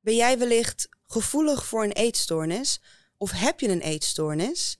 Ben 0.00 0.16
jij 0.16 0.38
wellicht 0.38 0.88
gevoelig 1.06 1.66
voor 1.66 1.84
een 1.84 1.92
eetstoornis? 1.92 2.80
Of 3.16 3.30
heb 3.30 3.60
je 3.60 3.68
een 3.68 3.80
eetstoornis? 3.80 4.78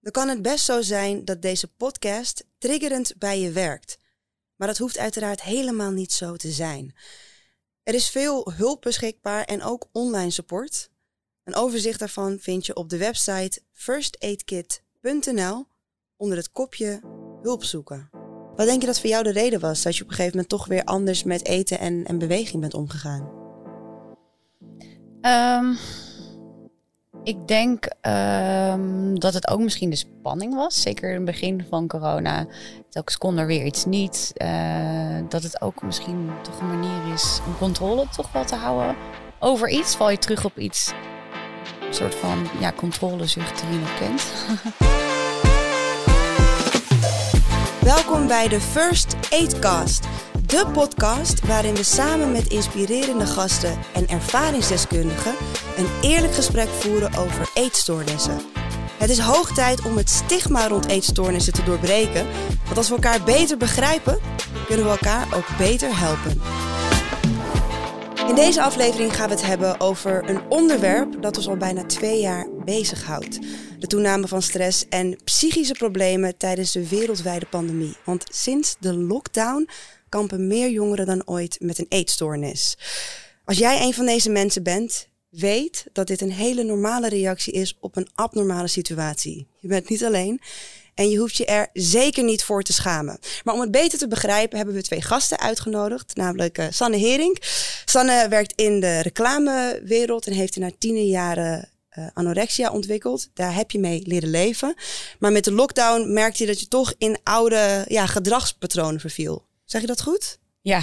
Dan 0.00 0.12
kan 0.12 0.28
het 0.28 0.42
best 0.42 0.64
zo 0.64 0.82
zijn 0.82 1.24
dat 1.24 1.42
deze 1.42 1.68
podcast 1.68 2.44
triggerend 2.58 3.18
bij 3.18 3.40
je 3.40 3.50
werkt. 3.50 3.98
Maar 4.56 4.68
dat 4.68 4.78
hoeft 4.78 4.98
uiteraard 4.98 5.42
helemaal 5.42 5.90
niet 5.90 6.12
zo 6.12 6.36
te 6.36 6.50
zijn. 6.50 6.94
Er 7.82 7.94
is 7.94 8.08
veel 8.08 8.52
hulp 8.52 8.82
beschikbaar 8.82 9.44
en 9.44 9.62
ook 9.62 9.88
online 9.92 10.30
support. 10.30 10.90
Een 11.44 11.54
overzicht 11.54 11.98
daarvan 11.98 12.38
vind 12.38 12.66
je 12.66 12.74
op 12.74 12.88
de 12.88 12.96
website 12.96 13.62
firstaidkit.nl 13.72 15.66
onder 16.16 16.36
het 16.36 16.52
kopje 16.52 17.00
hulp 17.42 17.64
zoeken. 17.64 18.10
Wat 18.56 18.66
denk 18.66 18.80
je 18.80 18.86
dat 18.86 19.00
voor 19.00 19.10
jou 19.10 19.22
de 19.22 19.32
reden 19.32 19.60
was 19.60 19.82
dat 19.82 19.96
je 19.96 20.02
op 20.02 20.08
een 20.08 20.14
gegeven 20.14 20.36
moment 20.36 20.50
toch 20.50 20.66
weer 20.66 20.84
anders 20.84 21.22
met 21.22 21.46
eten 21.46 21.78
en, 21.78 22.04
en 22.06 22.18
beweging 22.18 22.60
bent 22.60 22.74
omgegaan? 22.74 23.37
Ehm, 25.20 25.72
ik 27.24 27.48
denk 27.48 27.84
ehm, 28.00 29.14
dat 29.14 29.34
het 29.34 29.48
ook 29.48 29.60
misschien 29.60 29.90
de 29.90 29.96
spanning 29.96 30.54
was. 30.54 30.82
Zeker 30.82 31.08
in 31.08 31.14
het 31.14 31.24
begin 31.24 31.66
van 31.68 31.86
corona. 31.86 32.46
Telkens 32.90 33.18
kon 33.18 33.38
er 33.38 33.46
weer 33.46 33.64
iets 33.64 33.84
niet. 33.84 34.32
Uh, 34.36 35.18
dat 35.28 35.42
het 35.42 35.60
ook 35.60 35.82
misschien 35.82 36.30
toch 36.42 36.60
een 36.60 36.66
manier 36.68 37.12
is 37.14 37.40
om 37.46 37.56
controle 37.58 38.06
toch 38.08 38.32
wel 38.32 38.44
te 38.44 38.54
houden 38.54 38.96
over 39.38 39.68
iets. 39.68 39.96
Val 39.96 40.10
je 40.10 40.18
terug 40.18 40.44
op 40.44 40.58
iets. 40.58 40.92
Een 41.86 41.94
soort 41.94 42.14
van 42.14 42.46
ja, 42.60 42.72
controlezucht 42.72 43.60
die 43.60 43.72
je 43.72 43.78
nog 43.78 43.98
kent. 43.98 44.22
Welkom 47.94 48.26
bij 48.26 48.48
de 48.48 48.60
First 48.60 49.16
Aidcast. 49.30 50.06
De 50.48 50.66
podcast 50.72 51.46
waarin 51.46 51.74
we 51.74 51.82
samen 51.82 52.32
met 52.32 52.46
inspirerende 52.46 53.26
gasten 53.26 53.78
en 53.94 54.08
ervaringsdeskundigen 54.08 55.34
een 55.76 55.86
eerlijk 56.02 56.34
gesprek 56.34 56.68
voeren 56.68 57.14
over 57.14 57.50
eetstoornissen. 57.54 58.40
Het 58.98 59.10
is 59.10 59.18
hoog 59.18 59.54
tijd 59.54 59.84
om 59.84 59.96
het 59.96 60.08
stigma 60.10 60.68
rond 60.68 60.88
eetstoornissen 60.88 61.52
te 61.52 61.62
doorbreken, 61.62 62.26
want 62.64 62.76
als 62.76 62.88
we 62.88 62.94
elkaar 62.94 63.22
beter 63.22 63.56
begrijpen, 63.56 64.18
kunnen 64.66 64.84
we 64.84 64.90
elkaar 64.90 65.36
ook 65.36 65.56
beter 65.58 65.98
helpen. 65.98 66.40
In 68.28 68.34
deze 68.34 68.62
aflevering 68.62 69.16
gaan 69.16 69.28
we 69.28 69.34
het 69.34 69.46
hebben 69.46 69.80
over 69.80 70.28
een 70.28 70.40
onderwerp 70.48 71.22
dat 71.22 71.36
ons 71.36 71.48
al 71.48 71.56
bijna 71.56 71.84
twee 71.84 72.20
jaar 72.20 72.46
bezighoudt. 72.64 73.38
De 73.78 73.86
toename 73.86 74.28
van 74.28 74.42
stress 74.42 74.88
en 74.88 75.18
psychische 75.24 75.74
problemen 75.74 76.36
tijdens 76.36 76.72
de 76.72 76.88
wereldwijde 76.88 77.46
pandemie. 77.46 77.96
Want 78.04 78.24
sinds 78.30 78.76
de 78.80 78.94
lockdown 78.94 79.68
kampen 80.08 80.46
meer 80.46 80.70
jongeren 80.70 81.06
dan 81.06 81.26
ooit 81.26 81.56
met 81.60 81.78
een 81.78 81.86
eetstoornis. 81.88 82.76
Als 83.44 83.58
jij 83.58 83.82
een 83.82 83.94
van 83.94 84.06
deze 84.06 84.30
mensen 84.30 84.62
bent, 84.62 85.08
weet 85.28 85.84
dat 85.92 86.06
dit 86.06 86.20
een 86.20 86.32
hele 86.32 86.62
normale 86.62 87.08
reactie 87.08 87.52
is 87.52 87.76
op 87.80 87.96
een 87.96 88.08
abnormale 88.14 88.68
situatie. 88.68 89.46
Je 89.58 89.68
bent 89.68 89.88
niet 89.88 90.04
alleen. 90.04 90.40
En 90.94 91.10
je 91.10 91.18
hoeft 91.18 91.36
je 91.36 91.44
er 91.44 91.68
zeker 91.72 92.24
niet 92.24 92.44
voor 92.44 92.62
te 92.62 92.72
schamen. 92.72 93.18
Maar 93.44 93.54
om 93.54 93.60
het 93.60 93.70
beter 93.70 93.98
te 93.98 94.08
begrijpen 94.08 94.56
hebben 94.56 94.74
we 94.74 94.82
twee 94.82 95.02
gasten 95.02 95.38
uitgenodigd. 95.38 96.16
Namelijk 96.16 96.58
uh, 96.58 96.66
Sanne 96.70 96.96
Hering. 96.96 97.38
Sanne 97.84 98.26
werkt 98.28 98.52
in 98.56 98.80
de 98.80 99.00
reclamewereld 99.00 100.26
en 100.26 100.32
heeft 100.32 100.56
in 100.56 100.62
haar 100.62 100.78
tiende 100.78 101.06
jaren 101.06 101.68
uh, 101.98 102.06
anorexia 102.14 102.70
ontwikkeld. 102.70 103.28
Daar 103.34 103.54
heb 103.54 103.70
je 103.70 103.78
mee 103.78 104.02
leren 104.06 104.30
leven. 104.30 104.74
Maar 105.18 105.32
met 105.32 105.44
de 105.44 105.52
lockdown 105.52 106.12
merkte 106.12 106.42
je 106.42 106.48
dat 106.48 106.60
je 106.60 106.68
toch 106.68 106.94
in 106.98 107.18
oude 107.22 107.84
ja, 107.88 108.06
gedragspatronen 108.06 109.00
verviel. 109.00 109.47
Zeg 109.68 109.80
je 109.80 109.86
dat 109.86 110.02
goed? 110.02 110.38
Ja, 110.60 110.82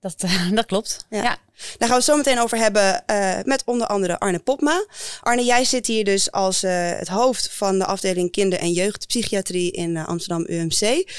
dat, 0.00 0.22
uh, 0.24 0.50
dat 0.58 0.66
klopt. 0.66 1.06
Ja. 1.10 1.20
Daar 1.20 1.38
gaan 1.78 1.88
we 1.88 1.94
het 1.94 2.04
zo 2.04 2.16
meteen 2.16 2.40
over 2.40 2.58
hebben 2.58 3.02
uh, 3.06 3.38
met 3.42 3.62
onder 3.64 3.86
andere 3.86 4.18
Arne 4.18 4.38
Popma. 4.38 4.86
Arne, 5.20 5.44
jij 5.44 5.64
zit 5.64 5.86
hier 5.86 6.04
dus 6.04 6.32
als 6.32 6.64
uh, 6.64 6.90
het 6.90 7.08
hoofd 7.08 7.52
van 7.52 7.78
de 7.78 7.84
afdeling 7.84 8.30
kinder- 8.30 8.58
en 8.58 8.72
jeugdpsychiatrie 8.72 9.70
in 9.70 9.96
Amsterdam 9.96 10.44
UMC. 10.48 11.10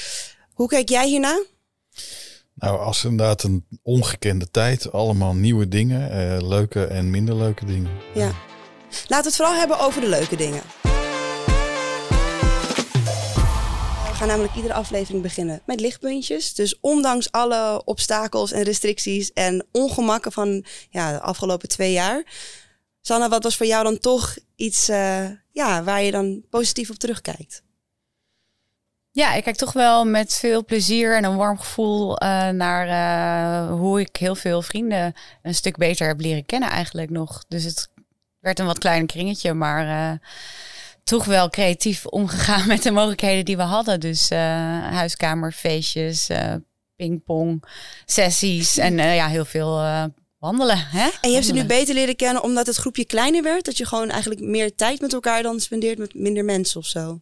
Hoe 0.52 0.68
kijk 0.68 0.88
jij 0.88 1.08
hierna? 1.08 1.42
Nou, 2.54 2.78
als 2.78 3.04
inderdaad 3.04 3.42
een 3.42 3.66
ongekende 3.82 4.50
tijd, 4.50 4.92
allemaal 4.92 5.34
nieuwe 5.34 5.68
dingen, 5.68 6.46
leuke 6.48 6.84
en 6.84 7.10
minder 7.10 7.36
leuke 7.36 7.64
dingen. 7.64 7.90
Ja. 8.14 8.32
Laten 8.90 9.06
we 9.08 9.28
het 9.28 9.36
vooral 9.36 9.54
hebben 9.54 9.78
over 9.78 10.00
de 10.00 10.08
leuke 10.08 10.36
dingen. 10.36 10.62
Gaan 14.22 14.30
namelijk 14.30 14.56
iedere 14.56 14.74
aflevering 14.74 15.22
beginnen 15.22 15.62
met 15.66 15.80
lichtpuntjes. 15.80 16.54
Dus 16.54 16.80
ondanks 16.80 17.32
alle 17.32 17.82
obstakels 17.84 18.52
en 18.52 18.62
restricties 18.62 19.32
en 19.32 19.66
ongemakken 19.72 20.32
van 20.32 20.64
ja, 20.90 21.12
de 21.12 21.20
afgelopen 21.20 21.68
twee 21.68 21.92
jaar. 21.92 22.24
Sanna, 23.00 23.28
wat 23.28 23.42
was 23.42 23.56
voor 23.56 23.66
jou 23.66 23.84
dan 23.84 23.98
toch 23.98 24.36
iets 24.56 24.88
uh, 24.88 25.30
ja, 25.50 25.82
waar 25.82 26.02
je 26.02 26.10
dan 26.10 26.42
positief 26.50 26.90
op 26.90 26.96
terugkijkt? 26.96 27.62
Ja, 29.10 29.34
ik 29.34 29.44
kijk 29.44 29.56
toch 29.56 29.72
wel 29.72 30.04
met 30.04 30.34
veel 30.34 30.64
plezier 30.64 31.16
en 31.16 31.24
een 31.24 31.36
warm 31.36 31.58
gevoel 31.58 32.22
uh, 32.22 32.48
naar 32.48 32.86
uh, 32.88 33.78
hoe 33.78 34.00
ik 34.00 34.16
heel 34.16 34.34
veel 34.34 34.62
vrienden 34.62 35.14
een 35.42 35.54
stuk 35.54 35.76
beter 35.76 36.06
heb 36.06 36.20
leren 36.20 36.46
kennen 36.46 36.70
eigenlijk 36.70 37.10
nog. 37.10 37.44
Dus 37.48 37.64
het 37.64 37.88
werd 38.40 38.58
een 38.58 38.66
wat 38.66 38.78
kleiner 38.78 39.06
kringetje, 39.06 39.54
maar 39.54 40.20
toch 41.04 41.24
wel 41.24 41.50
creatief 41.50 42.06
omgegaan 42.06 42.68
met 42.74 42.82
de 42.82 42.90
mogelijkheden 42.90 43.44
die 43.44 43.56
we 43.56 43.62
hadden. 43.62 44.00
Dus 44.00 44.30
uh, 44.30 44.38
huiskamerfeestjes, 44.78 46.30
uh, 46.30 46.54
pingpong, 46.96 47.64
sessies 48.06 48.78
en 48.78 48.98
uh, 48.98 49.16
ja, 49.16 49.28
heel 49.28 49.44
veel 49.44 49.80
wandelen. 50.38 50.78
Hè? 50.78 51.08
En 51.20 51.28
je 51.28 51.34
hebt 51.34 51.46
ze 51.46 51.52
nu 51.52 51.64
beter 51.64 51.94
leren 51.94 52.16
kennen 52.16 52.42
omdat 52.42 52.66
het 52.66 52.76
groepje 52.76 53.04
kleiner 53.04 53.42
werd? 53.42 53.64
Dat 53.64 53.76
je 53.76 53.86
gewoon 53.86 54.10
eigenlijk 54.10 54.40
meer 54.40 54.74
tijd 54.74 55.00
met 55.00 55.12
elkaar 55.12 55.42
dan 55.42 55.60
spendeert 55.60 55.98
met 55.98 56.14
minder 56.14 56.44
mensen 56.44 56.80
of 56.80 56.86
zo? 56.86 57.20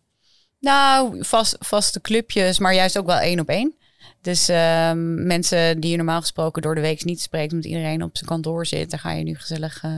Nou, 0.60 1.24
vast, 1.24 1.56
vaste 1.58 2.00
clubjes, 2.00 2.58
maar 2.58 2.74
juist 2.74 2.98
ook 2.98 3.06
wel 3.06 3.18
één 3.18 3.41
op 3.41 3.48
één. 3.48 3.74
Dus 4.20 4.48
uh, 4.48 4.92
mensen 5.16 5.80
die 5.80 5.91
je 5.91 5.97
normaal 5.97 6.20
gesproken 6.20 6.62
door 6.62 6.74
de 6.74 6.80
week 6.80 7.04
niet 7.04 7.20
spreekt, 7.20 7.52
omdat 7.52 7.70
iedereen 7.70 8.02
op 8.02 8.16
zijn 8.16 8.28
kantoor 8.28 8.66
zit, 8.66 8.91
daar 8.91 9.00
ga 9.00 9.10
je 9.10 9.22
nu 9.22 9.34
gezellig 9.34 9.82
uh, 9.82 9.92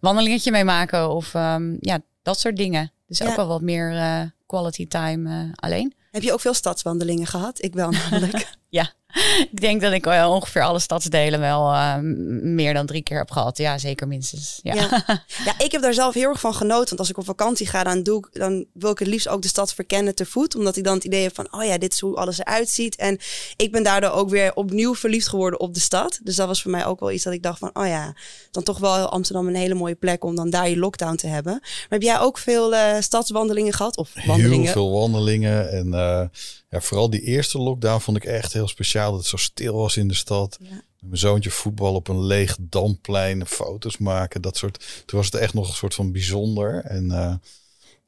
wandelingetje 0.00 0.50
mee 0.50 0.64
maken 0.64 1.10
of 1.10 1.34
um, 1.34 1.76
ja, 1.80 2.00
dat 2.22 2.40
soort 2.40 2.56
dingen. 2.56 2.92
Dus 3.06 3.22
ook 3.22 3.36
wel 3.36 3.46
wat 3.46 3.60
meer 3.60 3.92
uh, 3.92 4.22
quality 4.46 4.88
time 4.88 5.44
uh, 5.44 5.52
alleen. 5.54 5.94
Heb 6.10 6.22
je 6.22 6.32
ook 6.32 6.40
veel 6.40 6.54
stadswandelingen 6.54 7.26
gehad? 7.26 7.62
Ik 7.62 7.74
wel 7.74 7.90
namelijk. 7.90 8.56
ja, 8.68 8.92
ik 9.52 9.60
denk 9.60 9.80
dat 9.80 9.92
ik 9.92 10.06
ongeveer 10.06 10.62
alle 10.62 10.78
stadsdelen 10.78 11.40
wel 11.40 11.72
uh, 11.72 11.96
meer 12.42 12.74
dan 12.74 12.86
drie 12.86 13.02
keer 13.02 13.18
heb 13.18 13.30
gehad. 13.30 13.58
Ja, 13.58 13.78
zeker 13.78 14.08
minstens. 14.08 14.60
Ja. 14.62 14.74
ja. 14.74 15.04
Ja. 15.44 15.54
ik 15.58 15.72
heb 15.72 15.82
daar 15.82 15.94
zelf 15.94 16.14
heel 16.14 16.28
erg 16.28 16.40
van 16.40 16.54
genoten. 16.54 16.86
Want 16.86 16.98
als 16.98 17.10
ik 17.10 17.18
op 17.18 17.24
vakantie 17.24 17.66
ga, 17.66 17.84
dan, 17.84 18.02
doe 18.02 18.18
ik, 18.18 18.38
dan 18.40 18.64
wil 18.72 18.90
ik 18.90 18.98
het 18.98 19.08
liefst 19.08 19.28
ook 19.28 19.42
de 19.42 19.48
stad 19.48 19.74
verkennen 19.74 20.14
te 20.14 20.26
voet. 20.26 20.54
Omdat 20.54 20.76
ik 20.76 20.84
dan 20.84 20.94
het 20.94 21.04
idee 21.04 21.22
heb 21.22 21.34
van, 21.34 21.48
oh 21.50 21.64
ja, 21.64 21.78
dit 21.78 21.92
is 21.92 22.00
hoe 22.00 22.16
alles 22.16 22.38
eruit 22.38 22.68
ziet. 22.68 22.96
En 22.96 23.18
ik 23.56 23.72
ben 23.72 23.82
daardoor 23.82 24.10
ook 24.10 24.30
weer 24.30 24.54
opnieuw 24.54 24.94
verliefd 24.94 25.28
geworden 25.28 25.60
op 25.60 25.74
de 25.74 25.80
stad. 25.80 26.20
Dus 26.22 26.36
dat 26.36 26.46
was 26.46 26.62
voor 26.62 26.70
mij 26.70 26.86
ook 26.86 27.00
wel 27.00 27.10
iets 27.10 27.24
dat 27.24 27.32
ik 27.32 27.42
dacht 27.42 27.58
van, 27.58 27.70
oh 27.72 27.86
ja, 27.86 28.14
dan 28.50 28.62
toch 28.62 28.78
wel 28.78 29.08
Amsterdam 29.08 29.48
een 29.48 29.54
hele 29.54 29.74
mooie 29.74 29.94
plek 29.94 30.24
om 30.24 30.36
dan 30.36 30.50
daar 30.50 30.68
je 30.68 30.78
lockdown 30.78 31.14
te 31.14 31.26
hebben. 31.26 31.52
Maar 31.52 31.86
heb 31.88 32.02
jij 32.02 32.20
ook 32.20 32.38
veel 32.38 32.72
uh, 32.72 33.00
stadswandelingen 33.00 33.72
gehad? 33.72 33.96
Of 33.96 34.12
wandelingen? 34.26 34.62
Heel 34.62 34.72
veel 34.72 34.92
wandelingen 34.92 35.70
en... 35.70 35.86
Uh 35.86 36.20
ja, 36.68 36.80
vooral 36.80 37.10
die 37.10 37.20
eerste 37.20 37.58
lockdown 37.58 38.00
vond 38.00 38.16
ik 38.16 38.24
echt 38.24 38.52
heel 38.52 38.68
speciaal. 38.68 39.10
Dat 39.10 39.20
het 39.20 39.28
zo 39.28 39.36
stil 39.36 39.74
was 39.74 39.96
in 39.96 40.08
de 40.08 40.14
stad. 40.14 40.58
Ja. 40.60 40.82
Mijn 41.00 41.18
zoontje 41.18 41.50
voetbal 41.50 41.94
op 41.94 42.08
een 42.08 42.24
leeg 42.24 42.56
damplein, 42.60 43.46
foto's 43.46 43.98
maken, 43.98 44.42
dat 44.42 44.56
soort. 44.56 45.02
Toen 45.06 45.18
was 45.18 45.30
het 45.30 45.40
echt 45.40 45.54
nog 45.54 45.68
een 45.68 45.74
soort 45.74 45.94
van 45.94 46.12
bijzonder. 46.12 46.84
En 46.84 47.04
uh, 47.04 47.34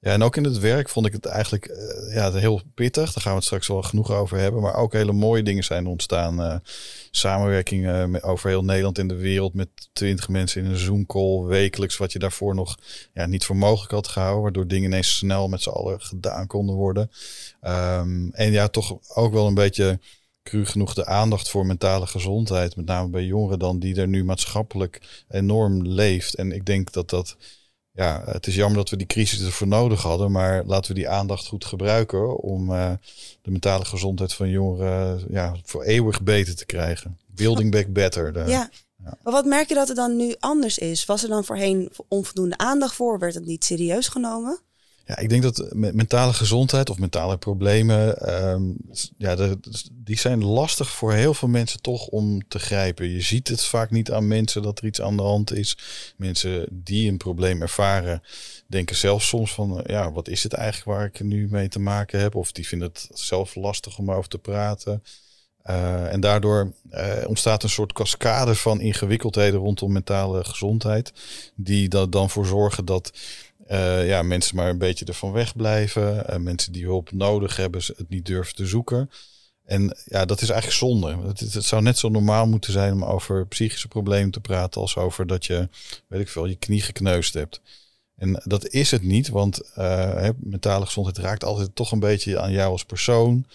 ja, 0.01 0.13
en 0.13 0.23
ook 0.23 0.37
in 0.37 0.45
het 0.45 0.59
werk 0.59 0.89
vond 0.89 1.07
ik 1.07 1.13
het 1.13 1.27
eigenlijk 1.27 1.69
uh, 1.69 2.15
ja, 2.15 2.33
heel 2.33 2.61
pittig. 2.75 3.13
Daar 3.13 3.23
gaan 3.23 3.33
we 3.33 3.39
het 3.39 3.47
straks 3.47 3.69
wel 3.69 3.83
genoeg 3.83 4.11
over 4.13 4.39
hebben. 4.39 4.63
Maar 4.63 4.75
ook 4.75 4.93
hele 4.93 5.13
mooie 5.13 5.43
dingen 5.43 5.65
zijn 5.65 5.87
ontstaan. 5.87 6.41
Uh, 6.41 6.57
samenwerking 7.11 8.07
met, 8.07 8.23
over 8.23 8.49
heel 8.49 8.65
Nederland 8.65 8.99
in 8.99 9.09
de 9.09 9.17
wereld 9.17 9.55
met 9.55 9.69
twintig 9.93 10.29
mensen 10.29 10.65
in 10.65 10.71
een 10.71 10.77
Zoom-call 10.77 11.45
wekelijks. 11.45 11.97
Wat 11.97 12.13
je 12.13 12.19
daarvoor 12.19 12.55
nog 12.55 12.77
ja, 13.13 13.27
niet 13.27 13.45
voor 13.45 13.57
mogelijk 13.57 13.93
had 13.93 14.09
gehouden. 14.09 14.43
Waardoor 14.43 14.67
dingen 14.67 14.89
ineens 14.91 15.17
snel 15.17 15.49
met 15.49 15.63
z'n 15.63 15.69
allen 15.69 16.01
gedaan 16.01 16.47
konden 16.47 16.75
worden. 16.75 17.11
Um, 17.63 18.31
en 18.33 18.53
ja, 18.53 18.69
toch 18.69 18.99
ook 19.15 19.33
wel 19.33 19.47
een 19.47 19.55
beetje 19.55 20.01
cru 20.43 20.67
genoeg 20.67 20.95
de 20.95 21.07
aandacht 21.07 21.51
voor 21.51 21.67
mentale 21.67 22.07
gezondheid. 22.07 22.77
Met 22.77 22.87
name 22.87 23.09
bij 23.09 23.25
jongeren 23.25 23.59
dan 23.59 23.79
die 23.79 23.97
er 23.97 24.09
nu 24.09 24.25
maatschappelijk 24.25 25.25
enorm 25.29 25.87
leeft. 25.87 26.35
En 26.35 26.53
ik 26.53 26.65
denk 26.65 26.93
dat 26.93 27.11
dat 27.11 27.37
ja, 27.99 28.23
het 28.25 28.47
is 28.47 28.55
jammer 28.55 28.77
dat 28.77 28.91
we 28.91 28.97
die 28.97 29.07
crisis 29.07 29.43
ervoor 29.43 29.67
nodig 29.67 30.03
hadden, 30.03 30.33
maar 30.33 30.65
laten 30.65 30.91
we 30.91 30.99
die 30.99 31.09
aandacht 31.09 31.47
goed 31.47 31.65
gebruiken 31.65 32.37
om 32.37 32.71
uh, 32.71 32.93
de 33.43 33.51
mentale 33.51 33.85
gezondheid 33.85 34.33
van 34.33 34.49
jongeren 34.49 35.25
ja, 35.31 35.57
voor 35.65 35.83
eeuwig 35.83 36.23
beter 36.23 36.57
te 36.57 36.67
krijgen. 36.67 37.19
Building 37.27 37.71
back 37.71 37.93
better. 37.93 38.33
De, 38.33 38.39
ja. 38.39 38.71
ja. 39.05 39.19
Maar 39.23 39.33
wat 39.33 39.45
merk 39.45 39.69
je 39.69 39.75
dat 39.75 39.89
er 39.89 39.95
dan 39.95 40.17
nu 40.17 40.35
anders 40.39 40.79
is? 40.79 41.05
Was 41.05 41.23
er 41.23 41.29
dan 41.29 41.45
voorheen 41.45 41.91
onvoldoende 42.09 42.59
aandacht 42.59 42.95
voor? 42.95 43.19
Werd 43.19 43.35
het 43.35 43.47
niet 43.47 43.65
serieus 43.65 44.09
genomen? 44.09 44.61
Ja, 45.09 45.19
ik 45.19 45.29
denk 45.29 45.43
dat 45.43 45.73
mentale 45.75 46.33
gezondheid 46.33 46.91
of 46.91 46.99
mentale 46.99 47.37
problemen, 47.37 48.19
ehm, 48.19 48.63
ja, 49.17 49.57
die 49.93 50.19
zijn 50.19 50.45
lastig 50.45 50.91
voor 50.91 51.13
heel 51.13 51.35
veel 51.35 51.49
mensen 51.49 51.83
toch 51.83 52.07
om 52.07 52.49
te 52.49 52.59
grijpen. 52.59 53.11
Je 53.11 53.21
ziet 53.21 53.49
het 53.49 53.65
vaak 53.65 53.91
niet 53.91 54.11
aan 54.11 54.27
mensen 54.27 54.63
dat 54.63 54.79
er 54.79 54.87
iets 54.87 55.01
aan 55.01 55.17
de 55.17 55.23
hand 55.23 55.53
is. 55.53 55.79
Mensen 56.17 56.67
die 56.71 57.11
een 57.11 57.17
probleem 57.17 57.63
ervaren, 57.63 58.23
denken 58.67 58.97
zelf 58.97 59.23
soms 59.23 59.55
van, 59.55 59.85
ja, 59.87 60.13
wat 60.13 60.29
is 60.29 60.43
het 60.43 60.53
eigenlijk 60.53 60.99
waar 60.99 61.07
ik 61.07 61.21
nu 61.21 61.49
mee 61.51 61.69
te 61.69 61.81
maken 61.81 62.21
heb? 62.21 62.35
Of 62.35 62.53
die 62.53 62.67
vinden 62.67 62.89
het 62.89 63.09
zelf 63.13 63.55
lastig 63.55 63.99
om 63.99 64.11
over 64.11 64.29
te 64.29 64.39
praten. 64.39 65.03
Uh, 65.71 66.13
en 66.13 66.21
daardoor 66.21 66.73
uh, 66.91 67.13
ontstaat 67.27 67.63
een 67.63 67.69
soort 67.69 67.93
cascade 67.93 68.55
van 68.55 68.81
ingewikkeldheden 68.81 69.61
rondom 69.61 69.93
mentale 69.93 70.45
gezondheid, 70.45 71.13
die 71.55 71.89
er 71.89 72.11
dan 72.11 72.31
voor 72.31 72.47
zorgen 72.47 72.85
dat 72.85 73.13
uh, 73.69 74.09
ja, 74.09 74.23
mensen 74.23 74.57
maar 74.57 74.69
een 74.69 74.79
beetje 74.79 75.05
ervan 75.05 75.33
wegblijven. 75.33 76.25
Uh, 76.31 76.37
mensen 76.37 76.73
die 76.73 76.85
hulp 76.85 77.13
nodig 77.13 77.57
hebben, 77.57 77.81
het 77.97 78.09
niet 78.09 78.27
durven 78.27 78.55
te 78.55 78.67
zoeken. 78.67 79.11
En 79.65 79.97
ja, 80.05 80.25
dat 80.25 80.41
is 80.41 80.49
eigenlijk 80.49 80.81
zonde. 80.81 81.27
Het, 81.27 81.41
het, 81.41 81.65
zou 81.65 81.83
net 81.83 81.99
zo 81.99 82.09
normaal 82.09 82.47
moeten 82.47 82.73
zijn 82.73 82.93
om 82.93 83.05
over 83.05 83.47
psychische 83.47 83.89
problemen 83.89 84.31
te 84.31 84.41
praten 84.41 84.81
als 84.81 84.97
over 84.97 85.27
dat 85.27 85.47
je, 85.47 85.69
weet 86.07 86.21
ik 86.21 86.29
veel, 86.29 86.47
je 86.47 86.57
knie 86.57 86.83
gekneusd 86.83 87.35
hebt. 87.35 87.61
En 88.17 88.43
dat 88.45 88.69
is 88.69 88.91
het 88.91 89.03
niet, 89.03 89.29
want 89.29 89.61
uh, 89.79 90.29
mentale 90.37 90.87
gezondheid 90.87 91.19
raakt 91.19 91.45
altijd 91.45 91.75
toch 91.75 91.93
een 91.93 92.01
beetje 92.01 92.41
aan 92.41 92.53
jou 92.53 92.71
als 92.71 92.85
persoon. 92.85 93.47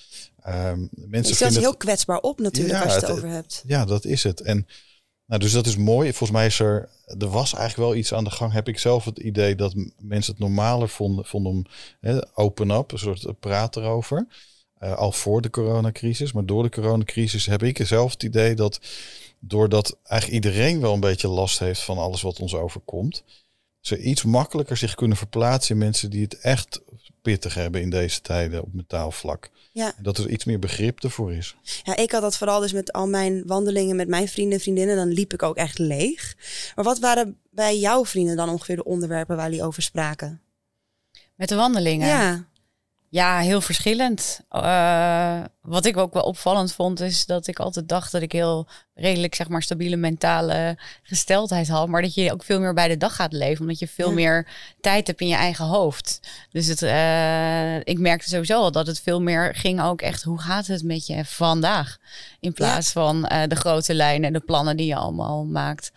Um, 0.48 0.90
mensen 0.92 1.52
je 1.52 1.60
heel 1.60 1.78
kwetsbaar 1.78 2.20
op 2.20 2.40
natuurlijk 2.40 2.84
als 2.84 2.94
je 2.94 3.00
het, 3.00 3.08
het 3.08 3.18
over 3.18 3.30
hebt. 3.30 3.64
Ja, 3.68 3.86
dat 3.86 4.06
is 4.06 4.24
het. 4.24 4.42
En 4.42 4.68
nou, 5.34 5.46
dus 5.46 5.54
dat 5.54 5.66
is 5.66 5.78
mooi. 5.78 6.10
Volgens 6.10 6.32
mij 6.32 6.46
is 6.46 6.60
er, 6.60 6.90
er 7.06 7.30
was 7.30 7.54
eigenlijk 7.54 7.90
wel 7.90 8.00
iets 8.00 8.14
aan 8.14 8.24
de 8.24 8.30
gang. 8.30 8.52
Heb 8.52 8.68
ik 8.68 8.80
zelf 8.80 9.06
het 9.06 9.18
idee 9.20 9.56
dat 9.56 9.74
mensen 9.98 10.34
het 10.34 10.42
normaler 10.42 10.90
vonden, 10.90 11.26
vonden 11.26 11.52
om 11.52 11.66
hè, 12.00 12.38
open 12.38 12.70
up, 12.70 12.92
een 12.92 13.00
soort 13.00 13.40
praat 13.40 13.76
erover. 13.76 14.28
Uh, 14.80 14.94
al 14.94 15.12
voor 15.12 15.42
de 15.42 15.50
coronacrisis. 15.50 16.32
Maar 16.32 16.46
door 16.46 16.64
de 16.64 16.70
coronacrisis 16.70 17.46
heb 17.46 17.64
ik 17.64 17.86
zelf 17.86 18.12
het 18.12 18.24
idee 18.24 18.56
dat 18.56 18.80
doordat 19.40 19.98
eigenlijk 20.04 20.46
iedereen 20.46 20.82
wel 20.82 20.94
een 20.94 21.00
beetje 21.00 21.28
last 21.28 21.60
heeft 21.60 21.82
van 21.82 21.98
alles 21.98 22.22
wat 22.22 22.40
ons 22.40 22.56
overkomt, 22.56 23.24
ze 23.80 24.02
iets 24.02 24.24
makkelijker 24.24 24.78
zich 24.78 24.96
kunnen 24.96 25.18
verplaatsen 25.18 25.76
in 25.76 25.82
mensen 25.82 26.10
die 26.10 26.24
het 26.24 26.40
echt 26.40 26.82
pittig 27.24 27.54
hebben 27.54 27.82
in 27.82 27.90
deze 27.90 28.22
tijden 28.22 28.62
op 28.62 28.74
mentaal 28.74 29.12
vlak. 29.12 29.50
Ja. 29.72 29.94
Dat 29.98 30.18
er 30.18 30.30
iets 30.30 30.46
meer 30.46 30.60
begrip 30.60 31.04
ervoor 31.04 31.34
is. 31.34 31.56
Ja, 31.84 31.96
ik 31.96 32.12
had 32.12 32.22
dat 32.22 32.38
vooral 32.38 32.60
dus 32.60 32.74
met 32.74 32.94
al 32.94 33.08
mijn 33.08 33.44
wandelingen 33.46 33.96
met 33.96 34.08
mijn 34.08 34.28
vrienden 34.28 34.54
en 34.54 34.60
vriendinnen. 34.60 34.96
Dan 34.96 35.08
liep 35.08 35.34
ik 35.34 35.44
ook 35.44 35.56
echt 35.56 35.78
leeg. 35.78 36.36
Maar 36.76 36.86
wat 36.86 37.00
waren 37.00 37.38
bij 37.52 37.80
jouw 37.80 38.06
vrienden 38.06 38.36
dan 38.36 38.50
ongeveer 38.50 38.76
de 38.76 38.84
onderwerpen 38.84 39.36
waar 39.36 39.50
jullie 39.50 39.66
over 39.66 39.82
spraken? 39.84 40.42
Met 41.36 41.50
de 41.50 41.56
wandelingen? 41.56 42.08
Ja. 42.08 42.48
Ja, 43.14 43.40
heel 43.40 43.62
verschillend. 43.62 44.42
Uh, 44.52 45.44
wat 45.62 45.86
ik 45.86 45.98
ook 45.98 46.14
wel 46.14 46.24
opvallend 46.24 46.74
vond, 46.74 47.00
is 47.00 47.26
dat 47.26 47.48
ik 47.48 47.60
altijd 47.60 47.90
dacht 47.90 48.12
dat 48.12 48.22
ik 48.22 48.32
heel 48.32 48.68
redelijk, 48.94 49.36
zeg 49.36 49.50
maar, 49.50 49.62
stabiele 49.62 49.96
mentale 49.96 50.78
gesteldheid 51.04 51.68
had. 51.68 51.88
Maar 51.88 52.02
dat 52.02 52.14
je 52.14 52.32
ook 52.32 52.44
veel 52.44 52.60
meer 52.60 52.74
bij 52.74 52.88
de 52.88 52.98
dag 52.98 53.16
gaat 53.16 53.34
leven, 53.34 53.62
omdat 53.62 53.80
je 53.80 53.88
veel 53.88 54.14
meer 54.14 54.48
tijd 54.82 55.08
hebt 55.08 55.22
in 55.22 55.28
je 55.28 55.36
eigen 55.36 55.66
hoofd. 55.66 56.20
Dus 56.50 56.68
het, 56.68 56.82
uh, 56.82 57.76
ik 57.78 58.00
merkte 58.00 58.30
sowieso 58.30 58.62
al 58.62 58.72
dat 58.72 58.88
het 58.88 59.00
veel 59.00 59.22
meer 59.22 59.56
ging 59.56 59.82
ook 59.82 60.02
echt, 60.02 60.24
hoe 60.24 60.42
gaat 60.42 60.68
het 60.68 60.84
met 60.84 61.08
je 61.08 61.26
vandaag? 61.26 61.98
In 62.40 62.54
plaats 62.54 62.92
van 62.92 63.30
uh, 63.32 63.44
de 63.48 63.56
grote 63.56 63.94
lijnen 63.94 64.28
en 64.28 64.34
de 64.34 64.46
plannen 64.46 64.78
die 64.78 64.88
je 64.88 64.96
allemaal 64.96 65.46
maakt. 65.46 65.92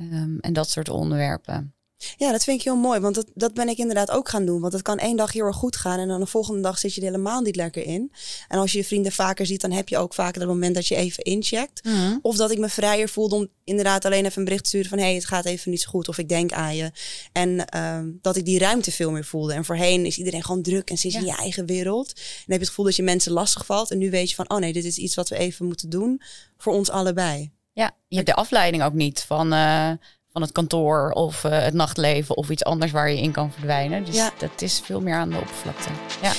Um, 0.00 0.38
en 0.40 0.52
dat 0.52 0.70
soort 0.70 0.88
onderwerpen. 0.88 1.75
Ja, 2.16 2.32
dat 2.32 2.44
vind 2.44 2.58
ik 2.58 2.64
heel 2.64 2.76
mooi, 2.76 3.00
want 3.00 3.14
dat, 3.14 3.26
dat 3.34 3.54
ben 3.54 3.68
ik 3.68 3.78
inderdaad 3.78 4.10
ook 4.10 4.28
gaan 4.28 4.44
doen. 4.44 4.60
Want 4.60 4.72
het 4.72 4.82
kan 4.82 4.98
één 4.98 5.16
dag 5.16 5.32
heel 5.32 5.44
erg 5.44 5.56
goed 5.56 5.76
gaan 5.76 5.98
en 5.98 6.08
dan 6.08 6.20
de 6.20 6.26
volgende 6.26 6.60
dag 6.60 6.78
zit 6.78 6.94
je 6.94 7.00
er 7.00 7.06
helemaal 7.06 7.40
niet 7.40 7.56
lekker 7.56 7.84
in. 7.84 8.12
En 8.48 8.58
als 8.58 8.72
je 8.72 8.78
je 8.78 8.84
vrienden 8.84 9.12
vaker 9.12 9.46
ziet, 9.46 9.60
dan 9.60 9.70
heb 9.70 9.88
je 9.88 9.98
ook 9.98 10.14
vaker 10.14 10.40
het 10.40 10.50
moment 10.50 10.74
dat 10.74 10.86
je 10.86 10.96
even 10.96 11.24
incheckt. 11.24 11.84
Mhm. 11.84 12.18
Of 12.22 12.36
dat 12.36 12.50
ik 12.50 12.58
me 12.58 12.68
vrijer 12.68 13.08
voelde 13.08 13.34
om 13.34 13.48
inderdaad 13.64 14.04
alleen 14.04 14.24
even 14.24 14.38
een 14.38 14.44
bericht 14.44 14.62
te 14.62 14.68
sturen 14.68 14.88
van... 14.88 14.98
hé, 14.98 15.04
hey, 15.04 15.14
het 15.14 15.24
gaat 15.24 15.44
even 15.44 15.70
niet 15.70 15.80
zo 15.80 15.90
goed 15.90 16.08
of 16.08 16.18
ik 16.18 16.28
denk 16.28 16.52
aan 16.52 16.76
je. 16.76 16.90
En 17.32 17.66
ehm, 17.66 18.10
dat 18.20 18.36
ik 18.36 18.44
die 18.44 18.58
ruimte 18.58 18.92
veel 18.92 19.10
meer 19.10 19.24
voelde. 19.24 19.52
En 19.52 19.64
voorheen 19.64 20.06
is 20.06 20.18
iedereen 20.18 20.44
gewoon 20.44 20.62
druk 20.62 20.90
en 20.90 20.98
zit 20.98 21.14
in 21.14 21.24
je 21.24 21.36
eigen 21.36 21.66
wereld. 21.66 22.08
En 22.08 22.22
dan 22.22 22.24
heb 22.46 22.46
je 22.46 22.58
het 22.58 22.68
gevoel 22.68 22.84
dat 22.84 22.96
je 22.96 23.02
mensen 23.02 23.32
lastig 23.32 23.66
valt. 23.66 23.90
En 23.90 23.98
nu 23.98 24.10
weet 24.10 24.28
je 24.28 24.34
van, 24.34 24.50
oh 24.50 24.58
nee, 24.58 24.72
dit 24.72 24.84
is 24.84 24.98
iets 24.98 25.14
wat 25.14 25.28
we 25.28 25.36
even 25.36 25.66
moeten 25.66 25.90
doen 25.90 26.22
voor 26.58 26.72
ons 26.72 26.90
allebei. 26.90 27.50
Ja, 27.72 27.96
je 28.08 28.16
hebt 28.16 28.28
de 28.28 28.34
afleiding 28.34 28.82
ook 28.82 28.92
niet 28.92 29.20
van... 29.20 29.52
Uh 29.52 29.90
van 30.36 30.44
het 30.44 30.54
kantoor 30.54 31.10
of 31.10 31.44
uh, 31.44 31.62
het 31.62 31.74
nachtleven 31.74 32.36
of 32.36 32.50
iets 32.50 32.64
anders 32.64 32.92
waar 32.92 33.10
je 33.10 33.20
in 33.20 33.32
kan 33.32 33.52
verdwijnen. 33.52 34.04
Dus 34.04 34.14
ja. 34.14 34.32
dat 34.38 34.62
is 34.62 34.80
veel 34.84 35.00
meer 35.00 35.14
aan 35.14 35.30
de 35.30 35.36
oppervlakte. 35.36 35.88
Ja. 36.22 36.32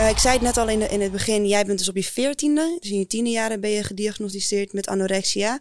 Uh, 0.00 0.08
ik 0.08 0.18
zei 0.18 0.34
het 0.34 0.42
net 0.42 0.56
al 0.56 0.68
in, 0.68 0.78
de, 0.78 0.88
in 0.88 1.00
het 1.00 1.12
begin, 1.12 1.46
jij 1.46 1.64
bent 1.64 1.78
dus 1.78 1.88
op 1.88 1.96
je 1.96 2.04
veertiende, 2.04 2.76
dus 2.80 2.90
in 2.90 2.98
je 2.98 3.06
tiende 3.06 3.30
jaren 3.30 3.60
ben 3.60 3.70
je 3.70 3.84
gediagnosticeerd 3.84 4.72
met 4.72 4.86
anorexia. 4.86 5.58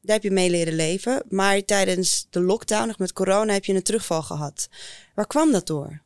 Daar 0.00 0.14
heb 0.14 0.22
je 0.22 0.30
mee 0.30 0.50
leren 0.50 0.74
leven. 0.74 1.22
Maar 1.28 1.64
tijdens 1.64 2.26
de 2.30 2.40
lockdown, 2.40 2.86
nog 2.86 2.98
met 2.98 3.12
corona, 3.12 3.52
heb 3.52 3.64
je 3.64 3.74
een 3.74 3.82
terugval 3.82 4.22
gehad. 4.22 4.68
Waar 5.14 5.26
kwam 5.26 5.52
dat 5.52 5.66
door? 5.66 6.00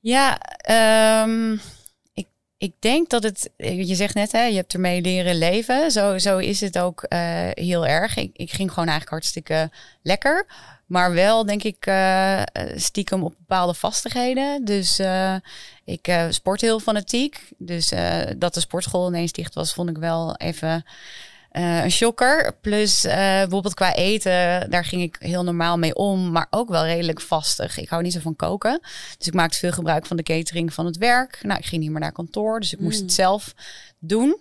Ja, 0.00 0.40
um, 1.24 1.60
ik 2.60 2.74
denk 2.78 3.08
dat 3.08 3.22
het, 3.22 3.50
je 3.56 3.94
zegt 3.94 4.14
net, 4.14 4.32
hè, 4.32 4.44
je 4.44 4.56
hebt 4.56 4.72
ermee 4.72 5.00
leren 5.00 5.38
leven. 5.38 5.90
Zo, 5.90 6.18
zo 6.18 6.38
is 6.38 6.60
het 6.60 6.78
ook 6.78 7.06
uh, 7.08 7.18
heel 7.50 7.86
erg. 7.86 8.16
Ik, 8.16 8.30
ik 8.36 8.50
ging 8.50 8.68
gewoon 8.68 8.88
eigenlijk 8.88 9.10
hartstikke 9.10 9.70
lekker. 10.02 10.46
Maar 10.86 11.12
wel, 11.12 11.46
denk 11.46 11.62
ik, 11.62 11.86
uh, 11.86 12.42
stiekem 12.74 13.22
op 13.22 13.34
bepaalde 13.38 13.74
vastigheden. 13.74 14.64
Dus 14.64 15.00
ik 15.84 16.16
sport 16.30 16.60
heel 16.60 16.80
fanatiek. 16.80 17.48
Dus 17.58 17.92
dat 18.36 18.54
de 18.54 18.60
sportschool 18.60 19.08
ineens 19.08 19.32
dicht 19.32 19.54
was, 19.54 19.72
vond 19.72 19.90
ik 19.90 19.98
wel 19.98 20.36
even 20.36 20.84
uh, 21.52 21.82
een 21.82 21.90
shocker. 21.90 22.56
Plus 22.60 23.04
uh, 23.04 23.12
bijvoorbeeld 23.12 23.74
qua 23.74 23.94
eten, 23.94 24.70
daar 24.70 24.84
ging 24.84 25.02
ik 25.02 25.16
heel 25.18 25.44
normaal 25.44 25.78
mee 25.78 25.94
om, 25.94 26.30
maar 26.30 26.46
ook 26.50 26.68
wel 26.68 26.84
redelijk 26.84 27.20
vastig. 27.20 27.78
Ik 27.78 27.88
hou 27.88 28.02
niet 28.02 28.12
zo 28.12 28.20
van 28.20 28.36
koken. 28.36 28.80
Dus 29.18 29.26
ik 29.26 29.34
maakte 29.34 29.58
veel 29.58 29.72
gebruik 29.72 30.06
van 30.06 30.16
de 30.16 30.22
catering 30.22 30.72
van 30.72 30.86
het 30.86 30.96
werk. 30.96 31.38
Nou, 31.42 31.58
ik 31.58 31.66
ging 31.66 31.82
niet 31.82 31.90
meer 31.90 32.00
naar 32.00 32.12
kantoor, 32.12 32.60
dus 32.60 32.72
ik 32.72 32.80
moest 32.80 32.98
het 32.98 33.08
mm. 33.08 33.14
zelf 33.14 33.54
doen. 33.98 34.38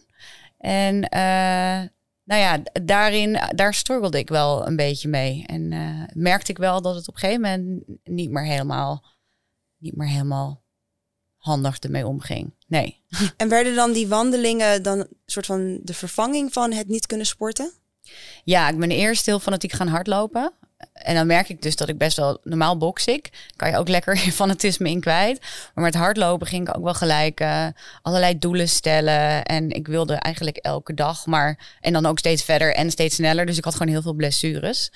En 0.58 0.96
uh, 0.96 1.88
nou 2.24 2.42
ja, 2.42 2.62
daarin, 2.84 3.40
daar 3.56 3.74
struggelde 3.74 4.18
ik 4.18 4.30
wel 4.30 4.68
een 4.68 4.76
beetje 4.76 5.08
mee. 5.08 5.44
En 5.46 5.68
merkte 6.14 6.52
ik 6.52 6.58
wel 6.58 6.82
dat 6.82 6.96
het 6.96 7.08
op 7.08 7.14
een 7.14 7.20
gegeven 7.20 7.42
moment 7.42 7.84
niet 8.04 8.30
meer 8.30 8.46
helemaal, 8.46 9.06
niet 9.78 9.96
meer 9.96 10.08
helemaal 10.08 10.64
handig 11.38 11.80
ermee 11.80 12.08
omging. 12.08 12.54
Nee. 12.70 13.00
En 13.38 13.50
werden 13.50 13.76
dan 13.76 13.92
die 13.92 14.08
wandelingen 14.08 14.84
dan 14.84 15.00
een 15.00 15.08
soort 15.26 15.46
van 15.46 15.80
de 15.84 15.94
vervanging 15.94 16.54
van 16.54 16.72
het 16.72 16.88
niet 16.88 17.06
kunnen 17.06 17.26
sporten? 17.26 17.72
Ja, 18.44 18.70
ik 18.70 18.80
ben 18.80 18.92
eerst 18.92 19.26
heel 19.26 19.40
fanatiek 19.40 19.72
gaan 19.72 19.88
hardlopen. 19.88 20.54
En 20.94 21.16
dan 21.16 21.28
merk 21.28 21.50
ik 21.50 21.62
dus 21.62 21.76
dat 21.76 21.90
ik 21.90 21.98
best 21.98 22.18
wel 22.18 22.40
normaal 22.44 22.78
box 22.78 23.06
ik. 23.06 23.30
Kan 23.56 23.70
je 23.70 23.78
ook 23.78 23.88
lekker 23.88 24.16
je 24.26 24.32
fanatisme 24.32 24.90
in 24.90 25.00
kwijt. 25.00 25.40
Maar 25.74 25.84
met 25.84 25.96
hardlopen 25.96 26.48
ging 26.48 26.68
ik 26.68 26.78
ook 26.78 26.84
wel 26.84 26.94
gelijk 26.94 27.42
uh, 27.42 27.68
allerlei 28.02 28.40
doelen 28.40 28.70
stellen. 28.70 29.44
En 29.44 29.70
ik 29.70 29.88
wilde 29.88 30.14
eigenlijk 30.14 30.58
elke 30.58 30.94
dag, 30.94 31.26
maar 31.26 31.78
en 31.80 31.94
dan 31.94 32.06
ook 32.06 32.20
steeds 32.20 32.44
verder 32.44 32.76
en 32.76 32.92
steeds 32.92 33.16
sneller. 33.16 33.46
Dus 33.46 33.58
ik 33.58 33.64
had 33.64 33.76
gewoon 33.76 33.94
heel 33.94 34.02
veel 34.02 34.14
blessures. 34.14 34.92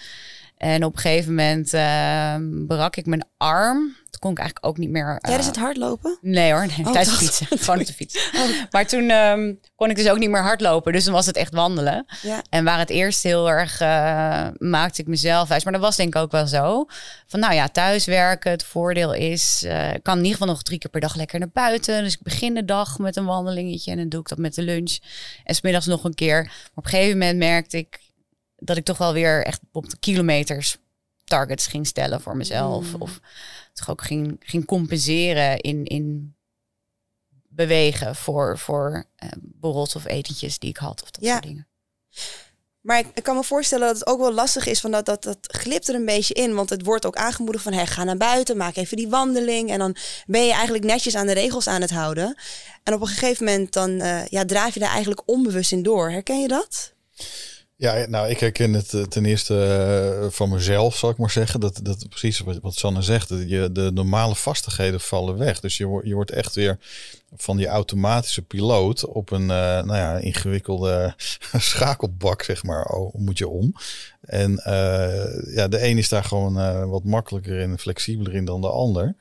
En 0.57 0.83
op 0.83 0.93
een 0.93 0.99
gegeven 0.99 1.35
moment 1.35 1.73
uh, 1.73 2.35
brak 2.67 2.95
ik 2.95 3.05
mijn 3.05 3.25
arm 3.37 3.95
kon 4.23 4.31
ik 4.31 4.39
eigenlijk 4.39 4.67
ook 4.67 4.77
niet 4.77 4.89
meer. 4.89 5.09
Uh, 5.09 5.15
Tijdens 5.15 5.47
het 5.47 5.55
hardlopen? 5.55 6.17
Nee 6.21 6.51
hoor, 6.51 6.65
nee, 6.65 6.85
oh, 6.85 6.91
tijdens 6.91 7.09
het 7.09 7.17
fietsen. 7.17 7.57
Gewoon 7.63 7.79
op 7.79 7.85
de 7.85 7.93
fiets. 7.93 8.29
Oh. 8.35 8.49
Maar 8.71 8.87
toen 8.87 9.09
um, 9.09 9.59
kon 9.75 9.89
ik 9.89 9.95
dus 9.95 10.09
ook 10.09 10.17
niet 10.17 10.29
meer 10.29 10.41
hardlopen. 10.41 10.93
Dus 10.93 11.03
dan 11.03 11.13
was 11.13 11.25
het 11.25 11.35
echt 11.35 11.53
wandelen. 11.53 12.05
Ja. 12.21 12.41
En 12.49 12.63
waar 12.63 12.79
het 12.79 12.89
eerst 12.89 13.23
heel 13.23 13.49
erg 13.49 13.81
uh, 13.81 14.47
maakte 14.57 15.01
ik 15.01 15.07
mezelf 15.07 15.47
wijs. 15.47 15.63
Maar 15.63 15.73
dat 15.73 15.81
was 15.81 15.95
denk 15.95 16.15
ik 16.15 16.21
ook 16.21 16.31
wel 16.31 16.47
zo. 16.47 16.85
Van 17.27 17.39
nou 17.39 17.53
ja, 17.53 17.67
thuiswerken. 17.67 18.51
Het 18.51 18.63
voordeel 18.63 19.13
is, 19.13 19.63
uh, 19.65 19.93
ik 19.93 20.03
kan 20.03 20.17
in 20.17 20.23
ieder 20.23 20.37
geval 20.37 20.53
nog 20.53 20.63
drie 20.63 20.77
keer 20.77 20.89
per 20.89 21.01
dag 21.01 21.15
lekker 21.15 21.39
naar 21.39 21.51
buiten. 21.53 22.03
Dus 22.03 22.13
ik 22.13 22.21
begin 22.21 22.53
de 22.53 22.65
dag 22.65 22.99
met 22.99 23.15
een 23.15 23.25
wandelingetje. 23.25 23.91
En 23.91 23.97
dan 23.97 24.09
doe 24.09 24.19
ik 24.19 24.27
dat 24.27 24.37
met 24.37 24.55
de 24.55 24.61
lunch. 24.61 24.97
En 25.43 25.55
smiddags 25.55 25.85
nog 25.85 26.03
een 26.03 26.13
keer. 26.13 26.43
Maar 26.43 26.71
op 26.75 26.83
een 26.83 26.89
gegeven 26.89 27.17
moment 27.17 27.37
merkte 27.37 27.77
ik 27.77 27.99
dat 28.65 28.77
ik 28.77 28.85
toch 28.85 28.97
wel 28.97 29.13
weer 29.13 29.45
echt 29.45 29.59
op 29.71 29.89
de 29.89 29.97
kilometers 29.97 30.77
targets 31.23 31.67
ging 31.67 31.87
stellen 31.87 32.21
voor 32.21 32.37
mezelf. 32.37 32.93
Mm. 32.93 33.01
Of 33.01 33.19
toch 33.73 33.89
ook 33.89 34.03
ging, 34.03 34.35
ging 34.39 34.65
compenseren 34.65 35.59
in, 35.59 35.85
in 35.85 36.35
bewegen 37.47 38.15
voor, 38.15 38.59
voor 38.59 39.05
uh, 39.23 39.29
borrels 39.41 39.95
of 39.95 40.05
etentjes 40.05 40.59
die 40.59 40.69
ik 40.69 40.77
had 40.77 41.03
of 41.03 41.11
dat 41.11 41.25
soort 41.25 41.43
dingen. 41.43 41.67
Maar 42.81 42.99
ik, 42.99 43.07
ik, 43.13 43.23
kan 43.23 43.35
me 43.35 43.43
voorstellen 43.43 43.87
dat 43.87 43.99
het 43.99 44.07
ook 44.07 44.19
wel 44.19 44.33
lastig 44.33 44.65
is, 44.65 44.79
van 44.79 44.91
dat, 44.91 45.05
dat, 45.05 45.23
dat 45.23 45.37
glipt 45.41 45.87
er 45.87 45.95
een 45.95 46.05
beetje 46.05 46.33
in. 46.33 46.53
Want 46.53 46.69
het 46.69 46.83
wordt 46.85 47.05
ook 47.05 47.15
aangemoedigd 47.15 47.63
van, 47.63 47.73
hey, 47.73 47.87
ga 47.87 48.03
naar 48.03 48.17
buiten, 48.17 48.57
maak 48.57 48.75
even 48.75 48.97
die 48.97 49.09
wandeling. 49.09 49.69
En 49.69 49.79
dan 49.79 49.95
ben 50.25 50.45
je 50.45 50.51
eigenlijk 50.51 50.83
netjes 50.83 51.15
aan 51.15 51.27
de 51.27 51.33
regels 51.33 51.67
aan 51.67 51.81
het 51.81 51.89
houden. 51.89 52.37
En 52.83 52.93
op 52.93 53.01
een 53.01 53.07
gegeven 53.07 53.45
moment 53.45 53.73
dan 53.73 53.89
uh, 53.89 54.25
ja, 54.27 54.45
draaf 54.45 54.73
je 54.73 54.79
daar 54.79 54.89
eigenlijk 54.89 55.21
onbewust 55.25 55.71
in 55.71 55.83
door. 55.83 56.11
Herken 56.11 56.41
je 56.41 56.47
dat? 56.47 56.93
Ja, 57.83 58.05
nou, 58.07 58.29
ik 58.29 58.39
herken 58.39 58.73
het 58.73 58.93
eh, 58.93 59.01
ten 59.01 59.25
eerste 59.25 59.63
eh, 59.63 60.29
van 60.29 60.49
mezelf, 60.49 60.97
zal 60.97 61.09
ik 61.09 61.17
maar 61.17 61.31
zeggen. 61.31 61.59
Dat, 61.59 61.79
dat 61.83 62.09
precies 62.09 62.39
wat, 62.39 62.75
Sanne 62.75 63.01
zegt. 63.01 63.29
Dat 63.29 63.49
je, 63.49 63.71
de 63.71 63.91
normale 63.93 64.35
vastigheden 64.35 64.99
vallen 64.99 65.37
weg. 65.37 65.59
Dus 65.59 65.77
je, 65.77 66.01
je 66.03 66.13
wordt 66.13 66.31
echt 66.31 66.55
weer 66.55 66.77
van 67.35 67.57
die 67.57 67.67
automatische 67.67 68.41
piloot 68.41 69.05
op 69.05 69.31
een 69.31 69.41
uh, 69.41 69.47
nou 69.47 69.95
ja, 69.95 70.17
ingewikkelde 70.17 71.13
schakelbak, 71.57 72.43
zeg 72.43 72.63
maar, 72.63 72.85
oh, 72.85 73.13
moet 73.15 73.37
je 73.37 73.47
om. 73.47 73.75
En 74.21 74.61
ja, 75.53 75.67
de 75.67 75.83
een 75.83 75.97
is 75.97 76.09
daar 76.09 76.23
gewoon 76.23 76.89
wat 76.89 77.03
makkelijker 77.03 77.61
en 77.61 77.79
flexibeler 77.79 78.33
in 78.33 78.45
dan 78.45 78.61
de 78.61 78.69
ander. 78.69 79.15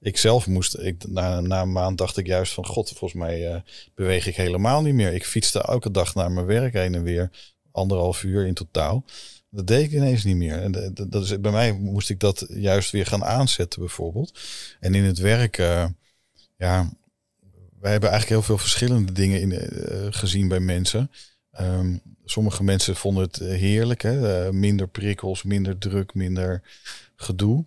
Ik 0.00 0.16
zelf 0.18 0.46
moest, 0.46 0.78
ik, 0.78 1.08
na, 1.08 1.40
na 1.40 1.60
een 1.60 1.72
maand 1.72 1.98
dacht 1.98 2.16
ik 2.16 2.26
juist 2.26 2.52
van 2.52 2.66
god, 2.66 2.88
volgens 2.88 3.20
mij 3.20 3.62
beweeg 3.94 4.26
ik 4.26 4.36
helemaal 4.36 4.82
niet 4.82 4.94
meer. 4.94 5.12
Ik 5.12 5.24
fietste 5.24 5.62
elke 5.62 5.90
dag 5.90 6.14
naar 6.14 6.32
mijn 6.32 6.46
werk 6.46 6.72
heen 6.72 6.94
en 6.94 7.02
weer 7.02 7.30
anderhalf 7.72 8.22
uur 8.22 8.46
in 8.46 8.54
totaal. 8.54 9.04
Dat 9.50 9.66
deed 9.66 9.84
ik 9.84 9.92
ineens 9.92 10.24
niet 10.24 10.36
meer. 10.36 10.58
En 10.58 10.92
dat 11.08 11.24
is, 11.24 11.40
bij 11.40 11.52
mij 11.52 11.72
moest 11.72 12.10
ik 12.10 12.20
dat 12.20 12.46
juist 12.48 12.90
weer 12.90 13.06
gaan 13.06 13.24
aanzetten, 13.24 13.80
bijvoorbeeld. 13.80 14.40
En 14.80 14.94
in 14.94 15.04
het 15.04 15.18
werk, 15.18 15.58
uh, 15.58 15.86
ja, 16.56 16.92
wij 17.80 17.90
hebben 17.90 18.10
eigenlijk 18.10 18.28
heel 18.28 18.42
veel 18.42 18.58
verschillende 18.58 19.12
dingen 19.12 19.40
in, 19.40 19.50
uh, 19.50 20.06
gezien 20.10 20.48
bij 20.48 20.60
mensen. 20.60 21.10
Um, 21.60 22.02
sommige 22.24 22.62
mensen 22.62 22.96
vonden 22.96 23.22
het 23.22 23.36
heerlijk, 23.36 24.02
hè? 24.02 24.52
Minder 24.52 24.88
prikkels, 24.88 25.42
minder 25.42 25.78
druk, 25.78 26.14
minder 26.14 26.62
gedoe. 27.16 27.64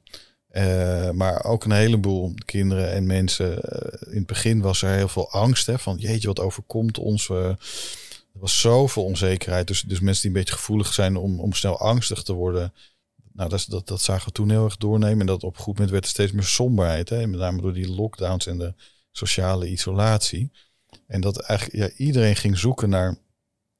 maar 1.13 1.43
ook 1.43 1.65
een 1.65 1.71
heleboel 1.71 2.33
kinderen 2.45 2.91
en 2.91 3.05
mensen. 3.05 3.61
in 4.09 4.17
het 4.17 4.25
begin 4.25 4.61
was 4.61 4.81
er 4.81 4.89
heel 4.89 5.07
veel 5.07 5.31
angst 5.31 5.65
hè, 5.65 5.79
van 5.79 5.97
jeetje, 5.97 6.27
wat 6.27 6.39
overkomt 6.39 6.97
ons? 6.97 7.29
Er 8.35 8.41
was 8.41 8.59
zoveel 8.59 9.03
onzekerheid. 9.03 9.67
Dus, 9.67 9.81
dus 9.81 9.99
mensen 9.99 10.21
die 10.21 10.31
een 10.31 10.37
beetje 10.37 10.55
gevoelig 10.55 10.93
zijn 10.93 11.15
om, 11.15 11.39
om 11.39 11.53
snel 11.53 11.79
angstig 11.79 12.23
te 12.23 12.33
worden. 12.33 12.73
Nou, 13.31 13.49
dat, 13.49 13.65
dat, 13.69 13.87
dat 13.87 14.01
zagen 14.01 14.27
we 14.27 14.31
toen 14.31 14.49
heel 14.49 14.63
erg 14.63 14.77
doornemen. 14.77 15.19
En 15.19 15.25
dat 15.25 15.43
op 15.43 15.55
een 15.55 15.61
goed 15.61 15.73
moment 15.73 15.91
werd 15.91 16.03
er 16.03 16.09
steeds 16.09 16.31
meer 16.31 16.43
somberheid. 16.43 17.09
Hè? 17.09 17.27
Met 17.27 17.39
name 17.39 17.61
door 17.61 17.73
die 17.73 17.91
lockdowns 17.91 18.47
en 18.47 18.57
de 18.57 18.73
sociale 19.11 19.69
isolatie. 19.69 20.51
En 21.07 21.21
dat 21.21 21.39
eigenlijk 21.39 21.79
ja, 21.79 22.05
iedereen 22.05 22.35
ging 22.35 22.57
zoeken 22.57 22.89
naar 22.89 23.17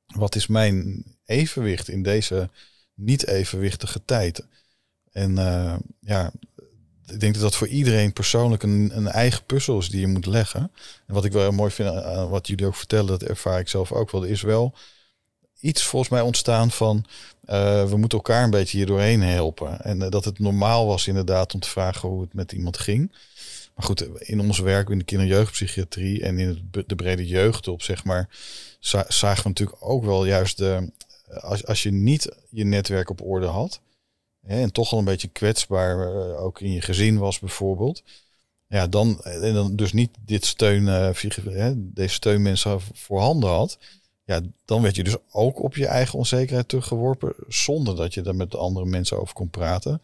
wat 0.06 0.36
is 0.36 0.48
mijn 0.48 1.06
evenwicht 1.26 1.88
in 1.88 2.04
deze 2.04 2.50
niet 2.94 3.28
evenwichtige 3.28 4.06
tijd. 4.06 4.46
En 5.12 5.32
uh, 5.32 5.76
ja, 6.00 6.32
ik 7.08 7.20
denk 7.20 7.34
dat 7.34 7.44
dat 7.44 7.56
voor 7.56 7.68
iedereen 7.68 8.14
persoonlijk 8.14 8.64
een, 8.64 8.92
een 8.94 9.08
eigen 9.08 9.44
puzzel 9.44 9.78
is 9.78 9.90
die 9.90 10.00
je 10.00 10.08
moet 10.08 10.26
leggen. 10.26 10.72
En 11.08 11.14
wat 11.14 11.26
ik 11.26 11.32
wel 11.32 11.42
heel 11.42 11.52
mooi 11.52 11.72
vind 11.72 11.90
aan 11.90 12.30
wat 12.30 12.48
jullie 12.48 12.66
ook 12.66 12.76
vertellen, 12.76 13.08
dat 13.08 13.24
ervaar 13.24 13.60
ik 13.60 13.68
zelf 13.68 13.92
ook 13.92 14.12
wel. 14.12 14.24
Is 14.24 14.42
wel 14.42 14.74
iets 15.60 15.84
volgens 15.84 16.12
mij 16.12 16.22
ontstaan 16.22 16.72
van 16.72 17.06
uh, 17.46 17.90
we 17.90 17.98
moeten 17.98 18.18
elkaar 18.18 18.44
een 18.44 18.50
beetje 18.50 18.78
hier 18.78 18.86
doorheen 18.86 19.22
helpen. 19.22 19.82
En 19.82 20.02
uh, 20.02 20.10
dat 20.10 20.26
het 20.26 20.40
normaal 20.40 20.86
was 20.88 21.08
inderdaad 21.08 21.54
om 21.54 21.60
te 21.60 21.70
vragen 21.70 22.10
hoe 22.10 22.22
het 22.22 22.34
met 22.34 22.52
iemand 22.52 22.78
ging. 22.78 23.12
Maar 23.76 23.86
goed, 23.86 24.02
in 24.20 24.40
ons 24.40 24.60
werk 24.60 24.90
in 24.90 24.98
de 24.98 25.04
kinder- 25.04 25.28
en 25.28 25.34
jeugdpsychiatrie 25.34 26.22
en 26.22 26.38
in 26.38 26.70
de 26.86 26.96
brede 26.96 27.28
jeugdhulp, 27.28 27.82
zeg 27.82 28.04
maar, 28.04 28.30
zagen 29.08 29.44
we 29.44 29.50
natuurlijk 29.50 29.78
ook 29.80 30.06
wel 30.06 30.26
juist 30.26 30.58
de, 30.58 30.92
als, 31.40 31.66
als 31.66 31.84
je 31.84 31.92
niet 31.92 32.36
je 32.50 32.64
netwerk 32.64 33.10
op 33.10 33.22
orde 33.22 33.46
had, 33.46 33.80
en 34.46 34.72
toch 34.72 34.92
al 34.92 35.00
een 35.00 35.06
beetje 35.06 35.28
kwetsbaar, 35.28 36.16
uh, 36.16 36.42
ook 36.42 36.62
in 36.62 36.72
je 36.72 36.82
gezin 36.82 37.18
was 37.18 37.40
bijvoorbeeld. 37.40 38.04
Ja, 38.68 38.88
dan, 38.88 39.22
en 39.24 39.54
dan 39.54 39.76
dus 39.76 39.94
niet 39.94 40.10
dit 40.26 40.46
steun, 40.46 40.84
uh, 40.84 41.72
deze 41.76 42.14
steunmensen 42.14 42.80
voorhanden 42.94 43.50
had. 43.50 43.78
Ja, 44.24 44.42
dan 44.66 44.82
werd 44.82 44.96
je 44.96 45.04
dus 45.04 45.18
ook 45.32 45.64
op 45.64 45.76
je 45.76 45.88
eigen 45.88 46.18
onzekerheid 46.18 46.68
teruggeworpen, 46.68 47.34
zonder 47.48 47.96
dat 47.96 48.14
je 48.14 48.22
daar 48.22 48.36
met 48.36 48.56
andere 48.56 48.86
mensen 48.86 49.20
over 49.20 49.34
kon 49.34 49.50
praten. 49.50 50.02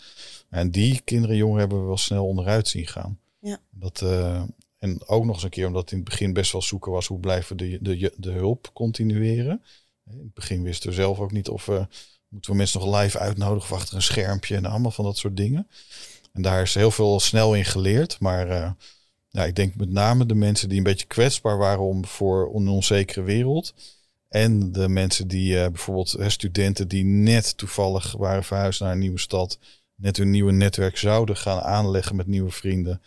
En 0.50 0.72
die 0.72 1.02
kinderen 1.04 1.32
en 1.32 1.38
jongeren 1.38 1.60
hebben 1.60 1.80
we 1.80 1.86
wel 1.88 1.98
snel 1.98 2.26
onderuit 2.26 2.68
zien 2.68 2.88
gaan. 2.88 3.20
Ja. 3.40 3.60
Dat, 3.70 4.02
uh, 4.04 4.44
en 4.78 5.08
ook 5.08 5.26
nog 5.26 5.36
eens 5.36 5.44
een 5.44 5.50
keer, 5.50 5.68
omdat 5.68 5.82
het 5.82 5.92
in 5.92 5.98
het 5.98 6.10
begin 6.10 6.34
best 6.34 6.52
wel 6.52 6.62
zoeken 6.62 6.92
was, 6.92 7.08
hoe 7.08 7.20
blijven 7.20 7.58
de, 7.58 7.78
de, 7.82 8.14
de 8.18 8.32
hulp 8.32 8.70
continueren. 8.74 9.64
In 10.12 10.18
het 10.18 10.34
begin 10.34 10.64
wisten 10.64 10.90
we 10.90 10.96
zelf 10.96 11.20
ook 11.20 11.32
niet 11.32 11.50
of 11.50 11.66
we 11.66 11.88
Moeten 12.32 12.52
we 12.52 12.58
mensen 12.58 12.80
nog 12.80 13.00
live 13.00 13.20
uitnodigen 13.20 13.72
of 13.72 13.80
achter 13.80 13.96
een 13.96 14.02
schermpje 14.02 14.56
en 14.56 14.66
allemaal 14.66 14.92
van 14.92 15.06
dat 15.06 15.18
soort 15.18 15.38
dingen. 15.38 15.68
En 16.34 16.42
daar 16.42 16.62
is 16.62 16.74
heel 16.74 16.92
veel 16.92 17.20
snel 17.20 17.56
in 17.56 17.66
geleerd. 17.66 18.20
Maar 18.20 18.48
uh, 18.50 18.72
ja, 19.30 19.46
ik 19.46 19.56
denk 19.56 19.76
met 19.76 19.90
name 19.90 20.26
de 20.26 20.36
mensen 20.36 20.70
die 20.70 20.78
een 20.78 20.84
beetje 20.84 21.08
kwetsbaar 21.08 21.58
waren 21.58 21.84
om 21.84 22.06
voor 22.06 22.56
een 22.56 22.68
onzekere 22.68 23.22
wereld. 23.22 23.74
En 24.30 24.72
de 24.72 24.90
mensen 24.90 25.28
die 25.28 25.54
uh, 25.54 25.66
bijvoorbeeld 25.66 26.18
studenten 26.28 26.88
die 26.88 27.04
net 27.04 27.58
toevallig 27.58 28.12
waren 28.12 28.44
verhuisd 28.44 28.80
naar 28.80 28.92
een 28.92 29.00
nieuwe 29.00 29.20
stad. 29.20 29.60
Net 29.96 30.18
hun 30.18 30.30
nieuwe 30.30 30.52
netwerk 30.52 30.98
zouden 30.98 31.38
gaan 31.38 31.60
aanleggen 31.60 32.16
met 32.16 32.28
nieuwe 32.28 32.52
vrienden. 32.52 33.02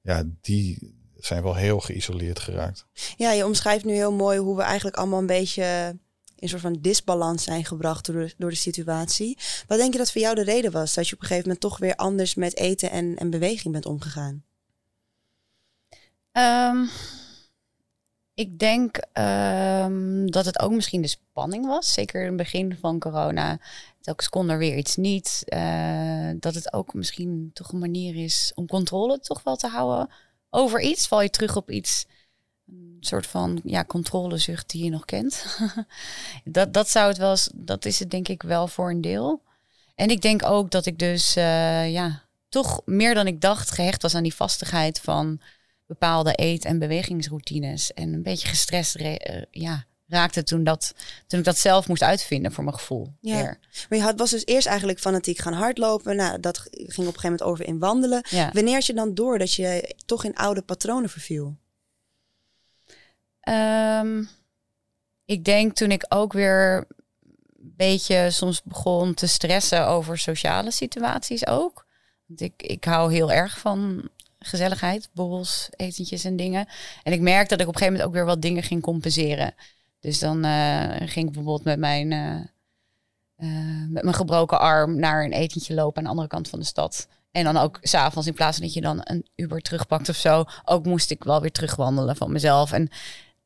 Ja, 0.00 0.24
die 0.40 0.94
zijn 1.18 1.42
wel 1.42 1.54
heel 1.54 1.80
geïsoleerd 1.80 2.38
geraakt. 2.38 2.86
Ja, 3.16 3.32
je 3.32 3.46
omschrijft 3.46 3.84
nu 3.84 3.92
heel 3.92 4.12
mooi 4.12 4.38
hoe 4.38 4.56
we 4.56 4.62
eigenlijk 4.62 4.96
allemaal 4.96 5.18
een 5.18 5.26
beetje 5.26 5.96
in 6.40 6.48
soort 6.48 6.60
van 6.60 6.78
disbalans 6.80 7.44
zijn 7.44 7.64
gebracht 7.64 8.06
door 8.06 8.14
de, 8.14 8.34
door 8.38 8.50
de 8.50 8.56
situatie. 8.56 9.38
Wat 9.66 9.78
denk 9.78 9.92
je 9.92 9.98
dat 9.98 10.12
voor 10.12 10.20
jou 10.20 10.34
de 10.34 10.42
reden 10.42 10.72
was 10.72 10.94
dat 10.94 11.08
je 11.08 11.14
op 11.14 11.20
een 11.20 11.26
gegeven 11.26 11.48
moment 11.48 11.62
toch 11.64 11.78
weer 11.78 11.96
anders 11.96 12.34
met 12.34 12.56
eten 12.56 12.90
en, 12.90 13.16
en 13.16 13.30
beweging 13.30 13.72
bent 13.72 13.86
omgegaan? 13.86 14.44
Um, 16.32 16.88
ik 18.34 18.58
denk 18.58 18.96
um, 19.18 20.30
dat 20.30 20.44
het 20.44 20.58
ook 20.60 20.72
misschien 20.72 21.02
de 21.02 21.08
spanning 21.08 21.66
was. 21.66 21.92
Zeker 21.92 22.20
in 22.20 22.26
het 22.26 22.36
begin 22.36 22.76
van 22.80 22.98
corona. 22.98 23.58
Telkens 24.00 24.28
kon 24.28 24.48
er 24.48 24.58
weer 24.58 24.76
iets 24.76 24.96
niet. 24.96 25.42
Uh, 25.46 26.30
dat 26.36 26.54
het 26.54 26.72
ook 26.72 26.94
misschien 26.94 27.50
toch 27.52 27.72
een 27.72 27.78
manier 27.78 28.24
is 28.24 28.52
om 28.54 28.66
controle 28.66 29.20
toch 29.20 29.42
wel 29.42 29.56
te 29.56 29.68
houden 29.68 30.10
over 30.50 30.80
iets. 30.80 31.06
Val 31.08 31.22
je 31.22 31.30
terug 31.30 31.56
op 31.56 31.70
iets 31.70 32.06
een 32.70 32.96
soort 33.00 33.26
van 33.26 33.60
ja, 33.64 33.84
controlezucht 33.84 34.70
die 34.70 34.84
je 34.84 34.90
nog 34.90 35.04
kent. 35.04 35.58
dat, 36.44 36.72
dat 36.72 36.88
zou 36.88 37.08
het 37.08 37.18
wel 37.18 37.30
eens, 37.30 37.50
dat 37.54 37.84
is 37.84 37.98
het 37.98 38.10
denk 38.10 38.28
ik 38.28 38.42
wel 38.42 38.68
voor 38.68 38.90
een 38.90 39.00
deel. 39.00 39.42
En 39.94 40.08
ik 40.08 40.22
denk 40.22 40.44
ook 40.44 40.70
dat 40.70 40.86
ik 40.86 40.98
dus 40.98 41.36
uh, 41.36 41.90
ja, 41.92 42.22
toch 42.48 42.82
meer 42.84 43.14
dan 43.14 43.26
ik 43.26 43.40
dacht 43.40 43.70
gehecht 43.70 44.02
was 44.02 44.14
aan 44.14 44.22
die 44.22 44.34
vastigheid 44.34 45.00
van 45.00 45.40
bepaalde 45.86 46.32
eet- 46.34 46.64
en 46.64 46.78
bewegingsroutines. 46.78 47.92
En 47.92 48.12
een 48.12 48.22
beetje 48.22 48.48
gestrest 48.48 48.96
uh, 48.96 49.16
ja, 49.50 49.84
raakte 50.06 50.42
toen, 50.42 50.64
dat, 50.64 50.94
toen 51.26 51.38
ik 51.38 51.44
dat 51.44 51.58
zelf 51.58 51.88
moest 51.88 52.02
uitvinden 52.02 52.52
voor 52.52 52.64
mijn 52.64 52.76
gevoel. 52.76 53.12
Ja. 53.20 53.36
Weer. 53.36 53.58
Maar 53.88 53.98
je 53.98 54.04
had, 54.04 54.18
was 54.18 54.30
dus 54.30 54.46
eerst 54.46 54.66
eigenlijk 54.66 54.98
fanatiek 54.98 55.38
gaan 55.38 55.52
hardlopen. 55.52 56.16
Nou, 56.16 56.40
dat 56.40 56.58
ging 56.58 56.80
op 56.80 56.88
een 56.98 57.04
gegeven 57.04 57.22
moment 57.22 57.42
over 57.42 57.66
in 57.66 57.78
wandelen. 57.78 58.26
Ja. 58.30 58.50
Wanneer 58.52 58.74
had 58.74 58.86
je 58.86 58.94
dan 58.94 59.14
door 59.14 59.38
dat 59.38 59.52
je 59.52 59.94
toch 60.06 60.24
in 60.24 60.34
oude 60.34 60.62
patronen 60.62 61.10
verviel? 61.10 61.56
Um, 63.48 64.28
ik 65.24 65.44
denk 65.44 65.74
toen 65.74 65.90
ik 65.90 66.04
ook 66.08 66.32
weer 66.32 66.76
een 66.76 67.74
beetje 67.76 68.30
soms 68.30 68.62
begon 68.62 69.14
te 69.14 69.26
stressen 69.26 69.86
over 69.86 70.18
sociale 70.18 70.70
situaties 70.70 71.46
ook. 71.46 71.86
Want 72.26 72.40
ik, 72.40 72.62
ik 72.62 72.84
hou 72.84 73.12
heel 73.12 73.32
erg 73.32 73.58
van 73.58 74.08
gezelligheid, 74.38 75.08
borrels, 75.12 75.68
etentjes 75.76 76.24
en 76.24 76.36
dingen. 76.36 76.66
En 77.02 77.12
ik 77.12 77.20
merkte 77.20 77.56
dat 77.56 77.60
ik 77.60 77.68
op 77.68 77.74
een 77.74 77.78
gegeven 77.78 77.92
moment 77.92 78.08
ook 78.08 78.14
weer 78.14 78.34
wat 78.34 78.42
dingen 78.42 78.62
ging 78.62 78.82
compenseren. 78.82 79.54
Dus 80.00 80.18
dan 80.18 80.44
uh, 80.44 80.94
ging 80.96 81.26
ik 81.26 81.32
bijvoorbeeld 81.32 81.64
met 81.64 81.78
mijn, 81.78 82.10
uh, 82.10 82.40
uh, 83.38 83.88
met 83.88 84.02
mijn 84.02 84.14
gebroken 84.14 84.60
arm 84.60 84.98
naar 84.98 85.24
een 85.24 85.32
etentje 85.32 85.74
lopen 85.74 85.98
aan 85.98 86.04
de 86.04 86.10
andere 86.10 86.28
kant 86.28 86.48
van 86.48 86.58
de 86.58 86.64
stad. 86.64 87.08
En 87.30 87.44
dan 87.44 87.56
ook 87.56 87.78
s'avonds, 87.82 88.28
in 88.28 88.34
plaats 88.34 88.56
van 88.56 88.66
dat 88.66 88.74
je 88.74 88.80
dan 88.80 89.00
een 89.04 89.26
Uber 89.34 89.60
terugpakt 89.60 90.08
of 90.08 90.16
zo, 90.16 90.44
ook 90.64 90.84
moest 90.84 91.10
ik 91.10 91.24
wel 91.24 91.40
weer 91.40 91.52
terugwandelen 91.52 92.16
van 92.16 92.32
mezelf. 92.32 92.72
En 92.72 92.90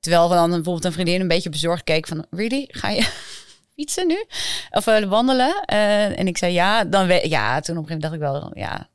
Terwijl 0.04 0.28
we 0.28 0.34
dan 0.34 0.50
bijvoorbeeld 0.50 0.84
een 0.84 0.92
vriendin 0.92 1.20
een 1.20 1.28
beetje 1.28 1.50
bezorgd 1.50 1.84
keek 1.84 2.06
van... 2.06 2.26
Really? 2.30 2.68
Ga 2.68 2.88
je 2.88 3.08
fietsen 3.76 4.06
nu? 4.06 4.24
Of 4.70 4.86
uh, 4.86 5.04
wandelen? 5.04 5.64
Uh, 5.72 6.18
en 6.18 6.26
ik 6.26 6.38
zei 6.38 6.52
ja. 6.52 6.84
Dan 6.84 7.06
we 7.06 7.28
ja, 7.28 7.60
toen 7.60 7.76
op 7.78 7.82
een 7.82 7.88
gegeven 7.88 7.92
moment 7.92 8.02
dacht 8.02 8.14
ik 8.14 8.20
wel... 8.20 8.50
Ja, 8.64 8.88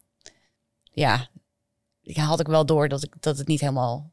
ja 0.91 1.27
ik 2.01 2.17
had 2.17 2.39
ik 2.39 2.47
wel 2.47 2.65
door 2.65 2.87
dat, 2.87 3.03
ik, 3.03 3.13
dat 3.19 3.37
het 3.37 3.47
niet 3.47 3.59
helemaal 3.59 4.11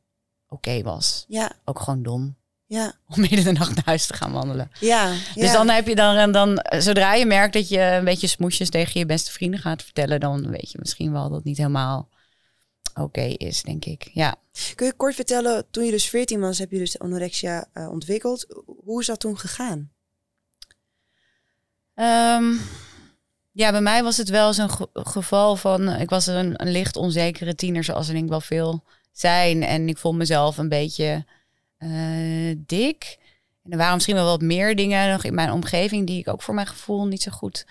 oké 0.48 0.68
okay 0.68 0.82
was. 0.82 1.24
Ja. 1.28 1.52
Ook 1.64 1.78
gewoon 1.78 2.02
dom. 2.02 2.36
Ja. 2.66 2.92
Om 3.08 3.20
midden 3.20 3.44
de 3.44 3.52
nacht 3.52 3.74
naar 3.74 3.84
huis 3.84 4.06
te 4.06 4.14
gaan 4.14 4.32
wandelen. 4.32 4.70
Ja. 4.80 5.10
Dus 5.34 5.44
ja. 5.44 5.52
dan 5.52 5.68
heb 5.68 5.86
je 5.86 5.94
dan, 5.94 6.32
dan, 6.32 6.64
zodra 6.78 7.14
je 7.14 7.26
merkt 7.26 7.52
dat 7.52 7.68
je 7.68 7.80
een 7.80 8.04
beetje 8.04 8.26
smoesjes 8.26 8.70
tegen 8.70 9.00
je 9.00 9.06
beste 9.06 9.32
vrienden 9.32 9.60
gaat 9.60 9.82
vertellen, 9.82 10.20
dan 10.20 10.50
weet 10.50 10.70
je 10.70 10.78
misschien 10.80 11.12
wel 11.12 11.22
dat 11.22 11.32
het 11.32 11.44
niet 11.44 11.56
helemaal 11.56 12.08
oké 12.96 13.04
okay 13.04 13.30
is, 13.30 13.62
denk 13.62 13.84
ik. 13.84 14.10
Ja. 14.12 14.34
Kun 14.74 14.86
je 14.86 14.92
kort 14.92 15.14
vertellen, 15.14 15.66
toen 15.70 15.84
je 15.84 15.90
dus 15.90 16.08
14 16.08 16.40
was, 16.40 16.58
heb 16.58 16.70
je 16.70 16.78
dus 16.78 16.98
anorexia 16.98 17.68
uh, 17.74 17.90
ontwikkeld. 17.90 18.62
Hoe 18.84 19.00
is 19.00 19.06
dat 19.06 19.20
toen 19.20 19.38
gegaan? 19.38 19.90
Um, 21.94 22.60
ja, 23.52 23.70
bij 23.70 23.80
mij 23.80 24.02
was 24.02 24.16
het 24.16 24.28
wel 24.28 24.52
zo'n 24.52 24.70
ge 24.70 24.88
geval 24.92 25.56
van, 25.56 25.88
ik 25.88 26.10
was 26.10 26.26
een, 26.26 26.62
een, 26.62 26.70
licht 26.70 26.96
onzekere 26.96 27.54
tiener, 27.54 27.84
zoals 27.84 28.06
er 28.06 28.12
denk 28.12 28.24
ik 28.24 28.30
wel 28.30 28.40
veel 28.40 28.84
zijn. 29.12 29.62
En 29.62 29.88
ik 29.88 29.98
vond 29.98 30.18
mezelf 30.18 30.58
een 30.58 30.68
beetje 30.68 31.24
uh, 31.78 32.54
dik. 32.66 33.18
En 33.62 33.70
er 33.70 33.78
waren 33.78 33.94
misschien 33.94 34.14
wel 34.14 34.24
wat 34.24 34.40
meer 34.40 34.76
dingen 34.76 35.10
nog 35.10 35.24
in 35.24 35.34
mijn 35.34 35.52
omgeving 35.52 36.06
die 36.06 36.18
ik 36.18 36.28
ook 36.28 36.42
voor 36.42 36.54
mijn 36.54 36.66
gevoel 36.66 37.06
niet 37.06 37.22
zo 37.22 37.30
goed. 37.30 37.66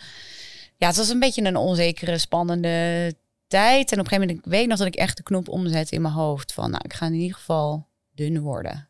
Ja, 0.77 0.87
het 0.87 0.95
was 0.95 1.09
een 1.09 1.19
beetje 1.19 1.43
een 1.43 1.55
onzekere, 1.55 2.17
spannende 2.17 3.15
tijd. 3.47 3.91
En 3.91 3.99
op 3.99 4.05
een 4.05 4.11
gegeven 4.11 4.27
moment, 4.27 4.45
ik 4.45 4.51
weet 4.51 4.67
nog 4.67 4.77
dat 4.77 4.87
ik 4.87 4.95
echt 4.95 5.17
de 5.17 5.23
knop 5.23 5.49
omzette 5.49 5.95
in 5.95 6.01
mijn 6.01 6.13
hoofd. 6.13 6.53
Van, 6.53 6.71
nou, 6.71 6.83
ik 6.85 6.93
ga 6.93 7.05
in 7.05 7.13
ieder 7.13 7.37
geval 7.37 7.87
dun 8.11 8.39
worden. 8.39 8.89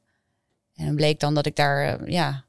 En 0.76 0.86
dan 0.86 0.96
bleek 0.96 1.20
dan 1.20 1.34
dat 1.34 1.46
ik 1.46 1.56
daar, 1.56 2.00
eh, 2.00 2.08
ja, 2.08 2.46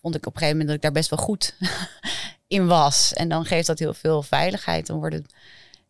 vond 0.00 0.14
ik 0.14 0.26
op 0.26 0.32
een 0.32 0.38
gegeven 0.38 0.58
moment 0.58 0.66
dat 0.66 0.76
ik 0.76 0.82
daar 0.82 1.02
best 1.02 1.10
wel 1.10 1.18
goed 1.18 1.56
in 2.56 2.66
was. 2.66 3.12
En 3.12 3.28
dan 3.28 3.44
geeft 3.44 3.66
dat 3.66 3.78
heel 3.78 3.94
veel 3.94 4.22
veiligheid. 4.22 4.86
Dan 4.86 4.98
wordt 4.98 5.14
het, 5.14 5.34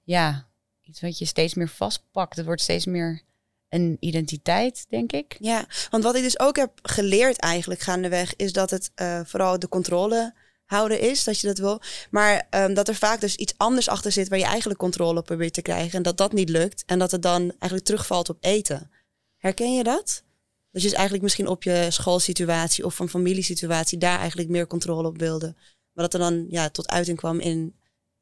ja, 0.02 0.46
iets 0.82 1.00
wat 1.00 1.18
je 1.18 1.24
steeds 1.24 1.54
meer 1.54 1.68
vastpakt. 1.68 2.36
Het 2.36 2.46
wordt 2.46 2.62
steeds 2.62 2.86
meer 2.86 3.22
een 3.68 3.96
identiteit, 4.00 4.86
denk 4.88 5.12
ik. 5.12 5.36
Ja, 5.38 5.64
want 5.90 6.04
wat 6.04 6.14
ik 6.14 6.22
dus 6.22 6.38
ook 6.38 6.56
heb 6.56 6.78
geleerd 6.82 7.38
eigenlijk 7.38 7.80
gaandeweg, 7.80 8.36
is 8.36 8.52
dat 8.52 8.70
het 8.70 8.90
uh, 8.96 9.20
vooral 9.24 9.58
de 9.58 9.68
controle 9.68 10.34
houden 10.70 11.00
is, 11.00 11.24
dat 11.24 11.40
je 11.40 11.46
dat 11.46 11.58
wil. 11.58 11.80
Maar 12.10 12.46
um, 12.50 12.74
dat 12.74 12.88
er 12.88 12.94
vaak 12.94 13.20
dus 13.20 13.36
iets 13.36 13.54
anders 13.56 13.88
achter 13.88 14.12
zit 14.12 14.28
waar 14.28 14.38
je 14.38 14.44
eigenlijk 14.44 14.78
controle 14.78 15.18
op 15.18 15.24
probeert 15.24 15.54
te 15.54 15.62
krijgen. 15.62 15.92
En 15.92 16.02
dat 16.02 16.16
dat 16.16 16.32
niet 16.32 16.48
lukt. 16.48 16.82
En 16.86 16.98
dat 16.98 17.10
het 17.10 17.22
dan 17.22 17.40
eigenlijk 17.40 17.84
terugvalt 17.84 18.28
op 18.28 18.36
eten. 18.40 18.90
Herken 19.36 19.74
je 19.74 19.82
dat? 19.82 20.22
Dat 20.70 20.82
je 20.82 20.88
dus 20.88 20.92
eigenlijk 20.92 21.22
misschien 21.22 21.48
op 21.48 21.62
je 21.62 21.86
schoolsituatie 21.88 22.84
of 22.84 22.94
van 22.94 23.08
familiesituatie 23.08 23.98
daar 23.98 24.18
eigenlijk 24.18 24.48
meer 24.48 24.66
controle 24.66 25.08
op 25.08 25.18
wilde. 25.18 25.54
Maar 25.92 26.04
dat 26.08 26.14
er 26.14 26.20
dan 26.20 26.46
ja, 26.48 26.68
tot 26.68 26.88
uiting 26.88 27.16
kwam 27.16 27.40
in 27.40 27.74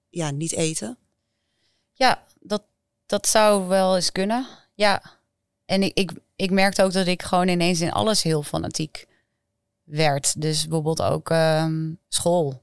ja, 0.09 0.31
niet 0.31 0.53
eten. 0.53 0.99
Ja, 1.93 2.25
dat, 2.41 2.63
dat 3.07 3.27
zou 3.27 3.67
wel 3.67 3.97
eens 3.97 4.13
kunnen. 4.13 4.47
Ja. 4.75 5.03
En 5.65 5.83
ik, 5.83 5.99
ik, 5.99 6.13
ik 6.37 6.51
merkte 6.51 6.83
ook 6.83 6.93
dat 6.93 7.07
ik 7.07 7.23
gewoon 7.23 7.49
ineens 7.49 7.81
in 7.81 7.93
alles 7.93 8.23
heel 8.23 8.43
fanatiek 8.43 9.08
werd. 9.89 10.41
Dus 10.41 10.63
bijvoorbeeld 10.63 11.03
ook 11.03 11.31
ehm, 11.31 11.93
school. 12.09 12.63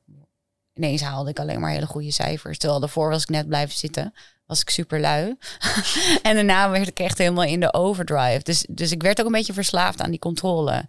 Ineens 0.74 1.02
haalde 1.02 1.30
ik 1.30 1.40
alleen 1.40 1.60
maar 1.60 1.72
hele 1.72 1.86
goede 1.86 2.12
cijfers. 2.12 2.58
Terwijl 2.58 2.80
daarvoor 2.80 3.10
was 3.10 3.22
ik 3.22 3.30
net 3.30 3.48
blijven 3.48 3.78
zitten. 3.78 4.14
Was 4.46 4.62
ik 4.62 4.70
super 4.70 5.00
lui. 5.00 5.36
en 6.22 6.36
daarna 6.36 6.70
werd 6.70 6.88
ik 6.88 7.00
echt 7.00 7.18
helemaal 7.18 7.44
in 7.44 7.60
de 7.60 7.74
overdrive. 7.74 8.44
Dus, 8.44 8.66
dus 8.70 8.92
ik 8.92 9.02
werd 9.02 9.20
ook 9.20 9.26
een 9.26 9.32
beetje 9.32 9.54
verslaafd 9.54 10.02
aan 10.02 10.10
die 10.10 10.20
controle. 10.20 10.86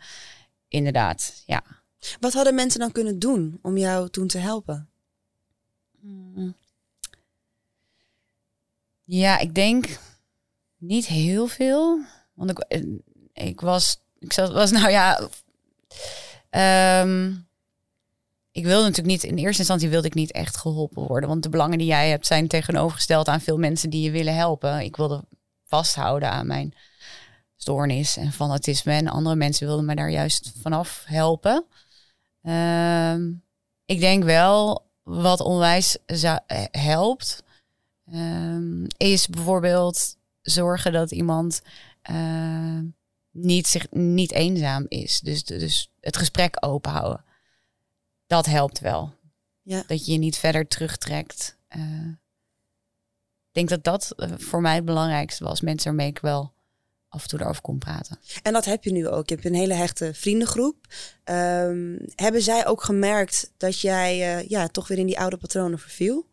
Inderdaad, 0.69 1.43
ja. 1.47 1.63
Wat 2.21 2.33
hadden 2.33 2.55
mensen 2.55 2.81
dan 2.81 2.93
kunnen 2.93 3.19
doen 3.19 3.59
om 3.63 3.77
jou 3.77 4.09
toen 4.09 4.27
te 4.27 4.39
helpen? 4.39 4.89
Hmm. 6.01 6.55
Ja, 9.05 9.39
ik 9.39 9.55
denk 9.55 9.99
niet 10.77 11.07
heel 11.07 11.47
veel. 11.47 12.01
Want 12.35 12.51
ik, 12.51 12.59
eh, 12.59 12.83
ik 13.33 13.61
was, 13.61 14.01
ik 14.19 14.33
zat, 14.33 14.53
was 14.53 14.71
nou 14.71 14.91
ja, 14.91 15.29
Um, 16.57 17.49
ik 18.51 18.65
wilde 18.65 18.83
natuurlijk 18.83 19.23
niet, 19.23 19.25
in 19.25 19.37
eerste 19.37 19.59
instantie 19.59 19.89
wilde 19.89 20.07
ik 20.07 20.15
niet 20.15 20.33
echt 20.33 20.57
geholpen 20.57 21.07
worden. 21.07 21.29
Want 21.29 21.43
de 21.43 21.49
belangen 21.49 21.79
die 21.79 21.87
jij 21.87 22.09
hebt 22.11 22.27
zijn 22.27 22.49
tegenovergesteld 22.49 23.29
aan 23.29 23.41
veel 23.41 23.59
mensen 23.59 23.91
die 23.91 24.03
je 24.03 24.11
willen 24.11 24.35
helpen. 24.35 24.81
Ik 24.81 24.97
wilde 24.97 25.25
vasthouden 25.65 26.31
aan 26.31 26.47
mijn 26.47 26.75
stoornis 27.57 28.17
en 28.17 28.33
fanatisme. 28.33 28.93
En 28.93 29.09
andere 29.09 29.37
mensen 29.37 29.67
wilden 29.67 29.85
me 29.85 29.95
daar 29.95 30.11
juist 30.11 30.53
vanaf 30.61 31.05
helpen. 31.07 31.65
Um, 32.43 33.43
ik 33.85 34.01
denk 34.01 34.25
wel 34.25 34.87
wat 35.03 35.41
onwijs 35.41 35.99
helpt, 36.71 37.43
um, 38.13 38.87
is 38.97 39.29
bijvoorbeeld 39.29 40.17
zorgen 40.43 40.93
dat 40.93 41.11
iemand 41.11 41.63
niet, 43.37 43.67
zich, 43.67 43.91
niet 43.91 44.33
eenzaam 44.33 44.87
is. 44.89 45.21
Dus, 45.21 45.45
dus 45.45 45.93
het 46.01 46.17
gesprek 46.17 46.57
openhouden. 46.61 47.25
Dat 48.27 48.47
helpt 48.47 48.81
wel. 48.81 49.15
Ja. 49.63 49.85
Dat 49.87 50.07
je 50.07 50.13
je 50.13 50.19
niet 50.19 50.37
verder 50.37 50.69
terugtrekt. 50.69 51.57
Uh, 51.77 52.09
ik 53.49 53.53
denk 53.53 53.69
dat 53.69 53.85
dat 53.85 54.13
eh, 54.17 54.33
voor 54.37 54.61
mij 54.61 54.75
het 54.75 54.85
belangrijkste 54.85 55.45
was. 55.45 55.61
Mensen 55.61 55.87
waarmee 55.87 56.11
ik 56.11 56.19
wel 56.19 56.55
af 57.09 57.23
en 57.23 57.29
toe 57.29 57.41
erover 57.41 57.63
kon 57.63 57.79
praten. 57.79 58.19
En 58.43 58.53
dat 58.53 58.65
heb 58.65 58.85
je 58.85 58.93
nu 58.93 59.09
ook. 59.09 59.29
Je 59.29 59.35
hebt 59.35 59.47
een 59.47 59.55
hele 59.55 59.75
hechte 59.75 60.15
vriendengroep. 60.15 60.87
Um, 61.25 61.99
hebben 62.15 62.43
zij 62.43 62.67
ook 62.67 62.83
gemerkt 62.83 63.53
dat 63.57 63.81
jij 63.81 64.39
uh, 64.39 64.49
ja, 64.49 64.69
toch 64.69 64.89
weer 64.89 64.99
in 64.99 65.07
die 65.07 65.19
oude 65.19 65.37
patronen 65.37 65.79
verviel? 65.79 66.27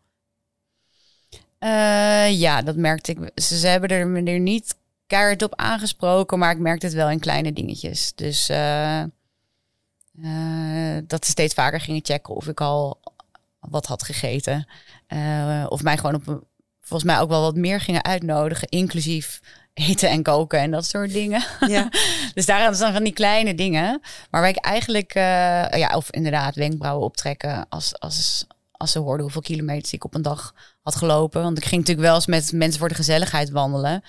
Uh, 1.60 2.38
ja, 2.40 2.62
dat 2.62 2.76
merkte 2.76 3.12
ik. 3.12 3.30
Ze, 3.34 3.58
ze 3.58 3.66
hebben 3.66 3.90
er 3.90 4.06
me 4.06 4.22
er 4.22 4.40
niet 4.40 4.76
keihard 5.06 5.42
op 5.42 5.54
aangesproken, 5.54 6.38
maar 6.38 6.50
ik 6.50 6.58
merkte 6.58 6.86
het 6.86 6.94
wel 6.94 7.10
in 7.10 7.18
kleine 7.18 7.52
dingetjes. 7.52 8.12
Dus 8.14 8.50
uh, 8.50 9.02
uh, 10.18 10.98
dat 11.06 11.24
ze 11.24 11.30
steeds 11.30 11.54
vaker 11.54 11.80
gingen 11.80 12.04
checken 12.04 12.34
of 12.34 12.48
ik 12.48 12.60
al 12.60 13.00
wat 13.60 13.86
had 13.86 14.02
gegeten. 14.02 14.68
Uh, 15.08 15.66
of 15.68 15.82
mij 15.82 15.96
gewoon 15.96 16.14
op 16.14 16.44
volgens 16.80 17.10
mij 17.10 17.20
ook 17.20 17.28
wel 17.28 17.40
wat 17.40 17.56
meer 17.56 17.80
gingen 17.80 18.04
uitnodigen, 18.04 18.68
inclusief 18.68 19.40
eten 19.74 20.08
en 20.08 20.22
koken 20.22 20.58
en 20.58 20.70
dat 20.70 20.86
soort 20.86 21.12
dingen. 21.12 21.44
Ja. 21.66 21.88
dus 22.34 22.46
daar 22.46 22.74
zijn 22.74 22.92
van 22.92 23.04
die 23.04 23.12
kleine 23.12 23.54
dingen. 23.54 24.00
Maar 24.30 24.40
waar 24.40 24.48
ik 24.48 24.56
eigenlijk, 24.56 25.14
ja, 25.76 25.92
of 25.96 26.10
inderdaad 26.10 26.54
wenkbrauwen 26.54 27.04
optrekken 27.04 27.66
als, 27.68 27.98
als, 27.98 28.46
als 28.72 28.92
ze 28.92 28.98
hoorden 28.98 29.22
hoeveel 29.22 29.40
kilometers 29.40 29.92
ik 29.92 30.04
op 30.04 30.14
een 30.14 30.22
dag 30.22 30.54
had 30.82 30.96
gelopen. 30.96 31.42
Want 31.42 31.58
ik 31.58 31.64
ging 31.64 31.80
natuurlijk 31.80 32.06
wel 32.06 32.14
eens 32.14 32.26
met 32.26 32.52
mensen 32.52 32.78
voor 32.78 32.88
de 32.88 32.94
gezelligheid 32.94 33.50
wandelen. 33.50 34.02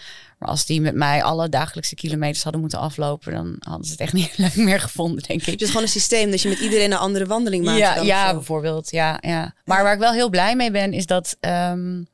Maar 0.46 0.54
als 0.54 0.66
die 0.66 0.82
met 0.82 0.96
mij 0.96 1.24
alle 1.24 1.50
dagelijkse 1.50 1.96
kilometers 1.96 2.44
hadden 2.44 2.62
moeten 2.62 2.80
aflopen, 2.80 3.34
dan 3.34 3.56
hadden 3.60 3.86
ze 3.86 3.92
het 3.92 4.00
echt 4.00 4.14
niet 4.14 4.38
leuk 4.38 4.56
meer 4.56 4.80
gevonden, 4.80 5.24
denk 5.24 5.46
ik. 5.46 5.60
Dus 5.60 5.68
gewoon 5.68 5.84
een 5.84 5.90
systeem 5.90 6.32
dat 6.32 6.42
je 6.42 6.50
met 6.50 6.60
iedereen 6.60 6.92
een 6.92 6.98
andere 6.98 7.26
wandeling 7.26 7.66
maakt. 7.66 7.78
Ja, 7.78 7.96
ja 8.02 8.34
bijvoorbeeld. 8.34 8.92
Ja, 8.92 9.18
ja. 9.22 9.54
Maar 9.64 9.84
waar 9.84 9.94
ik 9.94 10.00
wel 10.00 10.12
heel 10.12 10.30
blij 10.30 10.56
mee 10.56 10.72
ben, 10.72 10.94
is 10.94 11.06
dat, 11.06 11.38
um, 11.40 12.08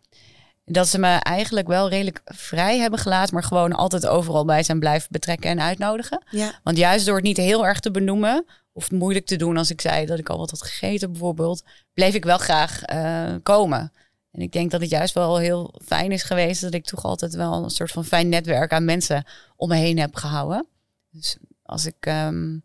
dat 0.66 0.88
ze 0.88 1.00
me 1.00 1.08
eigenlijk 1.08 1.68
wel 1.68 1.90
redelijk 1.90 2.22
vrij 2.26 2.78
hebben 2.78 3.00
gelaten, 3.00 3.34
maar 3.34 3.44
gewoon 3.44 3.74
altijd 3.74 4.08
overal 4.08 4.46
bij 4.46 4.64
zijn 4.64 4.80
blijven 4.80 5.08
betrekken 5.12 5.50
en 5.50 5.62
uitnodigen. 5.62 6.24
Ja. 6.30 6.60
Want 6.64 6.78
juist 6.78 7.06
door 7.06 7.16
het 7.16 7.24
niet 7.24 7.38
heel 7.38 7.66
erg 7.66 7.80
te 7.80 7.92
benoemen, 7.92 8.46
of 8.74 8.92
moeilijk 8.92 9.26
te 9.26 9.36
doen 9.36 9.58
als 9.58 9.72
ik 9.72 9.82
zei 9.82 10.06
dat 10.06 10.20
ik 10.20 10.30
al 10.30 10.38
wat 10.38 10.50
had 10.50 10.64
gegeten 10.64 11.12
bijvoorbeeld, 11.12 11.64
bleef 11.94 12.14
ik 12.14 12.24
wel 12.24 12.38
graag 12.38 12.82
uh, 12.94 13.36
komen. 13.44 13.92
En 14.32 14.42
ik 14.42 14.52
denk 14.52 14.72
dat 14.72 14.82
het 14.82 14.90
juist 14.90 15.14
wel 15.14 15.38
heel 15.38 15.80
fijn 15.86 16.12
is 16.12 16.24
geweest 16.24 16.62
dat 16.62 16.74
ik 16.74 16.86
toch 16.86 17.04
altijd 17.04 17.34
wel 17.36 17.64
een 17.64 17.70
soort 17.70 17.92
van 17.92 18.06
fijn 18.06 18.30
netwerk 18.30 18.72
aan 18.72 18.86
mensen 18.86 19.26
om 19.56 19.70
me 19.70 19.76
heen 19.76 20.00
heb 20.00 20.16
gehouden. 20.16 20.68
Dus 21.10 21.38
als 21.64 21.86
ik 21.86 22.06
um, 22.06 22.64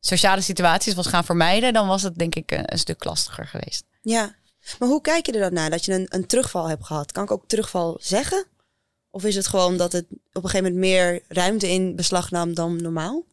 sociale 0.00 0.40
situaties 0.40 0.94
was 0.94 1.06
gaan 1.06 1.24
vermijden, 1.24 1.72
dan 1.72 1.86
was 1.86 2.02
het 2.02 2.18
denk 2.18 2.34
ik 2.34 2.50
een, 2.50 2.72
een, 2.72 2.78
stuk 2.78 3.04
lastiger 3.04 3.46
geweest. 3.46 3.84
Ja, 4.00 4.34
maar 4.78 4.88
hoe 4.88 5.00
kijk 5.00 5.26
je 5.26 5.32
er 5.32 5.40
dan 5.40 5.52
naar 5.52 5.70
dat 5.70 5.84
je 5.84 5.92
een, 5.92 6.06
een 6.08 6.26
terugval 6.26 6.68
hebt 6.68 6.84
gehad? 6.84 7.12
Kan 7.12 7.24
ik 7.24 7.30
ook 7.30 7.46
terugval 7.46 7.96
zeggen? 8.00 8.46
Of 9.10 9.24
is 9.24 9.34
het 9.34 9.46
gewoon 9.46 9.76
dat 9.76 9.92
het 9.92 10.06
op 10.10 10.44
een 10.44 10.50
gegeven 10.50 10.72
moment 10.72 10.80
meer 10.80 11.22
ruimte 11.28 11.70
in 11.70 11.96
beslag 11.96 12.30
nam 12.30 12.54
dan 12.54 12.82
normaal? 12.82 13.24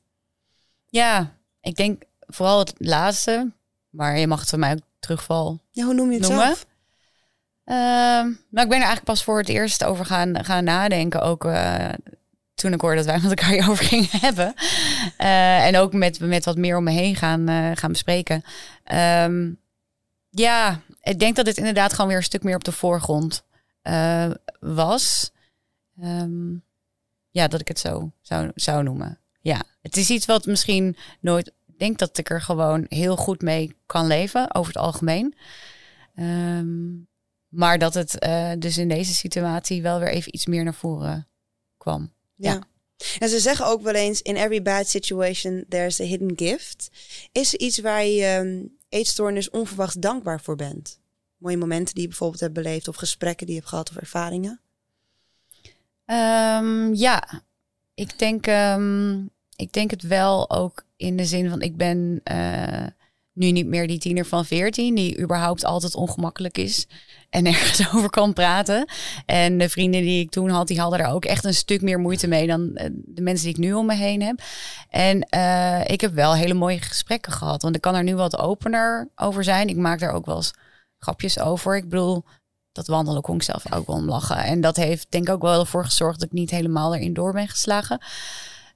Ja, 0.86 1.38
ik 1.62 1.76
denk 1.76 2.04
vooral 2.20 2.60
het 2.60 2.74
laatste. 2.78 3.52
Maar 3.90 4.20
je 4.20 4.28
mag 4.28 4.40
het 4.40 4.50
van 4.50 4.60
mij 4.60 4.72
ook 4.72 4.82
terugval 5.00 5.60
Ja, 5.72 5.86
hoe 5.86 5.94
noem 5.94 6.12
je 6.12 6.20
het 6.20 6.28
noemen. 6.28 6.46
zelf? 6.46 6.66
Nou, 7.70 8.66
ik 8.66 8.70
ben 8.70 8.70
er 8.70 8.72
eigenlijk 8.72 9.04
pas 9.04 9.24
voor 9.24 9.38
het 9.38 9.50
eerst 9.50 9.84
over 9.84 10.06
gaan, 10.06 10.46
gaan 10.46 10.64
nadenken. 10.64 11.22
Ook 11.22 11.46
uh, 11.46 11.90
toen 12.54 12.74
ik 12.74 12.82
hoorde 12.82 12.96
dat 12.96 13.06
wij 13.06 13.20
met 13.20 13.30
elkaar 13.30 13.50
hierover 13.50 13.86
gingen 13.94 14.20
hebben. 14.20 14.54
Uh, 15.20 15.66
en 15.66 15.78
ook 15.78 15.94
met, 15.94 16.20
met 16.20 16.46
wat 16.46 16.58
meer 16.58 16.78
om 16.78 16.84
me 16.84 16.92
heen 16.92 17.16
gaan, 17.16 17.50
uh, 17.50 17.72
gaan 17.74 17.92
bespreken. 17.92 18.44
Um, 19.24 19.60
ja, 20.30 20.82
ik 21.02 21.20
denk 21.20 21.36
dat 21.36 21.46
dit 21.46 21.58
inderdaad 21.58 21.94
gewoon 21.94 22.08
weer 22.08 22.18
een 22.18 22.24
stuk 22.24 22.44
meer 22.44 22.56
op 22.56 22.64
de 22.64 22.72
voorgrond 22.72 23.44
was. 24.60 25.32
Um, 26.04 26.64
ja, 27.32 27.48
dat 27.48 27.60
ik 27.60 27.68
het 27.68 27.80
zo 27.80 28.12
zou, 28.22 28.52
zou 28.56 28.84
noemen. 28.84 29.20
Ja, 29.42 29.62
het 29.82 29.98
is 29.98 30.10
iets 30.10 30.26
wat 30.26 30.46
misschien 30.46 30.98
nooit. 31.20 31.48
Ik 31.48 31.80
denk 31.80 31.98
dat 31.98 32.18
ik 32.18 32.30
er 32.30 32.42
gewoon 32.42 32.86
heel 32.88 33.16
goed 33.16 33.42
mee 33.42 33.76
kan 33.86 34.08
leven, 34.08 34.56
over 34.56 34.74
het 34.74 34.82
algemeen. 34.82 35.36
Um, 36.16 37.08
maar 37.50 37.78
dat 37.78 37.94
het 37.94 38.26
uh, 38.26 38.52
dus 38.60 38.78
in 38.78 38.88
deze 38.88 39.14
situatie 39.14 39.82
wel 39.82 40.00
weer 40.00 40.10
even 40.10 40.36
iets 40.36 40.46
meer 40.46 40.64
naar 40.64 40.74
voren 40.74 41.28
kwam. 41.78 42.14
Ja. 42.36 42.52
ja. 42.52 42.64
En 43.20 43.30
ze 43.30 43.40
zeggen 43.40 43.66
ook 43.66 43.82
wel 43.82 43.94
eens: 43.94 44.22
in 44.22 44.36
every 44.36 44.62
bad 44.62 44.88
situation 44.88 45.66
there's 45.70 46.00
a 46.00 46.04
hidden 46.04 46.32
gift. 46.36 46.90
Is 47.32 47.54
er 47.54 47.60
iets 47.60 47.80
waar 47.80 48.06
je 48.06 48.38
um, 48.38 48.78
eetstoornis 48.90 49.50
onverwachts 49.50 49.96
dankbaar 49.96 50.42
voor 50.42 50.56
bent? 50.56 51.00
Mooie 51.38 51.58
momenten 51.58 51.94
die 51.94 52.04
je 52.04 52.10
bijvoorbeeld 52.10 52.42
hebt 52.42 52.54
beleefd, 52.54 52.88
of 52.88 52.96
gesprekken 52.96 53.46
die 53.46 53.56
je 53.56 53.62
hebt 53.62 53.72
gehad, 53.72 53.90
of 53.90 53.96
ervaringen? 53.96 54.62
Um, 56.06 56.94
ja, 56.96 57.44
ik 57.94 58.20
denk, 58.20 58.48
um, 58.48 59.30
ik 59.56 59.74
denk 59.74 59.92
het 59.92 60.02
wel 60.02 60.50
ook 60.50 60.86
in 60.96 61.18
de 61.18 61.26
zin 61.26 61.50
van: 61.50 61.62
ik 61.62 61.78
ben 61.78 62.22
uh, 62.32 62.88
nu 63.40 63.52
niet 63.52 63.68
meer 63.68 63.88
die 63.88 64.00
tiener 64.00 64.26
van 64.26 64.46
14, 64.46 64.96
die 64.96 65.20
überhaupt 65.20 65.66
altijd 65.66 65.96
ongemakkelijk 65.96 66.58
is 66.58 66.88
en 67.30 67.46
ergens 67.56 67.94
over 67.94 68.10
kan 68.10 68.34
praten. 68.34 68.86
En 69.26 69.58
de 69.58 69.70
vrienden 69.70 70.02
die 70.02 70.24
ik 70.24 70.30
toen 70.30 70.50
had, 70.50 70.68
die 70.68 70.80
hadden 70.80 71.00
er 71.00 71.12
ook 71.12 71.26
echt 71.26 71.44
een 71.44 71.54
stuk 71.54 71.82
meer 71.82 72.00
moeite 72.00 72.28
mee 72.28 72.48
dan 72.48 72.76
eh, 72.76 72.90
de 73.06 73.22
mensen 73.22 73.46
die 73.46 73.56
ik 73.56 73.62
nu 73.62 73.74
om 73.74 73.86
me 73.86 73.96
heen 73.96 74.22
heb. 74.22 74.42
En 74.90 75.28
uh, 75.36 75.82
ik 75.86 76.02
heb 76.02 76.14
wel 76.14 76.36
hele 76.36 76.54
mooie 76.54 76.82
gesprekken 76.82 77.32
gehad, 77.32 77.62
want 77.62 77.76
ik 77.76 77.82
kan 77.82 77.96
er 77.96 78.04
nu 78.04 78.16
wat 78.16 78.38
opener 78.38 79.10
over 79.16 79.44
zijn. 79.44 79.68
Ik 79.68 79.78
maak 79.78 80.00
daar 80.00 80.14
ook 80.14 80.26
wel 80.26 80.36
eens 80.36 80.54
grapjes 80.98 81.40
over. 81.40 81.76
Ik 81.76 81.90
bedoel, 81.90 82.24
dat 82.72 82.88
wandelen 82.88 83.22
kon 83.22 83.36
ik 83.36 83.44
zelf 83.44 83.74
ook 83.74 83.88
wel 83.88 83.96
om 83.96 84.06
lachen. 84.06 84.38
En 84.38 84.62
dat 84.62 84.76
heeft 84.76 85.12
denk 85.12 85.28
ik 85.28 85.34
ook 85.34 85.42
wel 85.42 85.60
ervoor 85.60 85.86
gezorgd 85.86 86.20
dat 86.20 86.28
ik 86.28 86.34
niet 86.34 86.50
helemaal 86.50 86.96
erin 86.96 87.14
door 87.14 87.34
ben 87.34 87.48
geslagen. 87.48 88.02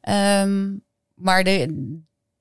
Um, 0.09 0.83
maar 1.15 1.43
de, 1.43 1.93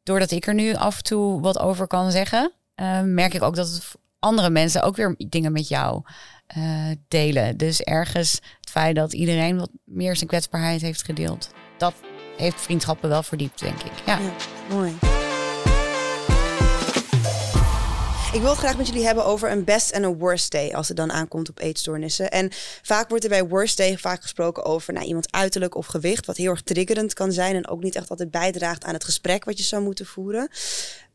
doordat 0.02 0.30
ik 0.30 0.46
er 0.46 0.54
nu 0.54 0.74
af 0.74 0.96
en 0.96 1.02
toe 1.02 1.40
wat 1.40 1.58
over 1.58 1.86
kan 1.86 2.10
zeggen, 2.10 2.52
uh, 2.76 3.00
merk 3.00 3.34
ik 3.34 3.42
ook 3.42 3.56
dat 3.56 3.96
andere 4.18 4.50
mensen 4.50 4.82
ook 4.82 4.96
weer 4.96 5.14
dingen 5.28 5.52
met 5.52 5.68
jou 5.68 6.02
uh, 6.56 6.90
delen. 7.08 7.56
Dus 7.56 7.80
ergens 7.80 8.32
het 8.32 8.70
feit 8.70 8.96
dat 8.96 9.12
iedereen 9.12 9.58
wat 9.58 9.70
meer 9.84 10.16
zijn 10.16 10.28
kwetsbaarheid 10.28 10.80
heeft 10.80 11.04
gedeeld, 11.04 11.50
dat 11.78 11.94
heeft 12.36 12.60
vriendschappen 12.60 13.08
wel 13.08 13.22
verdiept, 13.22 13.60
denk 13.60 13.82
ik. 13.82 13.92
Ja 14.06 14.18
mooi. 14.70 15.21
Ik 18.32 18.40
wil 18.40 18.54
graag 18.54 18.76
met 18.76 18.86
jullie 18.86 19.04
hebben 19.04 19.24
over 19.24 19.50
een 19.50 19.64
best 19.64 19.90
en 19.90 20.02
een 20.02 20.18
worst 20.18 20.50
day 20.50 20.72
als 20.74 20.88
het 20.88 20.96
dan 20.96 21.12
aankomt 21.12 21.48
op 21.48 21.58
eetstoornissen. 21.58 22.30
En 22.30 22.48
vaak 22.82 23.08
wordt 23.08 23.24
er 23.24 23.30
bij 23.30 23.46
worst 23.46 23.76
day 23.76 23.98
vaak 23.98 24.22
gesproken 24.22 24.64
over 24.64 24.92
nou, 24.92 25.06
iemand 25.06 25.32
uiterlijk 25.32 25.74
of 25.74 25.86
gewicht, 25.86 26.26
wat 26.26 26.36
heel 26.36 26.50
erg 26.50 26.62
triggerend 26.62 27.14
kan 27.14 27.32
zijn 27.32 27.56
en 27.56 27.68
ook 27.68 27.82
niet 27.82 27.94
echt 27.94 28.10
altijd 28.10 28.30
bijdraagt 28.30 28.84
aan 28.84 28.94
het 28.94 29.04
gesprek 29.04 29.44
wat 29.44 29.58
je 29.58 29.64
zou 29.64 29.82
moeten 29.82 30.06
voeren. 30.06 30.48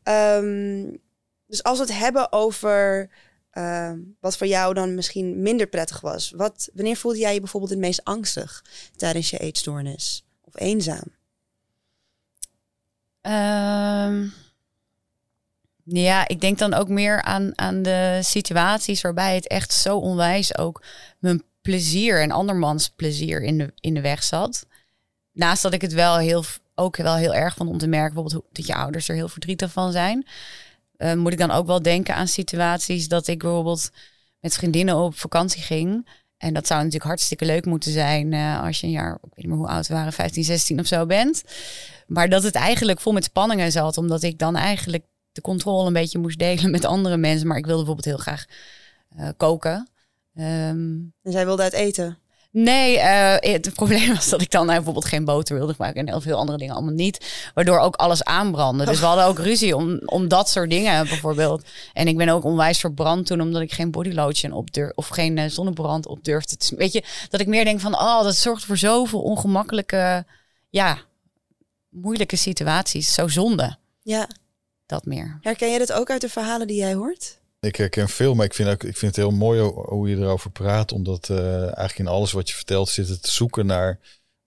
Um, 0.02 1.00
dus 1.46 1.62
als 1.62 1.78
we 1.78 1.84
het 1.84 1.98
hebben 1.98 2.32
over 2.32 3.10
uh, 3.52 3.92
wat 4.20 4.36
voor 4.36 4.46
jou 4.46 4.74
dan 4.74 4.94
misschien 4.94 5.42
minder 5.42 5.66
prettig 5.66 6.00
was. 6.00 6.32
Wat, 6.36 6.68
wanneer 6.74 6.96
voelde 6.96 7.18
jij 7.18 7.34
je 7.34 7.40
bijvoorbeeld 7.40 7.72
het 7.72 7.80
meest 7.80 8.04
angstig 8.04 8.64
tijdens 8.96 9.30
je 9.30 9.38
eetstoornis? 9.38 10.24
Of 10.44 10.60
eenzaam? 10.60 11.16
Um, 13.22 14.32
ja, 15.88 16.28
ik 16.28 16.40
denk 16.40 16.58
dan 16.58 16.74
ook 16.74 16.88
meer 16.88 17.22
aan, 17.22 17.58
aan 17.58 17.82
de 17.82 18.18
situaties 18.22 19.00
waarbij 19.00 19.34
het 19.34 19.46
echt 19.46 19.72
zo 19.72 19.96
onwijs 19.96 20.58
ook 20.58 20.82
mijn 21.18 21.42
plezier 21.60 22.22
en 22.22 22.30
andermans 22.30 22.88
plezier 22.88 23.42
in 23.42 23.58
de, 23.58 23.72
in 23.80 23.94
de 23.94 24.00
weg 24.00 24.22
zat. 24.22 24.66
Naast 25.32 25.62
dat 25.62 25.72
ik 25.72 25.80
het 25.80 25.92
wel 25.92 26.18
heel, 26.18 26.44
ook 26.74 26.96
wel 26.96 27.16
heel 27.16 27.34
erg 27.34 27.54
vond 27.54 27.70
om 27.70 27.78
te 27.78 27.86
merken, 27.86 28.14
bijvoorbeeld 28.14 28.44
dat 28.52 28.66
je 28.66 28.74
ouders 28.74 29.08
er 29.08 29.14
heel 29.14 29.28
verdrietig 29.28 29.72
van 29.72 29.92
zijn. 29.92 30.26
Uh, 30.98 31.14
moet 31.14 31.32
ik 31.32 31.38
dan 31.38 31.50
ook 31.50 31.66
wel 31.66 31.82
denken 31.82 32.14
aan 32.14 32.28
situaties 32.28 33.08
dat 33.08 33.26
ik 33.26 33.38
bijvoorbeeld 33.38 33.90
met 34.40 34.54
vriendinnen 34.54 34.96
op 34.96 35.18
vakantie 35.18 35.62
ging. 35.62 36.08
En 36.36 36.54
dat 36.54 36.66
zou 36.66 36.78
natuurlijk 36.78 37.10
hartstikke 37.10 37.44
leuk 37.44 37.64
moeten 37.64 37.92
zijn 37.92 38.32
uh, 38.32 38.62
als 38.62 38.80
je 38.80 38.86
een 38.86 38.92
jaar, 38.92 39.14
ik 39.14 39.20
weet 39.22 39.36
niet 39.36 39.46
meer 39.46 39.56
hoe 39.56 39.68
oud 39.68 39.86
we 39.86 39.94
waren, 39.94 40.12
15, 40.12 40.44
16 40.44 40.80
of 40.80 40.86
zo 40.86 41.06
bent. 41.06 41.42
Maar 42.06 42.28
dat 42.28 42.42
het 42.42 42.54
eigenlijk 42.54 43.00
vol 43.00 43.12
met 43.12 43.24
spanningen 43.24 43.72
zat, 43.72 43.96
omdat 43.96 44.22
ik 44.22 44.38
dan 44.38 44.56
eigenlijk 44.56 45.04
de 45.38 45.44
controle 45.44 45.86
een 45.86 45.92
beetje 45.92 46.18
moest 46.18 46.38
delen 46.38 46.70
met 46.70 46.84
andere 46.84 47.16
mensen. 47.16 47.48
Maar 47.48 47.56
ik 47.56 47.66
wilde 47.66 47.84
bijvoorbeeld 47.84 48.16
heel 48.16 48.24
graag 48.24 48.44
uh, 49.18 49.28
koken. 49.36 49.88
Um, 50.34 51.12
en 51.22 51.32
zij 51.32 51.44
wilde 51.44 51.62
uit 51.62 51.72
eten? 51.72 52.18
Nee, 52.50 52.96
uh, 52.96 53.34
het 53.38 53.74
probleem 53.74 54.14
was 54.14 54.28
dat 54.28 54.40
ik 54.40 54.50
dan 54.50 54.66
bijvoorbeeld 54.66 55.04
geen 55.04 55.24
boter 55.24 55.56
wilde 55.56 55.74
maken 55.78 56.00
en 56.00 56.08
heel 56.08 56.20
veel 56.20 56.36
andere 56.36 56.58
dingen 56.58 56.74
allemaal 56.74 56.94
niet. 56.94 57.50
Waardoor 57.54 57.78
ook 57.78 57.96
alles 57.96 58.24
aanbrandde. 58.24 58.84
Dus 58.84 59.00
we 59.00 59.06
hadden 59.06 59.24
ook 59.24 59.38
ruzie 59.38 59.76
om, 59.76 60.00
om 60.04 60.28
dat 60.28 60.48
soort 60.48 60.70
dingen 60.70 61.08
bijvoorbeeld. 61.08 61.64
En 61.92 62.08
ik 62.08 62.16
ben 62.16 62.28
ook 62.28 62.44
onwijs 62.44 62.78
verbrand 62.78 63.26
toen 63.26 63.40
omdat 63.40 63.62
ik 63.62 63.72
geen 63.72 63.90
body 63.90 64.10
lotion 64.10 64.52
op 64.52 64.72
durf 64.72 64.92
of 64.94 65.08
geen 65.08 65.36
uh, 65.36 65.44
zonnebrand 65.48 66.06
op 66.06 66.24
durfde. 66.24 66.56
Te, 66.56 66.76
weet 66.76 66.92
je, 66.92 67.02
dat 67.28 67.40
ik 67.40 67.46
meer 67.46 67.64
denk 67.64 67.80
van, 67.80 67.94
oh, 67.94 68.22
dat 68.22 68.36
zorgt 68.36 68.64
voor 68.64 68.76
zoveel 68.76 69.20
ongemakkelijke, 69.20 70.26
ja, 70.70 70.98
moeilijke 71.88 72.36
situaties. 72.36 73.14
Zo 73.14 73.28
zonde. 73.28 73.76
Ja. 74.02 74.28
Dat 74.88 75.04
meer. 75.04 75.38
Herken 75.40 75.72
je 75.72 75.78
dat 75.78 75.92
ook 75.92 76.10
uit 76.10 76.20
de 76.20 76.28
verhalen 76.28 76.66
die 76.66 76.76
jij 76.76 76.94
hoort? 76.94 77.38
Ik 77.60 77.76
herken 77.76 78.08
veel, 78.08 78.34
maar 78.34 78.44
ik 78.44 78.54
vind, 78.54 78.68
ook, 78.68 78.82
ik 78.84 78.96
vind 78.96 79.16
het 79.16 79.24
heel 79.24 79.36
mooi 79.36 79.60
hoe 79.60 80.08
je 80.08 80.16
erover 80.16 80.50
praat. 80.50 80.92
Omdat 80.92 81.28
uh, 81.28 81.62
eigenlijk 81.62 81.98
in 81.98 82.06
alles 82.06 82.32
wat 82.32 82.48
je 82.48 82.54
vertelt 82.54 82.88
zit 82.88 83.08
het 83.08 83.26
zoeken 83.26 83.66
naar 83.66 83.98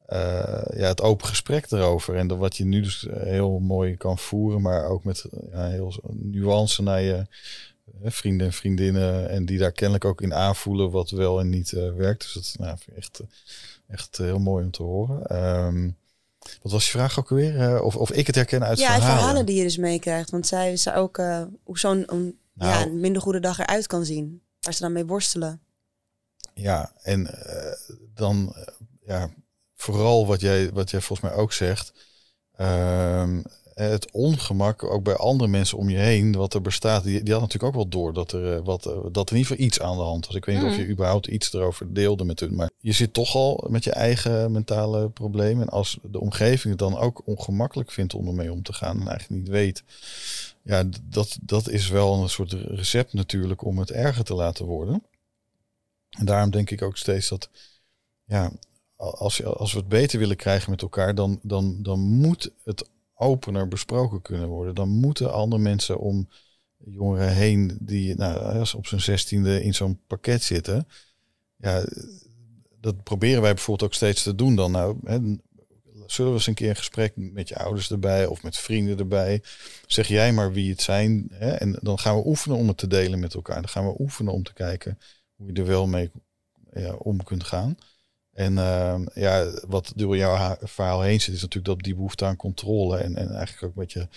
uh, 0.10 0.64
ja, 0.74 0.88
het 0.88 1.02
open 1.02 1.28
gesprek 1.28 1.72
erover. 1.72 2.16
En 2.16 2.28
dat 2.28 2.38
wat 2.38 2.58
je 2.58 2.66
nu 2.66 2.82
dus 2.82 3.08
heel 3.12 3.60
mooi 3.60 3.98
kan 3.98 4.18
voeren, 4.18 4.62
maar 4.62 4.86
ook 4.86 5.04
met 5.04 5.26
ja, 5.52 5.68
heel 5.68 5.94
nuance 6.12 6.84
naar 6.84 7.02
je 7.02 7.26
vrienden 8.04 8.48
en 8.48 8.54
vriendinnen. 8.54 9.30
En 9.30 9.46
die 9.46 9.58
daar 9.58 9.72
kennelijk 9.72 10.06
ook 10.06 10.22
in 10.22 10.34
aanvoelen 10.34 10.92
wat 10.92 11.10
wel 11.10 11.40
en 11.40 11.50
niet 11.50 11.72
uh, 11.72 11.94
werkt. 11.94 12.22
Dus 12.22 12.34
dat 12.34 12.44
is 12.44 12.56
nou, 12.56 12.78
echt, 12.96 13.22
echt 13.88 14.18
heel 14.18 14.40
mooi 14.40 14.66
om 14.66 14.72
te 14.72 14.84
horen. 14.84 15.46
Um, 15.66 16.00
wat 16.62 16.72
was 16.72 16.86
je 16.86 16.92
vraag 16.92 17.20
ook 17.20 17.30
alweer? 17.30 17.56
Uh, 17.56 17.84
of, 17.84 17.96
of 17.96 18.12
ik 18.12 18.28
het 18.28 18.36
herken 18.36 18.64
uit 18.64 18.78
ja, 18.78 18.86
verhalen? 18.86 19.08
Ja, 19.10 19.16
verhalen 19.16 19.46
die 19.46 19.56
je 19.56 19.64
dus 19.64 19.78
meekrijgt. 19.78 20.30
Want 20.30 20.48
zij 20.48 20.72
is 20.72 20.90
ook 20.90 21.18
uh, 21.18 21.44
hoe 21.64 21.80
zo'n 21.80 22.06
nou, 22.08 22.36
ja, 22.54 22.82
een 22.82 23.00
minder 23.00 23.22
goede 23.22 23.40
dag 23.40 23.60
eruit 23.60 23.88
kan 23.88 24.06
zien. 24.06 24.42
Waar 24.60 24.74
ze 24.74 24.82
dan 24.82 24.92
mee 24.92 25.06
worstelen. 25.06 25.62
Ja, 26.54 26.92
en 27.02 27.22
uh, 27.22 27.98
dan 28.14 28.56
ja, 29.06 29.30
vooral 29.76 30.28
wat 30.28 30.42
jij, 30.42 30.72
wat 30.72 30.90
jij 30.90 31.02
volgens 31.02 31.30
mij 31.30 31.40
ook 31.40 31.54
zegt. 31.54 31.94
Het 33.74 34.12
ongemak 34.12 34.84
ook 34.84 35.04
bij 35.04 35.16
andere 35.16 35.50
mensen 35.50 35.78
om 35.78 35.90
je 35.90 35.98
heen, 35.98 36.36
wat 36.36 36.54
er 36.54 36.62
bestaat, 36.62 37.04
die, 37.04 37.24
die 37.24 37.34
had 37.34 37.42
natuurlijk 37.42 37.74
ook 37.74 37.82
wel 37.82 37.90
door 37.90 38.14
dat 38.14 38.32
er, 38.32 38.56
eh, 38.56 38.64
wat, 38.64 38.86
eh, 38.86 38.94
dat 39.12 39.30
er 39.30 39.36
in 39.36 39.42
ieder 39.42 39.52
geval 39.52 39.66
iets 39.66 39.80
aan 39.80 39.98
de 39.98 40.04
hand 40.04 40.26
was. 40.26 40.36
Ik 40.36 40.46
weet 40.46 40.56
niet 40.56 40.66
of 40.66 40.76
je 40.76 40.84
mm. 40.84 40.90
überhaupt 40.90 41.28
iets 41.28 41.54
erover 41.54 41.94
deelde 41.94 42.24
met 42.24 42.40
hun, 42.40 42.56
maar 42.56 42.70
je 42.80 42.92
zit 42.92 43.14
toch 43.14 43.36
al 43.36 43.68
met 43.70 43.84
je 43.84 43.92
eigen 43.92 44.52
mentale 44.52 45.10
problemen. 45.10 45.62
En 45.62 45.70
als 45.70 45.98
de 46.04 46.20
omgeving 46.20 46.70
het 46.70 46.78
dan 46.78 46.98
ook 46.98 47.22
ongemakkelijk 47.26 47.92
vindt 47.92 48.14
om 48.14 48.28
ermee 48.28 48.52
om 48.52 48.64
te 48.64 48.74
gaan 48.74 49.02
en 49.02 49.08
eigenlijk 49.08 49.42
niet 49.42 49.52
weet, 49.52 49.84
ja, 50.64 50.84
dat, 51.04 51.38
dat 51.42 51.70
is 51.70 51.90
wel 51.90 52.22
een 52.22 52.30
soort 52.30 52.52
recept 52.54 53.14
natuurlijk 53.14 53.66
om 53.66 53.80
het 53.80 53.92
erger 53.92 54.24
te 54.24 54.34
laten 54.34 54.66
worden. 54.66 55.04
En 56.10 56.26
daarom 56.26 56.50
denk 56.50 56.70
ik 56.70 56.82
ook 56.82 56.98
steeds 56.98 57.30
dat, 57.30 57.50
ja, 58.26 58.52
als, 58.96 59.44
als 59.44 59.74
we 59.74 59.80
het 59.80 59.88
beter 59.88 60.20
willen 60.20 60.36
krijgen 60.36 60.72
met 60.72 60.82
elkaar, 60.82 61.16
dan, 61.16 61.40
dan, 61.42 61.78
dan 61.82 62.00
moet 62.00 62.52
het 62.64 62.90
opener 63.22 63.68
besproken 63.68 64.22
kunnen 64.22 64.48
worden. 64.48 64.76
Dan 64.76 64.90
moeten 64.90 65.34
andere 65.34 65.62
mensen 65.62 66.00
om 66.00 66.30
jongeren 66.78 67.34
heen 67.34 67.78
die 67.80 68.16
nou, 68.16 68.66
op 68.76 68.88
zijn 68.88 69.02
zestiende 69.02 69.64
in 69.64 69.74
zo'n 69.74 70.00
pakket 70.08 70.44
zitten. 70.44 70.88
Ja, 71.58 71.86
dat 72.80 73.04
proberen 73.04 73.42
wij 73.42 73.54
bijvoorbeeld 73.54 73.90
ook 73.90 73.96
steeds 73.96 74.24
te 74.24 74.36
doen 74.36 74.56
dan. 74.56 74.72
Nou, 74.72 74.98
hè, 75.04 75.20
zullen 76.06 76.32
we 76.32 76.38
eens 76.38 76.48
een 76.48 76.54
keer 76.54 76.70
een 76.70 76.76
gesprek 76.76 77.14
met 77.16 77.50
je 77.50 77.58
ouders 77.58 77.92
erbij 77.92 78.26
of 78.26 78.44
met 78.44 78.58
vrienden 78.58 79.00
erbij. 79.00 79.44
Zeg 79.88 80.08
jij 80.08 80.34
maar 80.34 80.52
wie 80.52 80.72
het 80.72 80.82
zijn. 80.82 81.28
Hè, 81.32 81.52
en 81.52 81.78
dan 81.82 82.00
gaan 82.00 82.16
we 82.16 82.28
oefenen 82.28 82.58
om 82.58 82.68
het 82.68 82.78
te 82.78 82.88
delen 82.88 83.20
met 83.20 83.34
elkaar. 83.34 83.56
Dan 83.56 83.70
gaan 83.70 83.88
we 83.88 84.00
oefenen 84.00 84.34
om 84.34 84.44
te 84.44 84.54
kijken 84.54 85.00
hoe 85.36 85.48
je 85.48 85.54
er 85.54 85.66
wel 85.66 85.88
mee 85.88 86.12
ja, 86.74 86.94
om 86.94 87.24
kunt 87.24 87.44
gaan. 87.44 87.78
En 88.32 88.54
uh, 88.54 89.00
ja, 89.14 89.52
wat 89.68 89.94
door 89.96 90.18
jouw 90.18 90.58
verhaal 90.62 91.02
heen 91.02 91.22
zit, 91.22 91.36
is 91.36 91.42
natuurlijk 91.42 91.76
dat 91.76 91.84
die 91.84 91.96
behoefte 91.96 92.26
aan 92.26 92.36
controle 92.36 92.98
en, 92.98 93.16
en 93.16 93.32
eigenlijk 93.32 93.64
ook 93.64 93.70
een 93.70 93.84
beetje 93.84 94.08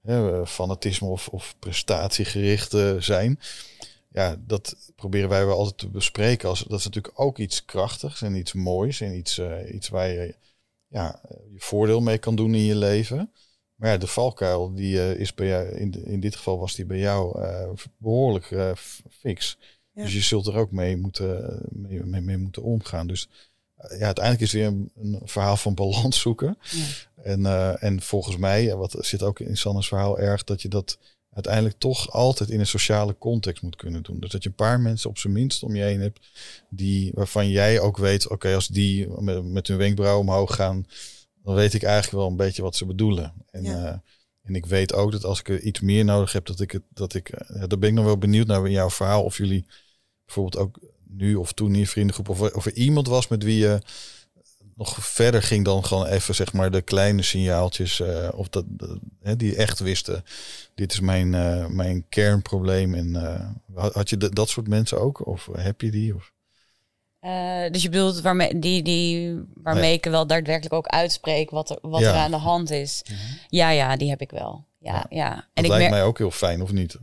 hè, 0.00 0.46
fanatisme 0.46 1.08
of, 1.08 1.28
of 1.28 1.54
prestatiegericht 1.58 2.76
zijn. 2.98 3.40
Ja, 4.12 4.36
dat 4.46 4.92
proberen 4.96 5.28
wij 5.28 5.46
wel 5.46 5.56
altijd 5.56 5.78
te 5.78 5.88
bespreken. 5.88 6.48
Als, 6.48 6.64
dat 6.68 6.78
is 6.78 6.84
natuurlijk 6.84 7.20
ook 7.20 7.38
iets 7.38 7.64
krachtigs 7.64 8.22
en 8.22 8.34
iets 8.34 8.52
moois 8.52 9.00
en 9.00 9.16
iets, 9.16 9.38
uh, 9.38 9.74
iets 9.74 9.88
waar 9.88 10.08
je 10.08 10.34
ja, 10.86 11.20
je 11.50 11.60
voordeel 11.60 12.00
mee 12.00 12.18
kan 12.18 12.36
doen 12.36 12.54
in 12.54 12.64
je 12.64 12.76
leven. 12.76 13.32
Maar 13.74 13.90
ja, 13.90 13.96
de 13.96 14.06
valkuil 14.06 14.74
die 14.74 14.94
uh, 14.94 15.14
is 15.14 15.34
bij 15.34 15.46
jou, 15.46 15.68
in, 15.68 16.04
in 16.04 16.20
dit 16.20 16.36
geval 16.36 16.58
was 16.58 16.74
die 16.74 16.86
bij 16.86 16.98
jou 16.98 17.46
behoorlijk 17.96 18.76
fix. 19.10 19.58
Ja. 19.92 20.02
Dus 20.02 20.12
je 20.12 20.20
zult 20.20 20.46
er 20.46 20.56
ook 20.56 20.70
mee 20.70 20.96
moeten, 20.96 21.60
mee, 21.70 22.04
mee, 22.04 22.20
mee 22.20 22.38
moeten 22.38 22.62
omgaan. 22.62 23.06
Dus 23.06 23.28
ja, 23.88 24.04
uiteindelijk 24.04 24.40
is 24.40 24.52
het 24.52 24.60
weer 24.60 24.86
een, 24.96 25.20
verhaal 25.24 25.56
van 25.56 25.74
balans 25.74 26.20
zoeken. 26.26 26.58
Ja. 26.70 26.84
En, 27.22 27.40
uh, 27.40 27.82
en 27.82 28.02
volgens 28.02 28.36
mij, 28.36 28.76
wat 28.76 28.96
zit 28.98 29.22
ook 29.22 29.40
in 29.40 29.56
Sanne's 29.56 29.88
verhaal 29.88 30.18
erg, 30.18 30.44
dat 30.44 30.62
je 30.62 30.68
dat 30.68 30.98
uiteindelijk 31.32 31.78
toch 31.78 32.12
altijd 32.12 32.50
in 32.50 32.60
een 32.60 32.66
sociale 32.66 33.18
context 33.18 33.62
moet 33.62 33.76
kunnen 33.76 34.02
doen. 34.02 34.20
Dus 34.20 34.30
dat 34.30 34.42
je 34.42 34.48
een 34.48 34.54
paar 34.54 34.80
mensen 34.80 35.10
op 35.10 35.18
zijn 35.18 35.32
minst 35.32 35.62
om 35.62 35.76
je 35.76 35.82
heen 35.82 36.00
hebt, 36.00 36.26
die, 36.68 37.12
waarvan 37.14 37.48
jij 37.48 37.80
ook 37.80 37.96
weet, 37.96 38.28
oké, 38.28 38.54
als 38.54 38.68
die 38.68 39.08
met, 39.08 39.44
met 39.44 39.66
hun 39.66 39.76
wenkbrauw 39.76 40.18
omhoog 40.18 40.54
gaan, 40.54 40.86
dan 41.42 41.54
weet 41.54 41.74
ik 41.74 41.82
eigenlijk 41.82 42.16
wel 42.16 42.26
een 42.26 42.36
beetje 42.36 42.62
wat 42.62 42.76
ze 42.76 42.86
bedoelen. 42.86 43.32
En, 43.50 43.62
ja. 43.62 43.82
uh, 43.82 43.98
en 44.42 44.54
ik 44.54 44.66
weet 44.66 44.92
ook 44.92 45.12
dat 45.12 45.24
als 45.24 45.40
ik 45.40 45.48
er 45.48 45.60
iets 45.60 45.80
meer 45.80 46.04
nodig 46.04 46.32
heb, 46.32 46.46
dat 46.46 46.60
ik 46.60 46.70
het, 46.70 46.82
dat 46.88 47.14
ik, 47.14 47.30
daar 47.48 47.78
ben 47.78 47.88
ik 47.88 47.94
nog 47.94 48.04
wel 48.04 48.18
benieuwd 48.18 48.46
naar 48.46 48.66
in 48.66 48.72
jouw 48.72 48.90
verhaal, 48.90 49.24
of 49.24 49.36
jullie 49.36 49.66
bijvoorbeeld 50.24 50.64
ook 50.64 50.78
nu 51.10 51.34
of 51.34 51.52
toen 51.52 51.72
in 51.72 51.78
je 51.78 51.86
vriendengroep, 51.86 52.28
of, 52.28 52.40
of 52.40 52.66
er 52.66 52.74
iemand 52.74 53.06
was 53.06 53.28
met 53.28 53.42
wie 53.42 53.58
je 53.58 53.78
nog 54.74 54.96
verder 55.06 55.42
ging 55.42 55.64
dan 55.64 55.84
gewoon 55.84 56.06
even 56.06 56.34
zeg 56.34 56.52
maar 56.52 56.70
de 56.70 56.82
kleine 56.82 57.22
signaaltjes 57.22 58.00
uh, 58.00 58.28
of 58.34 58.48
dat, 58.48 58.64
hè, 59.22 59.36
die 59.36 59.56
echt 59.56 59.78
wisten 59.78 60.24
dit 60.74 60.92
is 60.92 61.00
mijn, 61.00 61.32
uh, 61.32 61.66
mijn 61.66 62.04
kernprobleem 62.08 62.94
en 62.94 63.08
uh, 63.74 63.90
had 63.92 64.10
je 64.10 64.16
dat 64.16 64.48
soort 64.48 64.68
mensen 64.68 65.00
ook 65.00 65.26
of 65.26 65.48
heb 65.52 65.80
je 65.80 65.90
die 65.90 66.14
of 66.14 66.32
dus 67.70 67.82
je 67.82 67.88
bedoelt 67.88 68.20
waarmee, 68.20 68.58
die, 68.58 68.82
die, 68.82 69.40
waarmee 69.54 69.92
ik 69.92 70.04
wel 70.04 70.26
daadwerkelijk 70.26 70.74
ook 70.74 70.86
uitspreek 70.86 71.50
wat 71.50 71.70
er, 71.70 71.78
wat 71.82 72.02
er 72.02 72.12
aan 72.12 72.30
de 72.30 72.36
hand 72.36 72.70
is. 72.70 73.02
Mhm. 73.08 73.18
Ja, 73.48 73.70
ja, 73.70 73.96
die 73.96 74.08
heb 74.08 74.20
ik 74.20 74.30
wel. 74.30 74.64
Ja, 74.78 75.06
ja. 75.10 75.32
En 75.34 75.42
dat 75.54 75.64
ik 75.64 75.70
lijkt 75.70 75.90
mij 75.90 76.04
ook 76.04 76.18
heel 76.18 76.30
fijn, 76.30 76.62
of 76.62 76.72
niet? 76.72 76.98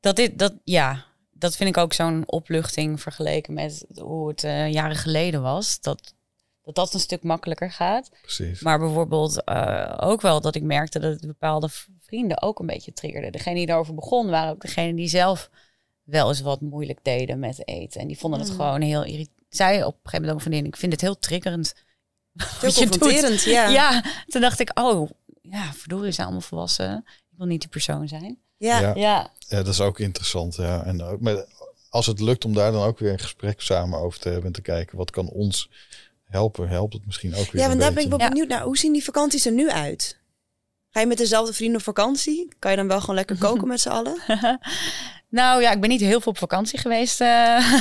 Dat 0.00 0.16
dit, 0.16 0.38
dat, 0.38 0.54
ja, 0.64 1.04
dat 1.40 1.56
vind 1.56 1.68
ik 1.68 1.76
ook 1.76 1.92
zo'n 1.92 2.22
opluchting 2.26 3.00
vergeleken 3.00 3.54
met 3.54 3.86
hoe 3.94 4.28
het 4.28 4.40
jaren 4.72 4.96
geleden 4.96 5.42
was. 5.42 5.80
Dat, 5.80 6.14
dat 6.62 6.74
dat 6.74 6.94
een 6.94 7.00
stuk 7.00 7.22
makkelijker 7.22 7.70
gaat. 7.70 8.10
Precies. 8.22 8.60
Maar 8.60 8.78
bijvoorbeeld 8.78 9.42
uh, 9.46 9.96
ook 10.00 10.20
wel 10.20 10.40
dat 10.40 10.54
ik 10.54 10.62
merkte 10.62 10.98
dat 10.98 11.12
het 11.12 11.26
bepaalde 11.26 11.68
vrienden 12.00 12.42
ook 12.42 12.58
een 12.58 12.66
beetje 12.66 12.92
triggerde. 12.92 13.30
Degene 13.30 13.54
die 13.54 13.66
daarover 13.66 13.94
begon 13.94 14.30
waren 14.30 14.52
ook 14.52 14.60
degene 14.60 14.94
die 14.94 15.08
zelf 15.08 15.50
wel 16.02 16.28
eens 16.28 16.40
wat 16.40 16.60
moeilijk 16.60 16.98
deden 17.02 17.38
met 17.38 17.68
eten. 17.68 18.00
En 18.00 18.06
die 18.06 18.18
vonden 18.18 18.40
het 18.40 18.48
hmm. 18.48 18.58
gewoon 18.58 18.80
heel 18.80 19.04
irritant. 19.04 19.38
Zij 19.48 19.84
op 19.84 19.94
een 19.94 19.98
gegeven 20.02 20.20
moment 20.20 20.34
ook 20.34 20.40
vriendin, 20.40 20.66
ik 20.66 20.76
vind 20.76 20.92
het 20.92 21.00
heel 21.00 21.18
triggerend. 21.18 21.74
Heel 22.60 22.72
confronterend, 22.72 23.42
ja. 23.42 23.68
Ja, 23.80 24.04
toen 24.26 24.40
dacht 24.40 24.60
ik, 24.60 24.78
oh, 24.78 25.10
ja, 25.42 25.72
verdorie, 25.72 26.12
zijn 26.12 26.26
allemaal 26.26 26.46
volwassen. 26.46 27.04
Ik 27.06 27.36
wil 27.36 27.46
niet 27.46 27.60
die 27.60 27.70
persoon 27.70 28.08
zijn. 28.08 28.38
Ja. 28.68 28.94
ja. 28.94 29.30
Ja, 29.38 29.56
dat 29.56 29.66
is 29.66 29.80
ook 29.80 29.98
interessant. 29.98 30.56
Ja. 30.56 30.84
En 30.84 31.02
ook, 31.02 31.20
maar 31.20 31.44
als 31.90 32.06
het 32.06 32.20
lukt 32.20 32.44
om 32.44 32.54
daar 32.54 32.72
dan 32.72 32.82
ook 32.82 32.98
weer 32.98 33.12
een 33.12 33.18
gesprek 33.18 33.60
samen 33.60 33.98
over 33.98 34.18
te 34.18 34.28
hebben 34.28 34.46
en 34.46 34.52
te 34.52 34.62
kijken, 34.62 34.96
wat 34.96 35.10
kan 35.10 35.28
ons 35.28 35.70
helpen, 36.24 36.68
helpt 36.68 36.92
het 36.92 37.06
misschien 37.06 37.34
ook 37.34 37.50
weer. 37.50 37.62
Ja, 37.62 37.68
want 37.68 37.80
daar 37.80 37.92
ben 37.92 38.02
ik 38.02 38.08
wel 38.08 38.18
benieuwd 38.18 38.48
naar. 38.48 38.62
Hoe 38.62 38.78
zien 38.78 38.92
die 38.92 39.04
vakanties 39.04 39.46
er 39.46 39.52
nu 39.52 39.70
uit? 39.70 40.18
Ga 40.90 41.00
je 41.00 41.06
met 41.06 41.18
dezelfde 41.18 41.52
vrienden 41.52 41.76
op 41.76 41.82
vakantie? 41.82 42.48
Kan 42.58 42.70
je 42.70 42.76
dan 42.76 42.88
wel 42.88 43.00
gewoon 43.00 43.14
lekker 43.14 43.38
koken 43.46 43.68
met 43.68 43.80
z'n 43.80 43.88
allen? 43.88 44.20
nou 45.28 45.62
ja, 45.62 45.72
ik 45.72 45.80
ben 45.80 45.90
niet 45.90 46.00
heel 46.00 46.20
veel 46.20 46.32
op 46.32 46.38
vakantie 46.38 46.78
geweest 46.78 47.20
uh, 47.20 47.28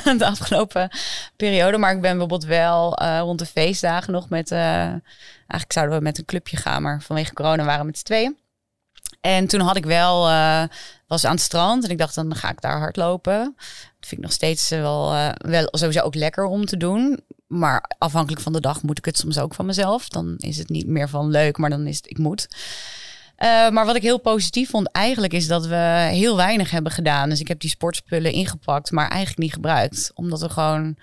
de 0.18 0.26
afgelopen 0.26 0.92
periode. 1.36 1.78
Maar 1.78 1.96
ik 1.96 2.02
ben 2.02 2.12
bijvoorbeeld 2.12 2.46
wel 2.46 3.02
uh, 3.02 3.20
rond 3.20 3.40
de 3.40 3.46
feestdagen 3.46 4.14
nog 4.14 4.30
met... 4.30 4.52
Uh, 4.52 4.60
eigenlijk 4.60 5.74
zouden 5.74 5.98
we 5.98 6.04
met 6.04 6.18
een 6.18 6.26
clubje 6.26 6.58
gaan, 6.58 6.82
maar 6.82 7.02
vanwege 7.02 7.34
corona 7.34 7.64
waren 7.64 7.80
we 7.80 7.86
met 7.86 7.98
z'n 7.98 8.06
tweeën. 8.06 8.38
En 9.22 9.48
toen 9.48 9.60
had 9.60 9.76
ik 9.76 9.86
wel, 9.86 10.22
was 11.08 11.26
aan 11.26 11.34
het 11.34 11.42
strand 11.42 11.84
en 11.84 11.90
ik 11.90 11.98
dacht 11.98 12.16
dan 12.16 12.36
ga 12.36 12.50
ik 12.50 12.62
daar 12.62 12.80
hardlopen. 12.80 13.56
Dat 14.00 14.08
vind 14.08 14.12
ik 14.12 14.28
nog 14.28 14.32
steeds 14.32 14.70
wel, 14.70 15.12
wel 15.38 15.68
sowieso 15.72 16.02
ook 16.02 16.16
lekker 16.16 16.46
om 16.46 16.66
te 16.66 16.78
doen 16.78 17.20
maar 17.50 17.92
afhankelijk 17.98 18.42
van 18.42 18.54
de 18.54 18.62
dag 18.62 18.84
moet 18.84 18.98
ik 18.98 19.06
het 19.06 19.18
soms 19.18 19.40
ook 19.40 19.54
van 19.54 19.66
mezelf. 19.66 20.10
Dan 20.10 20.36
is 20.38 20.58
het 20.58 20.70
niet 20.70 20.88
meer 20.88 21.10
van 21.10 21.30
leuk, 21.30 21.58
maar 21.58 21.70
dan 21.70 21.88
is 21.88 21.98
het 21.98 22.10
ik 22.10 22.18
moet. 22.18 22.48
Maar 23.72 23.86
wat 23.86 23.96
ik 23.96 24.02
heel 24.02 24.20
positief 24.20 24.70
vond 24.70 24.92
eigenlijk 24.92 25.34
is 25.34 25.48
dat 25.48 25.66
we 25.66 26.08
heel 26.12 26.36
weinig 26.36 26.72
hebben 26.72 26.92
gedaan. 26.92 27.30
Dus 27.30 27.40
ik 27.40 27.48
heb 27.48 27.60
die 27.60 27.70
sportspullen 27.70 28.32
ingepakt, 28.32 28.92
maar 28.92 29.08
eigenlijk 29.08 29.40
niet 29.40 29.54
gebruikt. 29.54 30.12
Omdat 30.14 30.42
we 30.42 30.50
gewoon 30.50 30.98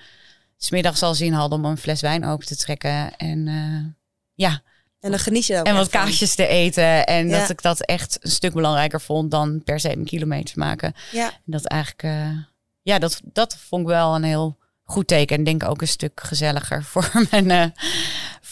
smiddags 0.56 1.02
al 1.02 1.14
zin 1.14 1.32
hadden 1.32 1.58
om 1.58 1.64
een 1.64 1.76
fles 1.76 2.00
wijn 2.00 2.24
open 2.24 2.46
te 2.46 2.56
trekken. 2.56 3.16
En 3.16 3.96
ja. 4.34 4.62
En 5.06 5.12
dan 5.12 5.20
geniet 5.20 5.46
je 5.46 5.58
ook 5.58 5.66
En 5.66 5.74
wat 5.74 5.88
kaasjes 5.88 6.34
te 6.34 6.46
eten. 6.46 7.06
En 7.06 7.28
dat 7.28 7.50
ik 7.50 7.62
dat 7.62 7.80
echt 7.80 8.18
een 8.20 8.30
stuk 8.30 8.52
belangrijker 8.52 9.00
vond 9.00 9.30
dan 9.30 9.62
per 9.64 9.80
se 9.80 9.96
een 9.96 10.04
kilometer 10.04 10.58
maken. 10.58 10.94
Ja. 11.12 11.24
En 11.24 11.40
dat 11.44 11.64
eigenlijk, 11.64 12.02
uh, 12.02 12.38
ja, 12.82 12.98
dat, 12.98 13.20
dat 13.24 13.56
vond 13.68 13.82
ik 13.82 13.88
wel 13.88 14.14
een 14.14 14.22
heel 14.22 14.58
goed 14.84 15.06
teken. 15.06 15.36
En 15.36 15.44
denk 15.44 15.64
ook 15.64 15.80
een 15.80 15.88
stuk 15.88 16.20
gezelliger 16.22 16.84
voor 16.90 17.10
mijn, 17.30 17.50
uh, 17.50 17.64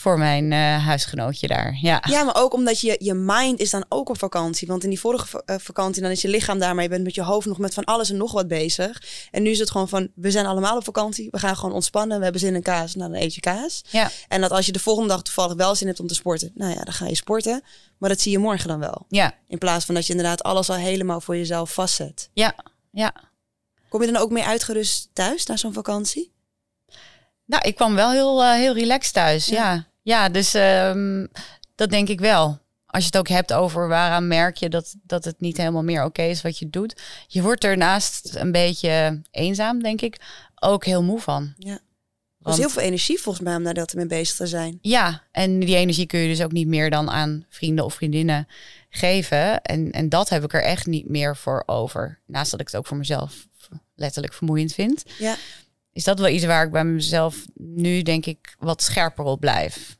voor 0.04 0.18
mijn 0.18 0.50
uh, 0.50 0.86
huisgenootje 0.86 1.46
daar. 1.46 1.78
Ja. 1.80 2.02
ja, 2.08 2.22
maar 2.24 2.36
ook 2.36 2.52
omdat 2.52 2.80
je, 2.80 2.96
je 2.98 3.14
mind 3.14 3.60
is 3.60 3.70
dan 3.70 3.84
ook 3.88 4.08
op 4.08 4.18
vakantie. 4.18 4.68
Want 4.68 4.82
in 4.82 4.88
die 4.88 5.00
vorige 5.00 5.42
uh, 5.46 5.56
vakantie 5.58 6.02
dan 6.02 6.10
is 6.10 6.22
je 6.22 6.28
lichaam 6.28 6.58
daar, 6.58 6.74
maar 6.74 6.82
je 6.82 6.88
bent 6.88 7.04
met 7.04 7.14
je 7.14 7.22
hoofd 7.22 7.46
nog 7.46 7.58
met 7.58 7.74
van 7.74 7.84
alles 7.84 8.10
en 8.10 8.16
nog 8.16 8.32
wat 8.32 8.48
bezig. 8.48 9.02
En 9.30 9.42
nu 9.42 9.50
is 9.50 9.58
het 9.58 9.70
gewoon 9.70 9.88
van, 9.88 10.08
we 10.14 10.30
zijn 10.30 10.46
allemaal 10.46 10.76
op 10.76 10.84
vakantie. 10.84 11.28
We 11.30 11.38
gaan 11.38 11.56
gewoon 11.56 11.74
ontspannen. 11.74 12.16
We 12.16 12.22
hebben 12.22 12.40
zin 12.40 12.54
in 12.54 12.62
kaas. 12.62 12.94
Nou, 12.94 13.10
dan 13.12 13.20
eet 13.20 13.34
je 13.34 13.40
kaas. 13.40 13.84
Ja. 13.90 14.10
En 14.28 14.40
dat 14.40 14.50
als 14.50 14.66
je 14.66 14.72
de 14.72 14.78
volgende 14.78 15.08
dag 15.08 15.22
toevallig 15.22 15.54
wel 15.54 15.74
zin 15.74 15.86
hebt 15.86 16.00
om 16.00 16.06
te 16.06 16.14
sporten. 16.14 16.50
Nou 16.54 16.72
ja, 16.72 16.84
dan 16.84 16.92
ga 16.92 17.06
je 17.06 17.14
sporten. 17.14 17.62
Maar 17.98 18.08
dat 18.08 18.20
zie 18.20 18.32
je 18.32 18.38
morgen 18.38 18.68
dan 18.68 18.78
wel. 18.78 19.06
Ja. 19.08 19.34
In 19.48 19.58
plaats 19.58 19.84
van 19.84 19.94
dat 19.94 20.06
je 20.06 20.12
inderdaad 20.12 20.42
alles 20.42 20.70
al 20.70 20.76
helemaal 20.76 21.20
voor 21.20 21.36
jezelf 21.36 21.72
vastzet. 21.72 22.30
Ja, 22.32 22.54
ja. 22.90 23.14
Kom 23.88 24.00
je 24.00 24.12
dan 24.12 24.22
ook 24.22 24.30
meer 24.30 24.44
uitgerust 24.44 25.08
thuis 25.12 25.46
na 25.46 25.56
zo'n 25.56 25.72
vakantie? 25.72 26.32
Nou, 27.46 27.62
ik 27.68 27.74
kwam 27.74 27.94
wel 27.94 28.10
heel, 28.10 28.42
uh, 28.42 28.52
heel 28.52 28.74
relaxed 28.74 29.12
thuis. 29.12 29.46
Ja, 29.46 29.72
ja, 29.72 29.86
dus 30.28 30.54
um, 30.54 31.28
dat 31.74 31.90
denk 31.90 32.08
ik 32.08 32.20
wel. 32.20 32.62
Als 32.86 33.02
je 33.02 33.10
het 33.12 33.18
ook 33.18 33.28
hebt 33.28 33.52
over 33.52 33.88
waaraan 33.88 34.28
merk 34.28 34.56
je 34.56 34.68
dat, 34.68 34.94
dat 35.02 35.24
het 35.24 35.40
niet 35.40 35.56
helemaal 35.56 35.82
meer 35.82 36.04
oké 36.04 36.22
is 36.22 36.42
wat 36.42 36.58
je 36.58 36.70
doet. 36.70 37.02
Je 37.26 37.42
wordt 37.42 37.64
ernaast 37.64 38.34
een 38.34 38.52
beetje 38.52 39.22
eenzaam, 39.30 39.82
denk 39.82 40.00
ik. 40.00 40.20
Ook 40.54 40.84
heel 40.84 41.02
moe 41.02 41.20
van. 41.20 41.54
Ja. 41.58 41.78
Er 42.42 42.50
is 42.50 42.58
heel 42.58 42.70
veel 42.70 42.82
energie 42.82 43.20
volgens 43.20 43.44
mij 43.44 43.56
om 43.56 43.64
daar 43.64 43.74
dat 43.74 43.94
mee 43.94 44.06
bezig 44.06 44.36
te 44.36 44.46
zijn. 44.46 44.78
Ja, 44.80 45.22
en 45.32 45.60
die 45.60 45.76
energie 45.76 46.06
kun 46.06 46.20
je 46.20 46.28
dus 46.28 46.42
ook 46.42 46.52
niet 46.52 46.66
meer 46.66 46.90
dan 46.90 47.10
aan 47.10 47.46
vrienden 47.48 47.84
of 47.84 47.94
vriendinnen 47.94 48.48
geven. 48.88 49.62
En, 49.62 49.90
en 49.90 50.08
dat 50.08 50.28
heb 50.28 50.44
ik 50.44 50.52
er 50.52 50.62
echt 50.62 50.86
niet 50.86 51.08
meer 51.08 51.36
voor 51.36 51.62
over. 51.66 52.20
Naast 52.26 52.50
dat 52.50 52.60
ik 52.60 52.66
het 52.66 52.76
ook 52.76 52.86
voor 52.86 52.96
mezelf 52.96 53.46
letterlijk 53.94 54.34
vermoeiend 54.34 54.72
vind. 54.72 55.04
Ja. 55.18 55.36
Is 55.94 56.04
dat 56.04 56.18
wel 56.18 56.28
iets 56.28 56.44
waar 56.44 56.64
ik 56.64 56.72
bij 56.72 56.84
mezelf 56.84 57.44
nu 57.54 58.02
denk 58.02 58.26
ik 58.26 58.54
wat 58.58 58.82
scherper 58.82 59.24
op 59.24 59.40
blijf. 59.40 59.96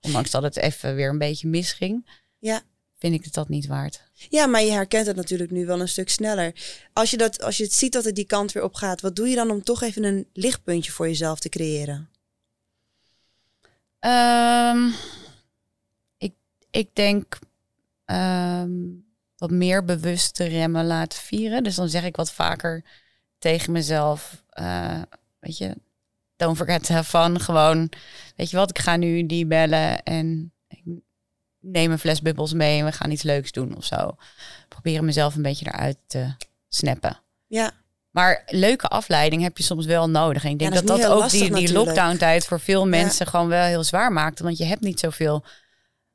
Ondanks 0.00 0.30
dat 0.30 0.42
het 0.42 0.56
even 0.56 0.94
weer 0.94 1.08
een 1.08 1.18
beetje 1.18 1.48
misging. 1.48 2.10
Ja. 2.38 2.62
Vind 2.98 3.14
ik 3.14 3.24
het 3.24 3.34
dat 3.34 3.48
niet 3.48 3.66
waard. 3.66 4.02
Ja, 4.12 4.46
maar 4.46 4.62
je 4.62 4.70
herkent 4.70 5.06
het 5.06 5.16
natuurlijk 5.16 5.50
nu 5.50 5.66
wel 5.66 5.80
een 5.80 5.88
stuk 5.88 6.08
sneller. 6.08 6.54
Als 6.92 7.10
je, 7.10 7.16
dat, 7.16 7.42
als 7.42 7.56
je 7.56 7.62
het 7.62 7.72
ziet 7.72 7.92
dat 7.92 8.04
het 8.04 8.14
die 8.14 8.24
kant 8.24 8.52
weer 8.52 8.62
op 8.62 8.74
gaat, 8.74 9.00
wat 9.00 9.16
doe 9.16 9.28
je 9.28 9.34
dan 9.34 9.50
om 9.50 9.62
toch 9.62 9.82
even 9.82 10.04
een 10.04 10.26
lichtpuntje 10.32 10.92
voor 10.92 11.06
jezelf 11.06 11.40
te 11.40 11.48
creëren? 11.48 12.10
Um, 14.00 14.94
ik, 16.16 16.34
ik 16.70 16.94
denk 16.94 17.38
um, 18.06 19.06
wat 19.36 19.50
meer 19.50 19.84
bewust 19.84 20.34
te 20.34 20.44
remmen 20.44 20.86
laten 20.86 21.18
vieren. 21.18 21.62
Dus 21.62 21.74
dan 21.74 21.88
zeg 21.88 22.04
ik 22.04 22.16
wat 22.16 22.32
vaker 22.32 22.84
tegen 23.38 23.72
mezelf. 23.72 24.44
Uh, 24.60 25.02
weet 25.40 25.58
je, 25.58 25.76
don't 26.36 26.56
forget 26.56 27.06
fun. 27.06 27.40
Gewoon, 27.40 27.90
weet 28.36 28.50
je 28.50 28.56
wat, 28.56 28.70
ik 28.70 28.78
ga 28.78 28.96
nu 28.96 29.26
die 29.26 29.46
bellen 29.46 30.02
en 30.02 30.52
ik 30.68 30.82
neem 31.60 31.90
een 31.90 31.98
fles 31.98 32.22
bubbels 32.22 32.52
mee 32.52 32.78
en 32.78 32.84
we 32.84 32.92
gaan 32.92 33.10
iets 33.10 33.22
leuks 33.22 33.52
doen 33.52 33.76
of 33.76 33.84
zo. 33.84 34.16
Proberen 34.68 35.04
mezelf 35.04 35.34
een 35.34 35.42
beetje 35.42 35.66
eruit 35.66 35.98
te 36.06 36.34
snappen. 36.68 37.20
Ja. 37.46 37.70
Maar 38.10 38.42
leuke 38.46 38.88
afleiding 38.88 39.42
heb 39.42 39.56
je 39.56 39.62
soms 39.62 39.86
wel 39.86 40.10
nodig. 40.10 40.44
En 40.44 40.50
ik 40.50 40.58
denk 40.58 40.74
dat 40.74 40.86
dat, 40.86 41.06
ook 41.06 41.30
die, 41.30 41.54
die 41.54 41.72
lockdown-tijd 41.72 42.44
voor 42.44 42.60
veel 42.60 42.86
mensen 42.86 43.26
gewoon 43.26 43.48
wel 43.48 43.64
heel 43.64 43.84
zwaar 43.84 44.12
maakte. 44.12 44.42
Want 44.42 44.58
je 44.58 44.64
hebt 44.64 44.80
niet 44.80 45.00
zoveel 45.00 45.44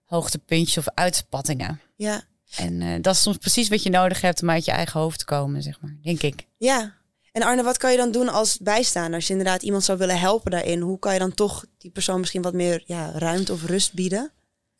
hoogtepuntjes 0.03 0.77
of 0.77 0.93
uitspattingen. 0.93 1.81
Ja. 1.95 2.23
En 2.55 2.81
uh, 2.81 3.01
dat 3.01 3.15
is 3.15 3.21
soms 3.21 3.37
precies 3.37 3.69
wat 3.69 3.83
je 3.83 3.89
nodig 3.89 4.21
hebt 4.21 4.41
om 4.41 4.49
uit 4.49 4.65
je 4.65 4.71
eigen 4.71 4.99
hoofd 4.99 5.19
te 5.19 5.25
komen, 5.25 5.63
zeg 5.63 5.81
maar, 5.81 5.97
denk 6.01 6.21
ik. 6.21 6.47
Ja. 6.57 6.93
En 7.33 7.41
Arne, 7.41 7.63
wat 7.63 7.77
kan 7.77 7.91
je 7.91 7.97
dan 7.97 8.11
doen 8.11 8.29
als 8.29 8.57
bijstaan? 8.57 9.13
Als 9.13 9.25
je 9.27 9.31
inderdaad 9.31 9.63
iemand 9.63 9.83
zou 9.83 9.97
willen 9.97 10.19
helpen 10.19 10.51
daarin, 10.51 10.79
hoe 10.79 10.99
kan 10.99 11.13
je 11.13 11.19
dan 11.19 11.33
toch 11.33 11.65
die 11.77 11.91
persoon 11.91 12.19
misschien 12.19 12.41
wat 12.41 12.53
meer 12.53 12.83
ja, 12.85 13.11
ruimte 13.11 13.53
of 13.53 13.65
rust 13.65 13.93
bieden? 13.93 14.31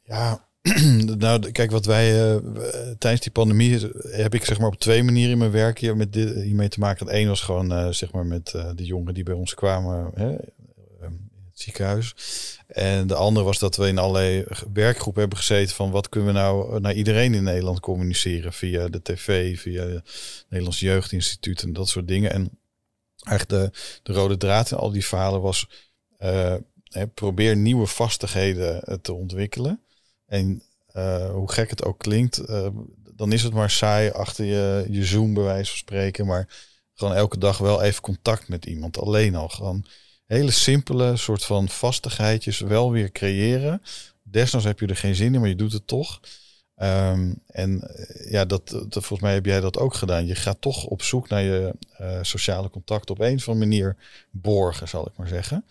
Ja, 0.04 0.48
nou, 1.18 1.52
kijk, 1.52 1.72
wat 1.72 1.86
wij 1.86 2.34
uh, 2.34 2.38
tijdens 2.98 3.22
die 3.22 3.32
pandemie 3.32 3.80
heb 4.02 4.34
ik 4.34 4.46
zeg 4.46 4.60
maar 4.60 4.68
op 4.68 4.80
twee 4.80 5.04
manieren 5.04 5.32
in 5.32 5.38
mijn 5.38 5.52
werk 5.52 5.80
hier 5.80 5.98
met 5.98 6.14
dit, 6.14 6.36
hiermee 6.36 6.70
te 6.70 6.80
maken. 6.80 7.16
Eén 7.16 7.28
was 7.28 7.42
gewoon 7.42 7.72
uh, 7.72 7.90
zeg 7.90 8.12
maar 8.12 8.26
met 8.26 8.54
uh, 8.56 8.70
de 8.76 8.86
jongeren 8.86 9.14
die 9.14 9.24
bij 9.24 9.34
ons 9.34 9.54
kwamen 9.54 10.12
hè, 10.16 10.36
ziekenhuis. 11.54 12.14
En 12.68 13.08
de 13.08 13.16
andere 13.16 13.46
was 13.46 13.60
dat 13.60 13.76
we 13.76 13.88
in 13.88 13.98
allerlei 13.98 14.46
werkgroepen 14.74 15.22
hebben 15.22 15.40
gezeten 15.40 15.76
van 15.76 15.92
wat 15.92 16.10
kunnen 16.10 16.34
we 16.34 16.40
nou 16.40 16.80
naar 16.80 16.94
iedereen 16.94 17.34
in 17.34 17.44
Nederland 17.44 17.80
communiceren 17.80 18.54
via 18.54 18.88
de 18.88 19.02
tv, 19.02 19.60
via 19.60 19.84
het 19.84 20.46
Nederlands 20.50 20.80
Jeugdinstituut 20.80 21.64
en 21.64 21.74
dat 21.74 21.90
soort 21.90 22.08
dingen. 22.08 22.32
En 22.32 22.60
eigenlijk 23.24 23.74
de, 23.74 23.80
de 24.04 24.14
rode 24.14 24.38
draad 24.38 24.72
in 24.72 24.78
al 24.78 24.92
die 24.92 25.06
verhalen 25.06 25.42
was 25.42 25.68
uh, 26.20 26.56
probeer 27.14 27.56
nieuwe 27.56 27.88
vastigheden 27.88 29.02
te 29.02 29.14
ontwikkelen. 29.14 29.82
En 30.26 30.64
uh, 30.96 31.30
hoe 31.30 31.52
gek 31.52 31.70
het 31.70 31.84
ook 31.84 32.00
klinkt, 32.00 32.42
dan 33.16 33.32
is 33.32 33.44
het 33.44 33.54
maar 33.54 33.70
saai 33.70 34.10
achter 34.10 34.46
je, 34.46 34.86
je 34.90 35.06
Zoom 35.06 35.34
bij 35.34 35.44
wijze 35.44 35.70
van 35.70 35.78
spreken, 35.78 36.26
maar 36.26 36.72
gewoon 36.94 37.16
elke 37.16 37.38
dag 37.38 37.58
wel 37.58 37.82
even 37.82 38.02
contact 38.02 38.48
met 38.48 38.66
iemand. 38.66 38.98
Alleen 38.98 39.36
al 39.36 39.50
gewoon 39.50 39.86
hele 40.26 40.52
simpele 40.52 41.18
soort 41.18 41.46
van 41.46 41.70
vastigheidjes 41.70 42.60
wel 42.60 42.92
weer 42.92 43.12
creëren. 43.12 43.82
Desnoods 44.24 44.66
heb 44.66 44.80
je 44.80 44.88
er 44.88 44.96
geen 44.96 45.16
zin 45.16 45.34
in, 45.34 45.40
maar 45.40 45.50
je 45.50 45.56
doet 45.56 45.74
het 45.74 45.88
toch. 45.88 46.20
Ehm, 46.76 47.34
en 47.48 47.82
eh, 47.82 48.32
ja, 48.32 48.46
dat, 48.46 48.70
dat, 48.70 48.92
volgens 48.92 49.20
mij 49.20 49.34
heb 49.34 49.46
jij 49.46 49.60
dat 49.60 49.78
ook 49.78 49.94
gedaan. 49.94 50.26
Je 50.26 50.36
gaat 50.36 50.62
toch 50.62 50.86
op 50.86 51.02
zoek 51.02 51.30
naar 51.30 51.42
je 51.42 51.76
uh, 52.02 52.20
sociale 52.22 52.70
contact 52.70 53.10
op 53.10 53.20
een 53.20 53.36
of 53.36 53.48
andere 53.48 53.70
manier 53.70 53.96
borgen, 54.32 54.88
zal 54.88 55.08
ik 55.08 55.18
maar 55.18 55.28
zeggen. 55.28 55.66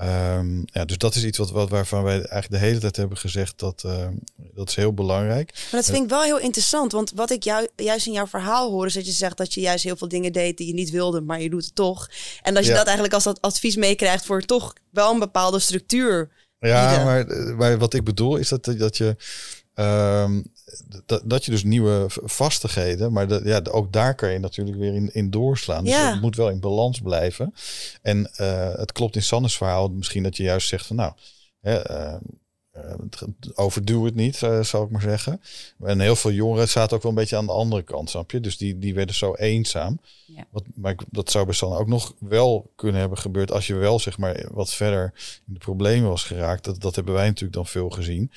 Um, 0.00 0.62
ja, 0.66 0.84
dus 0.84 0.98
dat 0.98 1.14
is 1.14 1.24
iets 1.24 1.38
wat, 1.38 1.50
wat, 1.50 1.68
waarvan 1.68 2.02
wij 2.02 2.14
eigenlijk 2.14 2.50
de 2.50 2.58
hele 2.68 2.78
tijd 2.78 2.96
hebben 2.96 3.18
gezegd 3.18 3.58
dat 3.58 3.82
uh, 3.86 4.06
dat 4.54 4.68
is 4.68 4.74
heel 4.74 4.94
belangrijk. 4.94 5.52
Maar 5.52 5.80
dat 5.80 5.90
vind 5.90 6.04
ik 6.04 6.10
wel 6.10 6.22
heel 6.22 6.38
interessant, 6.38 6.92
want 6.92 7.12
wat 7.14 7.30
ik 7.30 7.42
jou, 7.42 7.68
juist 7.76 8.06
in 8.06 8.12
jouw 8.12 8.26
verhaal 8.26 8.70
hoor 8.70 8.86
is 8.86 8.94
dat 8.94 9.06
je 9.06 9.12
zegt 9.12 9.36
dat 9.36 9.54
je 9.54 9.60
juist 9.60 9.84
heel 9.84 9.96
veel 9.96 10.08
dingen 10.08 10.32
deed 10.32 10.56
die 10.56 10.66
je 10.66 10.74
niet 10.74 10.90
wilde, 10.90 11.20
maar 11.20 11.40
je 11.40 11.50
doet 11.50 11.64
het 11.64 11.74
toch. 11.74 12.10
En 12.42 12.54
dat 12.54 12.64
je 12.64 12.70
ja. 12.70 12.76
dat 12.76 12.86
eigenlijk 12.86 13.14
als 13.14 13.24
dat 13.24 13.40
advies 13.40 13.76
meekrijgt 13.76 14.24
voor 14.24 14.42
toch 14.42 14.72
wel 14.90 15.12
een 15.12 15.18
bepaalde 15.18 15.58
structuur. 15.58 16.30
Ja, 16.58 17.04
maar, 17.04 17.26
maar 17.56 17.78
wat 17.78 17.94
ik 17.94 18.04
bedoel 18.04 18.36
is 18.36 18.48
dat, 18.48 18.64
dat 18.64 18.96
je 18.96 19.16
Um, 19.74 20.52
dat, 21.06 21.22
dat 21.24 21.44
je 21.44 21.50
dus 21.50 21.64
nieuwe 21.64 22.04
vastigheden, 22.08 23.12
maar 23.12 23.28
dat, 23.28 23.44
ja, 23.44 23.60
ook 23.70 23.92
daar 23.92 24.14
kan 24.14 24.32
je 24.32 24.38
natuurlijk 24.38 24.76
weer 24.76 24.94
in, 24.94 25.14
in 25.14 25.30
doorslaan. 25.30 25.84
Dus 25.84 26.10
het 26.10 26.20
moet 26.20 26.36
wel 26.36 26.48
in 26.48 26.60
balans 26.60 27.00
blijven. 27.00 27.54
En 28.02 28.30
uh, 28.40 28.74
het 28.74 28.92
klopt 28.92 29.16
in 29.16 29.22
Sannes 29.22 29.56
verhaal 29.56 29.88
misschien 29.88 30.22
dat 30.22 30.36
je 30.36 30.42
juist 30.42 30.68
zegt 30.68 30.86
van 30.86 30.96
nou, 30.96 31.12
hè, 31.60 31.90
uh, 31.90 32.14
overduw 33.54 34.04
het 34.04 34.14
niet, 34.14 34.40
uh, 34.42 34.62
zou 34.62 34.84
ik 34.84 34.90
maar 34.90 35.00
zeggen. 35.00 35.40
En 35.80 36.00
heel 36.00 36.16
veel 36.16 36.32
jongeren 36.32 36.68
zaten 36.68 36.96
ook 36.96 37.02
wel 37.02 37.12
een 37.12 37.18
beetje 37.18 37.36
aan 37.36 37.46
de 37.46 37.52
andere 37.52 37.82
kant, 37.82 38.10
snap 38.10 38.30
je? 38.30 38.40
Dus 38.40 38.56
die, 38.56 38.78
die 38.78 38.94
werden 38.94 39.14
zo 39.14 39.34
eenzaam. 39.34 40.00
Ja. 40.26 40.44
Wat, 40.50 40.64
maar 40.74 40.96
dat 41.10 41.30
zou 41.30 41.44
bij 41.44 41.54
Sanne 41.54 41.76
ook 41.76 41.88
nog 41.88 42.14
wel 42.18 42.70
kunnen 42.76 43.00
hebben 43.00 43.18
gebeurd 43.18 43.52
als 43.52 43.66
je 43.66 43.74
wel 43.74 43.98
zeg 43.98 44.18
maar 44.18 44.46
wat 44.50 44.74
verder 44.74 45.12
in 45.46 45.52
de 45.52 45.58
problemen 45.58 46.08
was 46.08 46.24
geraakt. 46.24 46.64
Dat, 46.64 46.80
dat 46.80 46.94
hebben 46.94 47.14
wij 47.14 47.26
natuurlijk 47.26 47.54
dan 47.54 47.66
veel 47.66 47.90
gezien 47.90 48.30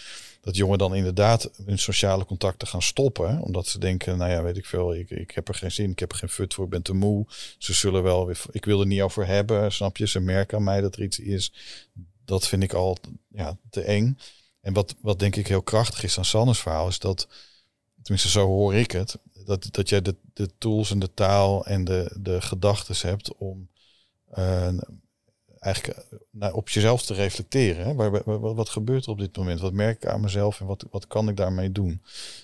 dat 0.45 0.55
jongeren 0.55 0.79
dan 0.79 0.95
inderdaad 0.95 1.49
hun 1.65 1.79
sociale 1.79 2.25
contacten 2.25 2.67
gaan 2.67 2.81
stoppen. 2.81 3.41
Omdat 3.41 3.67
ze 3.67 3.79
denken, 3.79 4.17
nou 4.17 4.31
ja, 4.31 4.43
weet 4.43 4.57
ik 4.57 4.65
veel, 4.65 4.95
ik, 4.95 5.09
ik 5.09 5.31
heb 5.31 5.47
er 5.47 5.53
geen 5.53 5.71
zin, 5.71 5.91
ik 5.91 5.99
heb 5.99 6.11
er 6.11 6.17
geen 6.17 6.29
fut 6.29 6.53
voor, 6.53 6.63
ik 6.63 6.69
ben 6.69 6.81
te 6.81 6.93
moe. 6.93 7.25
Ze 7.57 7.73
zullen 7.73 8.03
wel 8.03 8.25
weer, 8.25 8.41
ik 8.51 8.65
wil 8.65 8.79
er 8.79 8.85
niet 8.85 9.01
over 9.01 9.27
hebben, 9.27 9.71
snap 9.71 9.97
je? 9.97 10.07
Ze 10.07 10.19
merken 10.19 10.57
aan 10.57 10.63
mij 10.63 10.81
dat 10.81 10.95
er 10.95 11.03
iets 11.03 11.19
is. 11.19 11.53
Dat 12.25 12.47
vind 12.47 12.63
ik 12.63 12.73
al 12.73 12.97
ja, 13.27 13.57
te 13.69 13.81
eng. 13.81 14.17
En 14.61 14.73
wat, 14.73 14.95
wat 15.01 15.19
denk 15.19 15.35
ik 15.35 15.47
heel 15.47 15.61
krachtig 15.61 16.03
is 16.03 16.17
aan 16.17 16.25
Sannes 16.25 16.59
verhaal, 16.59 16.87
is 16.87 16.99
dat, 16.99 17.27
tenminste 18.01 18.29
zo 18.29 18.45
hoor 18.45 18.75
ik 18.75 18.91
het, 18.91 19.17
dat, 19.45 19.67
dat 19.71 19.89
jij 19.89 20.01
de, 20.01 20.15
de 20.33 20.49
tools 20.57 20.91
en 20.91 20.99
de 20.99 21.13
taal 21.13 21.65
en 21.65 21.83
de, 21.83 22.17
de 22.19 22.41
gedachten 22.41 23.09
hebt 23.09 23.35
om 23.35 23.69
uh, 24.37 24.73
eigenlijk 25.65 26.05
uh, 26.39 26.55
op 26.55 26.69
jezelf 26.69 27.05
te 27.05 27.13
reflecteren. 27.13 27.85
Hè? 27.85 27.93
Waar, 27.93 28.39
wat, 28.55 28.69
gebeurt 28.69 29.05
er 29.05 29.11
op 29.11 29.19
dit 29.19 29.37
moment? 29.37 29.59
Wat 29.59 29.73
merk 29.73 30.03
ik 30.03 30.09
aan 30.09 30.21
mezelf 30.21 30.59
en 30.59 30.65
wat, 30.65 30.85
wat 30.91 31.07
kan 31.07 31.29
ik 31.29 31.37
daarmee 31.37 31.71
doen? 31.71 32.01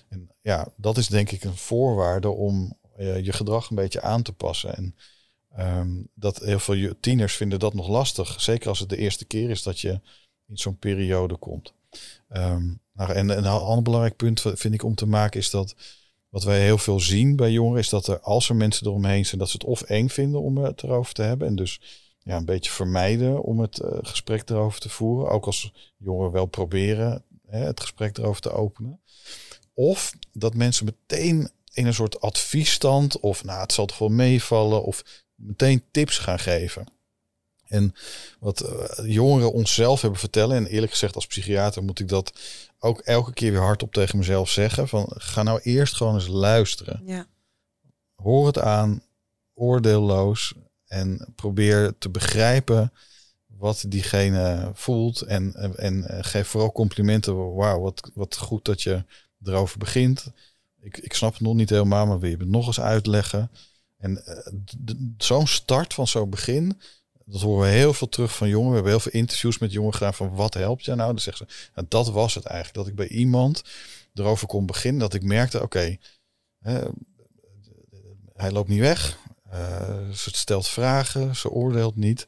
En 0.08 0.30
ja, 0.40 0.68
dat 0.76 0.96
is 0.96 1.06
denk 1.06 1.30
ik 1.30 1.44
een 1.44 1.56
voorwaarde 1.56 2.28
om 2.28 2.76
uh, 2.98 3.20
je 3.24 3.32
gedrag 3.32 3.70
een 3.70 3.76
beetje 3.76 4.00
aan 4.00 4.22
te 4.22 4.32
passen. 4.32 4.76
En 4.76 4.94
um, 5.58 6.08
dat 6.14 6.38
heel 6.38 6.58
veel 6.58 6.94
tieners 7.00 7.36
vinden 7.36 7.58
dat 7.58 7.74
nog 7.74 7.88
lastig. 7.88 8.40
Zeker 8.40 8.68
als 8.68 8.78
het 8.78 8.88
de 8.88 8.96
eerste 8.96 9.24
keer 9.24 9.50
is 9.50 9.62
dat 9.62 9.80
je 9.80 10.00
in 10.46 10.58
zo'n 10.58 10.78
periode 10.78 11.36
komt. 11.36 11.72
Um, 12.28 12.80
nou, 12.92 13.12
en, 13.12 13.30
en 13.30 13.38
een 13.38 13.46
ander 13.46 13.82
belangrijk 13.82 14.16
punt 14.16 14.40
vind 14.40 14.74
ik 14.74 14.82
om 14.82 14.94
te 14.94 15.06
maken 15.06 15.40
is 15.40 15.50
dat 15.50 15.74
wat 16.28 16.44
wij 16.44 16.62
heel 16.62 16.78
veel 16.78 17.00
zien 17.00 17.36
bij 17.36 17.50
jongeren 17.50 17.78
is 17.78 17.88
dat 17.88 18.06
er 18.06 18.20
als 18.20 18.48
er 18.48 18.56
mensen 18.56 18.86
eromheen 18.86 19.26
zijn, 19.26 19.40
dat 19.40 19.50
ze 19.50 19.56
het 19.56 19.66
of 19.66 19.82
eng 19.82 20.08
vinden 20.08 20.40
om 20.40 20.56
het 20.56 20.82
erover 20.82 21.14
te 21.14 21.22
hebben. 21.22 21.48
En 21.48 21.56
dus 21.56 21.80
ja, 22.24 22.36
een 22.36 22.44
beetje 22.44 22.70
vermijden 22.70 23.42
om 23.42 23.60
het 23.60 23.80
uh, 23.80 23.90
gesprek 24.02 24.50
erover 24.50 24.80
te 24.80 24.88
voeren. 24.88 25.30
Ook 25.30 25.46
als 25.46 25.72
jongeren 25.96 26.32
wel 26.32 26.46
proberen 26.46 27.24
hè, 27.46 27.58
het 27.58 27.80
gesprek 27.80 28.18
erover 28.18 28.40
te 28.40 28.52
openen. 28.52 29.00
Of 29.74 30.12
dat 30.32 30.54
mensen 30.54 30.84
meteen 30.84 31.50
in 31.72 31.86
een 31.86 31.94
soort 31.94 32.20
adviesstand 32.20 33.20
of 33.20 33.44
nou 33.44 33.60
het 33.60 33.72
zal 33.72 33.86
toch 33.86 33.98
wel 33.98 34.08
meevallen 34.08 34.84
of 34.84 35.24
meteen 35.34 35.84
tips 35.90 36.18
gaan 36.18 36.38
geven. 36.38 36.86
En 37.66 37.94
wat 38.40 38.64
uh, 38.64 39.12
jongeren 39.12 39.52
onszelf 39.52 40.00
hebben 40.00 40.20
vertellen, 40.20 40.56
en 40.56 40.66
eerlijk 40.66 40.92
gezegd 40.92 41.14
als 41.14 41.26
psychiater 41.26 41.82
moet 41.82 42.00
ik 42.00 42.08
dat 42.08 42.32
ook 42.78 43.00
elke 43.00 43.32
keer 43.32 43.52
weer 43.52 43.60
hardop 43.60 43.92
tegen 43.92 44.18
mezelf 44.18 44.50
zeggen, 44.50 44.88
van 44.88 45.06
ga 45.08 45.42
nou 45.42 45.60
eerst 45.62 45.94
gewoon 45.94 46.14
eens 46.14 46.26
luisteren. 46.26 47.02
Ja. 47.04 47.26
Hoor 48.14 48.46
het 48.46 48.58
aan, 48.58 49.02
oordeelloos 49.54 50.54
en 50.92 51.32
probeer 51.36 51.94
te 51.98 52.10
begrijpen 52.10 52.92
wat 53.46 53.84
diegene 53.88 54.70
voelt 54.74 55.20
en, 55.20 55.54
en, 55.76 56.24
geef 56.24 56.48
vooral 56.48 56.72
complimenten. 56.72 57.54
Wauw, 57.54 57.80
wat, 57.80 58.10
wat 58.14 58.36
goed 58.36 58.64
dat 58.64 58.82
je 58.82 59.04
erover 59.44 59.78
begint. 59.78 60.26
Ik, 60.80 60.98
ik 60.98 61.14
snap 61.14 61.32
het 61.32 61.40
nog 61.40 61.54
niet 61.54 61.70
helemaal, 61.70 62.06
maar 62.06 62.18
wil 62.18 62.30
je 62.30 62.36
het 62.36 62.48
nog 62.48 62.66
eens 62.66 62.80
uitleggen? 62.80 63.50
En 63.98 64.22
uh, 64.26 64.94
zo'n 65.18 65.46
start 65.46 65.94
van 65.94 66.06
zo'n 66.06 66.30
begin, 66.30 66.80
dat 67.24 67.40
horen 67.40 67.68
we 67.68 67.74
heel 67.74 67.94
veel 67.94 68.08
terug 68.08 68.36
van 68.36 68.48
jongeren. 68.48 68.70
We 68.70 68.74
hebben 68.74 68.92
heel 68.92 69.10
veel 69.10 69.20
interviews 69.20 69.58
met 69.58 69.72
jongeren 69.72 69.96
gedaan 69.96 70.14
van 70.14 70.34
wat 70.34 70.54
helpt 70.54 70.84
je 70.84 70.94
nou? 70.94 71.10
Dan 71.10 71.20
zeggen 71.20 71.46
ze, 71.48 71.70
nou, 71.74 71.86
dat 71.90 72.10
was 72.10 72.34
het 72.34 72.44
eigenlijk. 72.44 72.76
Dat 72.78 72.86
ik 72.86 72.94
bij 72.94 73.08
iemand 73.08 73.62
erover 74.14 74.46
kon 74.46 74.66
beginnen. 74.66 75.00
Dat 75.00 75.14
ik 75.14 75.22
merkte, 75.22 75.62
oké, 75.62 75.96
hij 78.34 78.50
loopt 78.50 78.68
niet 78.68 78.80
weg. 78.80 79.20
Uh, 79.52 80.10
ze 80.10 80.30
stelt 80.32 80.68
vragen, 80.68 81.36
ze 81.36 81.50
oordeelt 81.50 81.96
niet. 81.96 82.26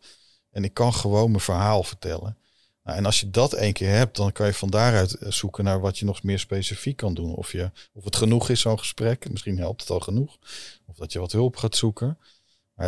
En 0.51 0.65
ik 0.65 0.75
kan 0.75 0.95
gewoon 0.95 1.31
mijn 1.31 1.43
verhaal 1.43 1.83
vertellen. 1.83 2.39
Nou, 2.83 2.99
en 2.99 3.05
als 3.05 3.21
je 3.21 3.31
dat 3.31 3.53
één 3.53 3.73
keer 3.73 3.89
hebt, 3.89 4.17
dan 4.17 4.33
kan 4.33 4.47
je 4.47 4.55
van 4.55 4.71
daaruit 4.71 5.15
eh, 5.15 5.31
zoeken 5.31 5.65
naar 5.65 5.81
wat 5.81 5.99
je 5.99 6.05
nog 6.05 6.23
meer 6.23 6.39
specifiek 6.39 6.97
kan 6.97 7.15
doen. 7.15 7.35
Of, 7.35 7.53
je, 7.53 7.71
of 7.93 8.05
het 8.05 8.17
genoeg 8.17 8.49
is, 8.49 8.61
zo'n 8.61 8.79
gesprek. 8.79 9.31
Misschien 9.31 9.59
helpt 9.59 9.81
het 9.81 9.91
al 9.91 10.01
genoeg. 10.01 10.39
Of 10.87 10.97
dat 10.97 11.13
je 11.13 11.19
wat 11.19 11.33
hulp 11.33 11.57
gaat 11.57 11.77
zoeken. 11.77 12.19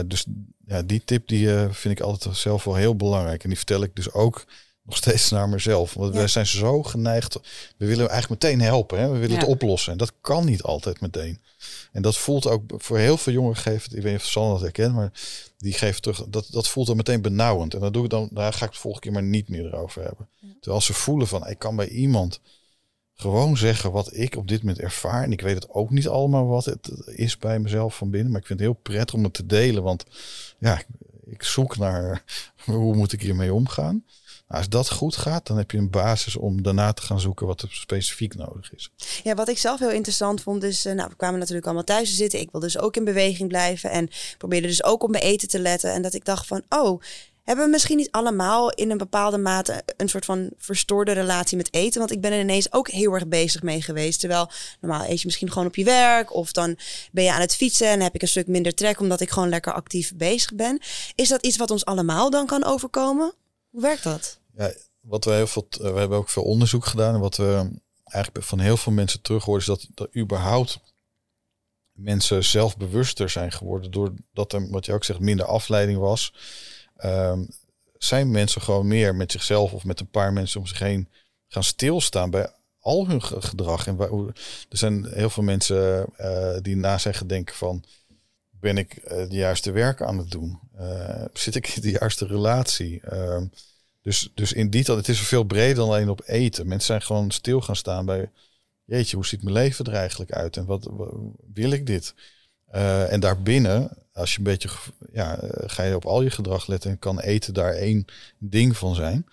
Dus 0.06 0.26
ja, 0.66 0.82
die 0.82 1.04
tip 1.04 1.28
die 1.28 1.46
uh, 1.46 1.72
vind 1.72 1.98
ik 1.98 2.04
altijd 2.04 2.36
zelf 2.36 2.64
wel 2.64 2.74
heel 2.74 2.96
belangrijk. 2.96 3.42
En 3.42 3.48
die 3.48 3.58
vertel 3.58 3.82
ik 3.82 3.96
dus 3.96 4.12
ook 4.12 4.44
nog 4.86 4.96
steeds 4.96 5.30
naar 5.30 5.48
mezelf. 5.48 5.94
Want 5.94 6.14
wij 6.14 6.28
zijn 6.28 6.46
zo 6.46 6.82
geneigd. 6.82 7.34
We 7.76 7.86
willen 7.86 8.08
eigenlijk 8.08 8.42
meteen 8.42 8.60
helpen. 8.60 8.98
Hè? 8.98 9.08
We 9.08 9.18
willen 9.18 9.38
het 9.38 9.48
oplossen. 9.48 9.92
En 9.92 9.98
dat 9.98 10.12
kan 10.20 10.44
niet 10.44 10.62
altijd 10.62 11.00
meteen. 11.00 11.40
En 11.92 12.02
dat 12.02 12.16
voelt 12.16 12.46
ook 12.46 12.62
voor 12.76 12.98
heel 12.98 13.16
veel 13.16 13.32
jongeren 13.32 13.56
geeft. 13.56 13.96
Ik 13.96 14.02
weet 14.02 14.12
niet 14.12 14.20
of 14.20 14.26
Sanne 14.26 14.52
dat 14.52 14.60
herkent, 14.60 14.94
maar 14.94 15.12
die 15.58 15.72
geeft 15.72 16.02
terug. 16.02 16.24
Dat, 16.28 16.46
dat 16.50 16.68
voelt 16.68 16.86
dan 16.86 16.96
meteen 16.96 17.22
benauwend. 17.22 17.74
En 17.74 17.80
dan 17.80 17.92
doe 17.92 18.04
ik 18.04 18.10
dan, 18.10 18.28
daar 18.32 18.52
ga 18.52 18.64
ik 18.64 18.70
het 18.70 18.80
volgende 18.80 19.06
keer 19.06 19.20
maar 19.20 19.30
niet 19.30 19.48
meer 19.48 19.66
erover 19.66 20.02
hebben. 20.02 20.28
Terwijl 20.40 20.74
als 20.74 20.84
ze 20.84 20.92
voelen 20.92 21.26
van 21.26 21.48
ik 21.48 21.58
kan 21.58 21.76
bij 21.76 21.88
iemand 21.88 22.40
gewoon 23.14 23.56
zeggen 23.56 23.92
wat 23.92 24.16
ik 24.16 24.36
op 24.36 24.48
dit 24.48 24.60
moment 24.60 24.80
ervaar. 24.80 25.22
En 25.22 25.32
ik 25.32 25.40
weet 25.40 25.54
het 25.54 25.70
ook 25.70 25.90
niet 25.90 26.08
allemaal 26.08 26.46
wat 26.46 26.64
het 26.64 26.90
is 27.06 27.38
bij 27.38 27.58
mezelf 27.58 27.96
van 27.96 28.10
binnen. 28.10 28.30
Maar 28.30 28.40
ik 28.40 28.46
vind 28.46 28.58
het 28.58 28.68
heel 28.68 28.78
prettig 28.82 29.14
om 29.14 29.24
het 29.24 29.34
te 29.34 29.46
delen. 29.46 29.82
Want 29.82 30.04
ja, 30.58 30.82
ik 31.24 31.42
zoek 31.42 31.76
naar 31.76 32.24
hoe 32.64 32.96
moet 32.96 33.12
ik 33.12 33.22
hiermee 33.22 33.54
omgaan. 33.54 34.04
Nou, 34.48 34.60
als 34.60 34.68
dat 34.68 34.90
goed 34.90 35.16
gaat, 35.16 35.46
dan 35.46 35.56
heb 35.56 35.70
je 35.70 35.78
een 35.78 35.90
basis 35.90 36.36
om 36.36 36.62
daarna 36.62 36.92
te 36.92 37.02
gaan 37.02 37.20
zoeken 37.20 37.46
wat 37.46 37.62
er 37.62 37.68
specifiek 37.70 38.34
nodig 38.34 38.74
is. 38.74 38.90
Ja, 39.22 39.34
wat 39.34 39.48
ik 39.48 39.58
zelf 39.58 39.78
heel 39.78 39.90
interessant 39.90 40.42
vond, 40.42 40.62
is, 40.62 40.86
uh, 40.86 40.92
nou, 40.92 41.08
we 41.08 41.16
kwamen 41.16 41.38
natuurlijk 41.38 41.66
allemaal 41.66 41.84
thuis 41.84 42.08
te 42.08 42.14
zitten. 42.14 42.40
Ik 42.40 42.50
wil 42.50 42.60
dus 42.60 42.78
ook 42.78 42.96
in 42.96 43.04
beweging 43.04 43.48
blijven 43.48 43.90
en 43.90 44.08
probeerde 44.38 44.66
dus 44.66 44.84
ook 44.84 45.02
op 45.02 45.10
mijn 45.10 45.22
eten 45.22 45.48
te 45.48 45.58
letten. 45.58 45.92
En 45.92 46.02
dat 46.02 46.14
ik 46.14 46.24
dacht 46.24 46.46
van, 46.46 46.62
oh, 46.68 47.02
hebben 47.46 47.64
we 47.64 47.70
misschien 47.70 47.96
niet 47.96 48.10
allemaal 48.10 48.70
in 48.70 48.90
een 48.90 48.98
bepaalde 48.98 49.38
mate 49.38 49.82
een 49.96 50.08
soort 50.08 50.24
van 50.24 50.50
verstoorde 50.58 51.12
relatie 51.12 51.56
met 51.56 51.74
eten? 51.74 51.98
Want 51.98 52.12
ik 52.12 52.20
ben 52.20 52.32
er 52.32 52.40
ineens 52.40 52.72
ook 52.72 52.88
heel 52.88 53.12
erg 53.12 53.28
bezig 53.28 53.62
mee 53.62 53.82
geweest. 53.82 54.20
Terwijl 54.20 54.50
normaal 54.80 55.04
eet 55.08 55.20
je 55.20 55.26
misschien 55.26 55.52
gewoon 55.52 55.68
op 55.68 55.76
je 55.76 55.84
werk 55.84 56.34
of 56.34 56.52
dan 56.52 56.78
ben 57.12 57.24
je 57.24 57.32
aan 57.32 57.40
het 57.40 57.56
fietsen 57.56 57.88
en 57.88 58.00
heb 58.00 58.14
ik 58.14 58.22
een 58.22 58.28
stuk 58.28 58.46
minder 58.46 58.74
trek 58.74 59.00
omdat 59.00 59.20
ik 59.20 59.30
gewoon 59.30 59.48
lekker 59.48 59.72
actief 59.72 60.14
bezig 60.16 60.54
ben. 60.54 60.80
Is 61.14 61.28
dat 61.28 61.46
iets 61.46 61.56
wat 61.56 61.70
ons 61.70 61.84
allemaal 61.84 62.30
dan 62.30 62.46
kan 62.46 62.64
overkomen? 62.64 63.34
Hoe 63.76 63.84
werkt 63.84 64.02
dat? 64.02 64.40
Ja, 64.54 64.72
wat 65.00 65.24
we 65.24 65.30
heel 65.30 65.46
veel, 65.46 65.66
we 65.70 65.98
hebben 65.98 66.18
ook 66.18 66.28
veel 66.28 66.42
onderzoek 66.42 66.86
gedaan. 66.86 67.14
En 67.14 67.20
wat 67.20 67.36
we 67.36 67.70
eigenlijk 68.04 68.46
van 68.46 68.58
heel 68.58 68.76
veel 68.76 68.92
mensen 68.92 69.20
terug 69.20 69.44
horen, 69.44 69.60
is 69.60 69.66
dat, 69.66 69.86
dat 69.94 70.16
überhaupt 70.16 70.80
mensen 71.92 72.44
zelfbewuster 72.44 73.30
zijn 73.30 73.52
geworden. 73.52 73.90
Doordat 73.90 74.52
er, 74.52 74.70
wat 74.70 74.86
je 74.86 74.92
ook 74.92 75.04
zegt, 75.04 75.20
minder 75.20 75.46
afleiding 75.46 75.98
was. 75.98 76.34
Um, 77.04 77.48
zijn 77.98 78.30
mensen 78.30 78.62
gewoon 78.62 78.86
meer 78.86 79.14
met 79.14 79.32
zichzelf 79.32 79.72
of 79.72 79.84
met 79.84 80.00
een 80.00 80.10
paar 80.10 80.32
mensen 80.32 80.60
om 80.60 80.66
zich 80.66 80.78
heen 80.78 81.08
gaan 81.48 81.64
stilstaan 81.64 82.30
bij 82.30 82.52
al 82.78 83.08
hun 83.08 83.22
gedrag. 83.22 83.86
En 83.86 83.98
er 84.68 84.78
zijn 84.78 85.06
heel 85.12 85.30
veel 85.30 85.42
mensen 85.42 86.06
uh, 86.18 86.56
die 86.62 86.76
na 86.76 86.98
zeggen 86.98 87.26
denken 87.26 87.54
van 87.54 87.84
ben 88.66 88.78
ik 88.78 88.96
uh, 88.96 89.10
de 89.28 89.36
juiste 89.36 89.70
werk 89.70 90.02
aan 90.02 90.18
het 90.18 90.30
doen? 90.30 90.58
Uh, 90.80 91.24
zit 91.32 91.54
ik 91.54 91.68
in 91.68 91.82
de 91.82 91.90
juiste 91.90 92.26
relatie? 92.26 93.00
Uh, 93.12 93.42
dus, 94.02 94.30
dus 94.34 94.52
in 94.52 94.70
die 94.70 94.92
het 94.92 95.08
is 95.08 95.20
veel 95.20 95.44
breder 95.44 95.74
dan 95.74 95.88
alleen 95.88 96.08
op 96.08 96.22
eten. 96.24 96.68
Mensen 96.68 96.86
zijn 96.86 97.02
gewoon 97.02 97.30
stil 97.30 97.60
gaan 97.60 97.76
staan 97.76 98.06
bij, 98.06 98.30
jeetje, 98.84 99.16
hoe 99.16 99.26
ziet 99.26 99.42
mijn 99.42 99.54
leven 99.54 99.84
er 99.84 99.94
eigenlijk 99.94 100.32
uit? 100.32 100.56
En 100.56 100.64
wat, 100.64 100.90
wil 101.54 101.70
ik 101.70 101.86
dit? 101.86 102.14
Uh, 102.74 103.12
en 103.12 103.20
daarbinnen, 103.20 103.90
als 104.12 104.32
je 104.32 104.38
een 104.38 104.44
beetje, 104.44 104.68
ja, 105.12 105.38
ga 105.66 105.82
je 105.82 105.94
op 105.94 106.04
al 106.04 106.22
je 106.22 106.30
gedrag 106.30 106.66
letten 106.66 106.90
en 106.90 106.98
kan 106.98 107.20
eten 107.20 107.54
daar 107.54 107.72
één 107.72 108.04
ding 108.38 108.76
van 108.76 108.94
zijn. 108.94 109.26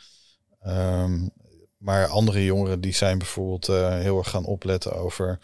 Um, 0.67 1.31
maar 1.77 2.07
andere 2.07 2.43
jongeren 2.43 2.81
die 2.81 2.93
zijn 2.93 3.17
bijvoorbeeld 3.17 3.67
heel 4.01 4.17
erg 4.17 4.29
gaan 4.29 4.45
opletten 4.45 4.95
over, 4.95 5.39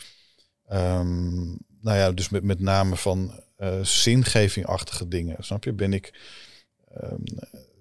um, 0.72 1.58
nou 1.82 1.98
ja, 1.98 2.12
dus 2.12 2.30
met, 2.30 2.44
met 2.44 2.60
name 2.60 2.96
van 2.96 3.48
uh, 3.60 3.84
zingevingachtige 3.84 5.08
dingen. 5.08 5.36
Snap 5.40 5.64
je? 5.64 5.74
Ben 5.74 5.94
ik, 5.94 6.14
um, 7.02 7.24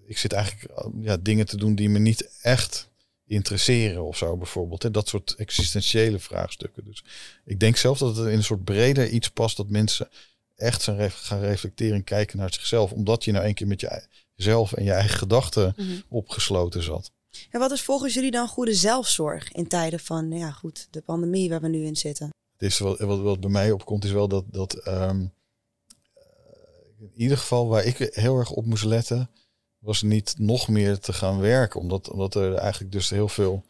ik 0.06 0.18
zit 0.18 0.32
eigenlijk 0.32 0.72
ja, 1.00 1.16
dingen 1.16 1.46
te 1.46 1.56
doen 1.56 1.74
die 1.74 1.88
me 1.88 1.98
niet 1.98 2.30
echt 2.42 2.88
interesseren 3.26 4.04
of 4.04 4.16
zo 4.16 4.36
bijvoorbeeld. 4.36 4.82
Hè? 4.82 4.90
Dat 4.90 5.08
soort 5.08 5.34
existentiële 5.34 6.18
vraagstukken. 6.18 6.84
Dus 6.84 7.04
ik 7.44 7.60
denk 7.60 7.76
zelf 7.76 7.98
dat 7.98 8.16
het 8.16 8.26
in 8.26 8.36
een 8.36 8.44
soort 8.44 8.64
breder 8.64 9.08
iets 9.08 9.30
past 9.30 9.56
dat 9.56 9.68
mensen 9.68 10.08
echt 10.56 10.82
zijn 10.82 11.10
gaan 11.10 11.40
reflecteren 11.40 11.94
en 11.94 12.04
kijken 12.04 12.38
naar 12.38 12.52
zichzelf. 12.52 12.92
Omdat 12.92 13.24
je 13.24 13.32
nou 13.32 13.46
een 13.46 13.54
keer 13.54 13.66
met 13.66 13.86
jezelf 14.34 14.72
en 14.72 14.84
je 14.84 14.92
eigen 14.92 15.18
gedachten 15.18 15.74
mhm. 15.76 16.00
opgesloten 16.08 16.82
zat. 16.82 17.10
En 17.50 17.60
wat 17.60 17.70
is 17.70 17.82
volgens 17.82 18.14
jullie 18.14 18.30
dan 18.30 18.48
goede 18.48 18.74
zelfzorg 18.74 19.52
in 19.52 19.68
tijden 19.68 20.00
van, 20.00 20.30
ja 20.30 20.50
goed, 20.50 20.88
de 20.90 21.00
pandemie 21.00 21.48
waar 21.48 21.60
we 21.60 21.68
nu 21.68 21.84
in 21.84 21.96
zitten? 21.96 22.30
Het 22.56 22.70
is 22.70 22.78
wat, 22.78 22.98
wat, 22.98 23.20
wat 23.20 23.40
bij 23.40 23.50
mij 23.50 23.72
opkomt 23.72 24.04
is 24.04 24.10
wel 24.10 24.28
dat, 24.28 24.44
dat 24.50 24.74
ehm, 24.74 25.26
in 26.98 27.12
ieder 27.14 27.38
geval 27.38 27.68
waar 27.68 27.84
ik 27.84 27.96
heel 28.12 28.38
erg 28.38 28.50
op 28.50 28.64
moest 28.64 28.84
letten, 28.84 29.30
was 29.78 30.02
niet 30.02 30.34
nog 30.38 30.68
meer 30.68 30.98
te 30.98 31.12
gaan 31.12 31.40
werken. 31.40 31.80
Omdat, 31.80 32.10
omdat 32.10 32.34
er 32.34 32.54
eigenlijk 32.54 32.92
dus 32.92 33.10
heel 33.10 33.28
veel 33.28 33.64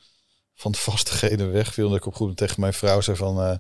van 0.55 0.73
de 0.73 0.79
vastigheden 0.79 1.53
wegviel. 1.53 1.89
Dat 1.89 1.99
ik 1.99 2.07
op 2.07 2.15
goed 2.15 2.37
tegen 2.37 2.61
mijn 2.61 2.73
vrouw 2.73 3.01
zei 3.01 3.17
van, 3.17 3.39
uh, 3.39 3.57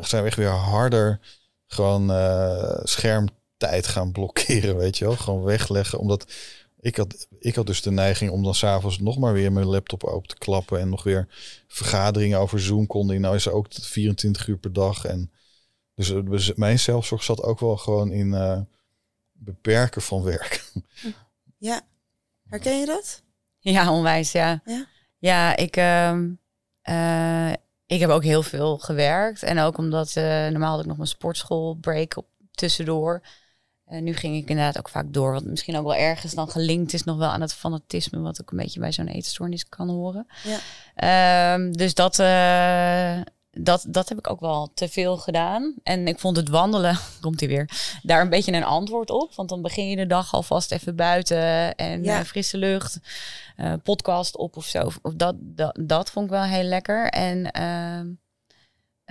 zijn 0.00 0.22
we 0.22 0.28
echt 0.28 0.36
weer 0.36 0.48
harder 0.48 1.20
gewoon 1.66 2.10
uh, 2.10 2.80
schermtijd 2.82 3.86
gaan 3.86 4.12
blokkeren, 4.12 4.76
weet 4.76 4.98
je 4.98 5.04
wel. 5.04 5.16
Gewoon 5.16 5.42
wegleggen, 5.42 5.98
omdat 5.98 6.32
ik 6.80 6.96
had, 6.96 7.26
ik 7.38 7.54
had 7.54 7.66
dus 7.66 7.82
de 7.82 7.90
neiging 7.90 8.30
om 8.30 8.42
dan 8.42 8.54
s'avonds 8.54 8.98
nog 8.98 9.18
maar 9.18 9.32
weer 9.32 9.52
mijn 9.52 9.66
laptop 9.66 10.04
open 10.04 10.28
te 10.28 10.38
klappen 10.38 10.80
en 10.80 10.88
nog 10.88 11.02
weer 11.02 11.28
vergaderingen 11.68 12.38
over 12.38 12.60
Zoom 12.60 12.86
konden. 12.86 13.20
Nou 13.20 13.34
is 13.34 13.46
er 13.46 13.52
ook 13.52 13.66
24 13.70 14.46
uur 14.46 14.58
per 14.58 14.72
dag. 14.72 15.04
En 15.04 15.30
dus, 15.94 16.08
dus 16.24 16.54
mijn 16.54 16.78
zelfzorg 16.78 17.22
zat 17.22 17.42
ook 17.42 17.60
wel 17.60 17.76
gewoon 17.76 18.12
in 18.12 18.26
uh, 18.26 18.60
beperken 19.32 20.02
van 20.02 20.22
werk. 20.22 20.62
Ja, 21.58 21.80
herken 22.48 22.78
je 22.80 22.86
dat? 22.86 23.22
Ja, 23.58 23.92
onwijs, 23.92 24.32
ja. 24.32 24.60
Ja, 24.64 24.86
ja 25.18 25.56
ik, 25.56 25.76
uh, 25.76 26.18
uh, 26.84 27.52
ik 27.86 28.00
heb 28.00 28.10
ook 28.10 28.22
heel 28.22 28.42
veel 28.42 28.78
gewerkt. 28.78 29.42
En 29.42 29.58
ook 29.58 29.78
omdat 29.78 30.14
uh, 30.16 30.24
normaal 30.24 30.70
had 30.70 30.80
ik 30.80 30.86
nog 30.86 30.96
mijn 30.96 31.08
sportschool 31.08 31.74
break 31.74 32.16
op 32.16 32.26
tussendoor. 32.50 33.22
Uh, 33.88 34.00
nu 34.00 34.12
ging 34.14 34.36
ik 34.36 34.48
inderdaad 34.48 34.78
ook 34.78 34.88
vaak 34.88 35.12
door. 35.12 35.32
Wat 35.32 35.44
misschien 35.44 35.76
ook 35.76 35.84
wel 35.84 35.94
ergens 35.94 36.34
dan 36.34 36.48
gelinkt 36.48 36.92
is 36.92 37.04
nog 37.04 37.16
wel 37.16 37.28
aan 37.28 37.40
het 37.40 37.54
fanatisme. 37.54 38.20
Wat 38.20 38.40
ook 38.40 38.50
een 38.50 38.58
beetje 38.58 38.80
bij 38.80 38.92
zo'n 38.92 39.08
eetstoornis 39.08 39.68
kan 39.68 39.88
horen. 39.88 40.26
Ja. 40.42 40.58
Ehm, 40.94 41.72
dus 41.72 41.94
dat, 41.94 42.18
uh, 42.18 43.20
dat, 43.54 43.84
dat 43.88 44.08
heb 44.08 44.18
ik 44.18 44.30
ook 44.30 44.40
wel 44.40 44.70
te 44.74 44.88
veel 44.88 45.16
gedaan. 45.16 45.74
En 45.82 46.08
ik 46.08 46.18
vond 46.18 46.36
het 46.36 46.48
wandelen, 46.48 46.98
komt 47.20 47.40
hij 47.40 47.48
weer, 47.48 47.98
daar 48.02 48.20
een 48.20 48.28
beetje 48.28 48.52
een 48.52 48.64
antwoord 48.64 49.10
op. 49.10 49.34
Want 49.34 49.48
dan 49.48 49.62
begin 49.62 49.88
je 49.88 49.96
de 49.96 50.06
dag 50.06 50.34
alvast 50.34 50.72
even 50.72 50.96
buiten 50.96 51.74
en 51.74 52.04
ja. 52.04 52.24
frisse 52.24 52.58
lucht, 52.58 53.00
uh, 53.56 53.72
podcast 53.82 54.36
op 54.36 54.56
of 54.56 54.66
zo. 54.66 54.90
Of 55.02 55.14
dat, 55.14 55.34
dat, 55.38 55.78
dat 55.80 56.10
vond 56.10 56.24
ik 56.24 56.30
wel 56.30 56.42
heel 56.42 56.62
lekker. 56.62 57.08
En 57.08 57.50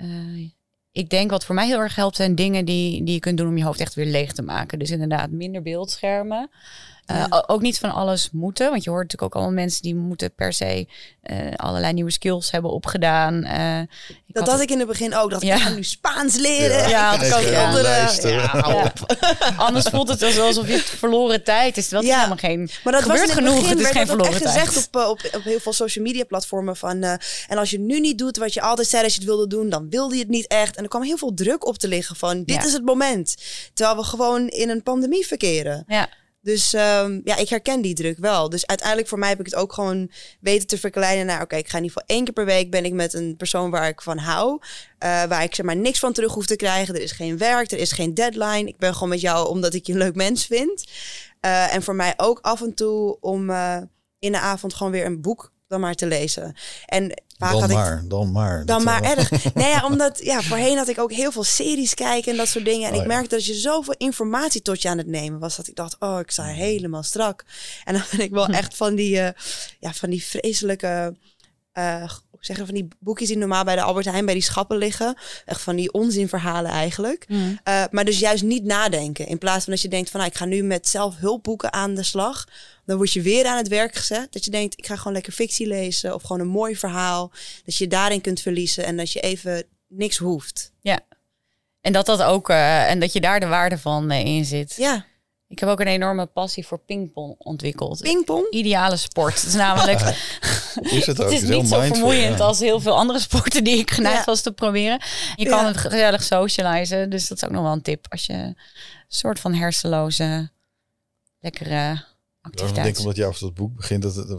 uh, 0.00 0.50
ik 0.92 1.10
denk 1.10 1.30
wat 1.30 1.44
voor 1.44 1.54
mij 1.54 1.66
heel 1.66 1.80
erg 1.80 1.94
helpt 1.94 2.16
zijn 2.16 2.34
dingen 2.34 2.64
die, 2.64 3.04
die 3.04 3.14
je 3.14 3.20
kunt 3.20 3.38
doen 3.38 3.48
om 3.48 3.56
je 3.56 3.64
hoofd 3.64 3.80
echt 3.80 3.94
weer 3.94 4.06
leeg 4.06 4.32
te 4.32 4.42
maken. 4.42 4.78
Dus 4.78 4.90
inderdaad 4.90 5.30
minder 5.30 5.62
beeldschermen. 5.62 6.50
Uh, 7.10 7.42
Ook 7.46 7.60
niet 7.60 7.78
van 7.78 7.90
alles 7.90 8.28
moeten, 8.32 8.70
want 8.70 8.84
je 8.84 8.90
hoort 8.90 9.02
natuurlijk 9.02 9.34
ook 9.34 9.40
allemaal 9.40 9.62
mensen 9.62 9.82
die 9.82 9.94
moeten 9.94 10.34
per 10.34 10.52
se 10.52 10.88
uh, 11.24 11.36
allerlei 11.56 11.92
nieuwe 11.92 12.10
skills 12.10 12.50
hebben 12.50 12.70
opgedaan. 12.70 13.34
Uh, 13.34 13.80
dat 14.26 14.48
had 14.48 14.60
ik 14.60 14.70
in 14.70 14.78
het 14.78 14.88
begin 14.88 15.14
ook. 15.14 15.30
Dat 15.30 15.42
ja. 15.42 15.54
ik 15.54 15.60
ga 15.60 15.68
nu 15.68 15.84
Spaans 15.84 16.36
leren. 16.36 16.88
Ja, 16.88 17.20
ik 17.20 17.34
ook. 17.34 17.54
Andere, 17.54 17.88
ja, 18.22 18.92
Anders 19.56 19.84
voelt 19.84 20.08
het 20.08 20.38
alsof 20.38 20.66
je 20.66 20.72
het 20.72 20.82
verloren 20.82 21.44
tijd 21.44 21.76
is. 21.76 21.88
Dat 21.88 22.02
is 22.02 22.10
helemaal 22.10 22.36
geen. 22.36 22.70
Maar 22.84 22.92
dat 22.92 23.02
gebeurt 23.02 23.26
was 23.26 23.34
genoeg. 23.36 23.68
Het 23.68 23.78
is 23.78 23.90
geen 23.90 24.06
verloren 24.06 24.42
tijd. 24.42 24.44
gezegd 24.44 24.76
op, 24.76 24.96
op, 24.96 25.20
op 25.34 25.42
heel 25.42 25.60
veel 25.60 25.72
social 25.72 26.04
media 26.04 26.24
platformen 26.24 26.76
van. 26.76 27.02
en 27.02 27.58
als 27.58 27.70
je 27.70 27.78
nu 27.78 28.00
niet 28.00 28.18
doet 28.18 28.36
wat 28.36 28.54
je 28.54 28.60
altijd 28.60 28.88
zei 28.88 29.02
dat 29.02 29.12
je 29.12 29.18
het 29.18 29.28
wilde 29.28 29.46
doen, 29.46 29.68
dan 29.68 29.90
wilde 29.90 30.14
je 30.14 30.20
het 30.20 30.30
niet 30.30 30.46
echt. 30.46 30.76
En 30.76 30.82
er 30.82 30.88
kwam 30.88 31.02
heel 31.02 31.18
veel 31.18 31.34
druk 31.34 31.66
op 31.66 31.78
te 31.78 31.88
liggen 31.88 32.16
van 32.16 32.44
dit 32.44 32.64
is 32.64 32.72
het 32.72 32.84
moment. 32.84 33.34
Terwijl 33.74 33.96
we 33.96 34.04
gewoon 34.04 34.48
in 34.48 34.68
een 34.68 34.82
pandemie 34.82 35.26
verkeren. 35.26 35.84
Ja. 35.86 36.08
Dus 36.44 36.72
um, 36.72 37.20
ja, 37.24 37.36
ik 37.36 37.48
herken 37.48 37.80
die 37.80 37.94
druk 37.94 38.18
wel. 38.18 38.48
Dus 38.48 38.66
uiteindelijk 38.66 39.08
voor 39.08 39.18
mij 39.18 39.28
heb 39.28 39.40
ik 39.40 39.44
het 39.44 39.54
ook 39.54 39.72
gewoon 39.72 40.10
weten 40.40 40.66
te 40.66 40.78
verkleinen 40.78 41.26
naar... 41.26 41.42
oké, 41.42 41.56
ik 41.56 41.68
ga 41.68 41.76
in 41.78 41.84
ieder 41.84 41.98
geval 41.98 42.16
één 42.16 42.24
keer 42.24 42.34
per 42.34 42.44
week 42.44 42.70
ben 42.70 42.84
ik 42.84 42.92
met 42.92 43.14
een 43.14 43.36
persoon 43.36 43.70
waar 43.70 43.88
ik 43.88 44.02
van 44.02 44.18
hou. 44.18 44.52
Uh, 44.52 44.58
waar 45.24 45.42
ik 45.42 45.54
zeg 45.54 45.66
maar 45.66 45.76
niks 45.76 45.98
van 45.98 46.12
terug 46.12 46.32
hoef 46.32 46.46
te 46.46 46.56
krijgen. 46.56 46.94
Er 46.94 47.02
is 47.02 47.12
geen 47.12 47.38
werk, 47.38 47.70
er 47.70 47.78
is 47.78 47.92
geen 47.92 48.14
deadline. 48.14 48.68
Ik 48.68 48.78
ben 48.78 48.94
gewoon 48.94 49.08
met 49.08 49.20
jou 49.20 49.48
omdat 49.48 49.74
ik 49.74 49.86
je 49.86 49.92
een 49.92 49.98
leuk 49.98 50.14
mens 50.14 50.46
vind. 50.46 50.84
Uh, 51.44 51.74
en 51.74 51.82
voor 51.82 51.94
mij 51.94 52.14
ook 52.16 52.38
af 52.40 52.62
en 52.62 52.74
toe 52.74 53.16
om 53.20 53.50
uh, 53.50 53.76
in 54.18 54.32
de 54.32 54.40
avond 54.40 54.74
gewoon 54.74 54.92
weer 54.92 55.06
een 55.06 55.20
boek 55.20 55.52
dan 55.68 55.80
maar 55.80 55.94
te 55.94 56.06
lezen. 56.06 56.54
En 56.86 57.22
dan 57.52 57.60
had 57.60 57.72
maar, 57.72 57.98
ik, 58.02 58.10
dan 58.10 58.32
maar. 58.32 58.66
Dan 58.66 58.82
maar 58.82 59.02
erg. 59.02 59.30
nee, 59.54 59.68
ja, 59.68 59.84
omdat 59.84 60.24
ja, 60.24 60.42
voorheen 60.42 60.76
had 60.76 60.88
ik 60.88 60.98
ook 60.98 61.12
heel 61.12 61.32
veel 61.32 61.44
series 61.44 61.94
kijken 61.94 62.32
en 62.32 62.38
dat 62.38 62.48
soort 62.48 62.64
dingen. 62.64 62.88
En 62.88 62.94
ik 62.94 63.00
oh 63.00 63.06
merkte 63.06 63.34
dat 63.34 63.46
je 63.46 63.54
zoveel 63.54 63.94
informatie 63.98 64.62
tot 64.62 64.82
je 64.82 64.88
aan 64.88 64.98
het 64.98 65.06
nemen 65.06 65.38
was. 65.38 65.56
Dat 65.56 65.68
ik 65.68 65.76
dacht, 65.76 65.96
oh, 65.98 66.18
ik 66.18 66.30
sta 66.30 66.44
helemaal 66.44 67.02
strak. 67.02 67.44
En 67.84 67.94
dan 67.94 68.02
ben 68.10 68.20
ik 68.20 68.30
wel 68.30 68.46
echt 68.46 68.76
van 68.76 68.94
die, 68.94 69.16
uh, 69.16 69.28
ja, 69.80 69.92
van 69.92 70.10
die 70.10 70.24
vreselijke 70.24 71.16
uh, 71.74 72.10
zeggen 72.44 72.66
van 72.66 72.74
die 72.74 72.88
boekjes 72.98 73.28
die 73.28 73.36
normaal 73.36 73.64
bij 73.64 73.74
de 73.74 73.82
Albert 73.82 74.06
Heijn 74.06 74.24
bij 74.24 74.34
die 74.34 74.42
schappen 74.42 74.76
liggen. 74.76 75.16
Echt 75.44 75.60
van 75.60 75.76
die 75.76 75.92
onzinverhalen 75.92 76.70
eigenlijk. 76.70 77.24
Mm. 77.28 77.58
Uh, 77.68 77.84
maar 77.90 78.04
dus 78.04 78.18
juist 78.18 78.42
niet 78.42 78.64
nadenken. 78.64 79.26
In 79.26 79.38
plaats 79.38 79.64
van 79.64 79.72
dat 79.72 79.82
je 79.82 79.88
denkt 79.88 80.10
van 80.10 80.20
nou, 80.20 80.32
ik 80.32 80.38
ga 80.38 80.44
nu 80.44 80.62
met 80.62 80.88
zelfhulpboeken 80.88 81.72
aan 81.72 81.94
de 81.94 82.02
slag. 82.02 82.48
Dan 82.84 82.96
word 82.96 83.12
je 83.12 83.22
weer 83.22 83.46
aan 83.46 83.56
het 83.56 83.68
werk 83.68 83.94
gezet. 83.94 84.32
Dat 84.32 84.44
je 84.44 84.50
denkt, 84.50 84.78
ik 84.78 84.86
ga 84.86 84.96
gewoon 84.96 85.12
lekker 85.12 85.32
fictie 85.32 85.66
lezen 85.66 86.14
of 86.14 86.22
gewoon 86.22 86.40
een 86.40 86.46
mooi 86.46 86.76
verhaal. 86.76 87.32
Dat 87.64 87.76
je 87.76 87.86
daarin 87.86 88.20
kunt 88.20 88.40
verliezen 88.40 88.84
en 88.84 88.96
dat 88.96 89.12
je 89.12 89.20
even 89.20 89.64
niks 89.88 90.16
hoeft. 90.16 90.72
Ja. 90.80 91.00
En 91.80 91.92
dat 91.92 92.06
dat 92.06 92.22
ook, 92.22 92.50
uh, 92.50 92.90
en 92.90 93.00
dat 93.00 93.12
je 93.12 93.20
daar 93.20 93.40
de 93.40 93.46
waarde 93.46 93.78
van 93.78 94.12
uh, 94.12 94.24
in 94.24 94.44
zit. 94.44 94.74
Ja. 94.76 95.06
Ik 95.54 95.60
heb 95.60 95.68
ook 95.68 95.80
een 95.80 95.86
enorme 95.86 96.26
passie 96.26 96.66
voor 96.66 96.78
pingpong 96.78 97.34
ontwikkeld. 97.38 98.00
Pingpong? 98.00 98.50
Ideale 98.50 98.96
sport. 98.96 99.34
Het 99.34 99.44
is 99.44 99.54
namelijk. 99.54 100.00
is 100.98 101.06
het, 101.06 101.20
ook? 101.20 101.30
het 101.30 101.42
is 101.42 101.48
niet 101.48 101.68
zo 101.68 101.80
vermoeiend 101.80 102.40
als 102.40 102.58
heel 102.58 102.80
veel 102.80 102.96
andere 102.96 103.18
sporten 103.18 103.64
die 103.64 103.78
ik 103.78 103.90
geneigd 103.90 104.24
was 104.24 104.40
te 104.40 104.52
proberen. 104.52 105.00
Je 105.36 105.48
kan 105.48 105.66
het 105.66 105.76
gezellig 105.76 106.22
socializen. 106.22 107.10
Dus 107.10 107.28
dat 107.28 107.36
is 107.36 107.44
ook 107.44 107.50
nog 107.50 107.62
wel 107.62 107.72
een 107.72 107.82
tip. 107.82 108.06
Als 108.08 108.26
je 108.26 108.32
een 108.32 108.56
soort 109.08 109.40
van 109.40 109.54
hersenloze, 109.54 110.50
lekkere 111.40 112.04
activiteit. 112.40 112.78
Ik 112.78 112.84
denk 112.84 112.98
omdat 112.98 113.16
je 113.16 113.24
af 113.24 113.38
dat 113.38 113.54
boek 113.54 113.76
begint. 113.76 114.02
Dat, 114.02 114.14
dat, 114.14 114.38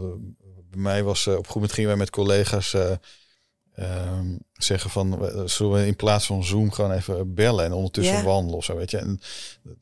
bij 0.70 0.80
mij 0.80 1.02
was 1.02 1.26
uh, 1.26 1.34
op 1.34 1.46
goed 1.46 1.54
moment 1.54 1.72
gingen 1.72 1.88
wij 1.88 1.98
met 1.98 2.10
collega's. 2.10 2.72
Uh, 2.72 2.90
um, 3.78 4.38
zeggen 4.52 4.90
van 4.90 5.30
zullen 5.44 5.72
we 5.72 5.86
in 5.86 5.96
plaats 5.96 6.26
van 6.26 6.44
Zoom 6.44 6.72
gewoon 6.72 6.92
even 6.92 7.34
bellen 7.34 7.64
en 7.64 7.72
ondertussen 7.72 8.24
wandelen 8.24 8.56
of 8.56 8.64
zo, 8.64 8.76
weet 8.76 8.90
je. 8.90 8.98
En 8.98 9.20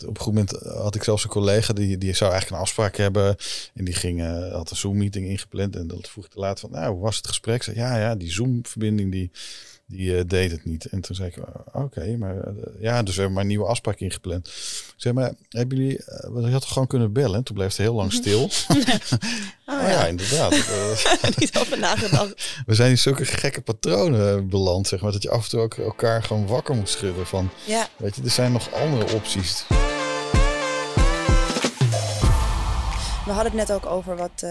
op 0.07 0.16
een 0.16 0.22
goed 0.22 0.34
moment 0.34 0.51
had 0.62 0.95
ik 0.95 1.03
zelfs 1.03 1.24
een 1.24 1.30
collega 1.30 1.72
die, 1.72 1.99
die 1.99 2.14
zou 2.14 2.30
eigenlijk 2.30 2.61
een 2.61 2.66
afspraak 2.66 2.97
hebben 2.97 3.36
en 3.74 3.84
die 3.84 3.95
ging, 3.95 4.20
uh, 4.20 4.53
had 4.53 4.70
een 4.70 4.76
Zoom 4.76 4.97
meeting 4.97 5.26
ingepland 5.26 5.76
en 5.76 5.86
dat 5.86 6.09
vroeg 6.09 6.24
ik 6.24 6.30
te 6.30 6.38
laat 6.38 6.61
van, 6.61 6.70
nou, 6.70 6.92
hoe 6.92 7.03
was 7.03 7.16
het 7.16 7.26
gesprek? 7.26 7.62
Zei, 7.62 7.76
ja, 7.76 7.99
ja, 7.99 8.14
die 8.14 8.32
Zoom 8.32 8.66
verbinding 8.66 9.12
die 9.12 9.30
die 9.87 10.11
uh, 10.11 10.20
deed 10.26 10.51
het 10.51 10.64
niet. 10.64 10.85
En 10.85 11.01
toen 11.01 11.16
zei 11.16 11.28
ik, 11.28 11.37
oh, 11.37 11.82
oké, 11.85 12.16
maar 12.16 12.35
uh, 12.35 12.64
ja, 12.80 13.03
dus 13.03 13.14
we 13.14 13.16
hebben 13.16 13.32
maar 13.32 13.43
een 13.43 13.49
nieuwe 13.49 13.66
afspraak 13.66 13.99
ingepland. 13.99 14.47
Ik 14.47 14.95
zei, 14.97 15.14
maar 15.14 15.35
hebben 15.49 15.78
jullie, 15.78 15.99
uh, 15.99 16.45
je 16.45 16.51
had 16.51 16.61
toch 16.61 16.72
gewoon 16.72 16.89
kunnen 16.89 17.12
bellen? 17.12 17.43
Toen 17.45 17.55
bleef 17.55 17.68
het 17.68 17.76
heel 17.76 17.95
lang 17.95 18.12
stil. 18.12 18.43
oh, 19.66 19.89
ja. 19.89 20.07
inderdaad. 20.07 20.51
niet 21.39 21.59
over 21.59 21.78
nagedacht. 21.78 22.62
We 22.66 22.74
zijn 22.74 22.91
in 22.91 22.99
zulke 22.99 23.24
gekke 23.24 23.61
patronen 23.61 24.49
beland, 24.49 24.89
zeg 24.89 25.01
maar, 25.01 25.12
dat 25.12 25.22
je 25.22 25.30
af 25.30 25.45
en 25.45 25.51
toe 25.51 25.61
ook 25.61 25.74
elkaar 25.74 26.22
gewoon 26.22 26.47
wakker 26.47 26.74
moet 26.74 26.89
schudden 26.89 27.26
van, 27.26 27.51
ja. 27.66 27.89
weet 27.97 28.16
je, 28.16 28.22
er 28.22 28.30
zijn 28.30 28.53
nog 28.53 28.72
andere 28.72 29.14
opties. 29.14 29.64
We 33.24 33.30
hadden 33.30 33.59
het 33.59 33.68
net 33.68 33.72
ook 33.72 33.87
over 33.87 34.16
wat 34.16 34.43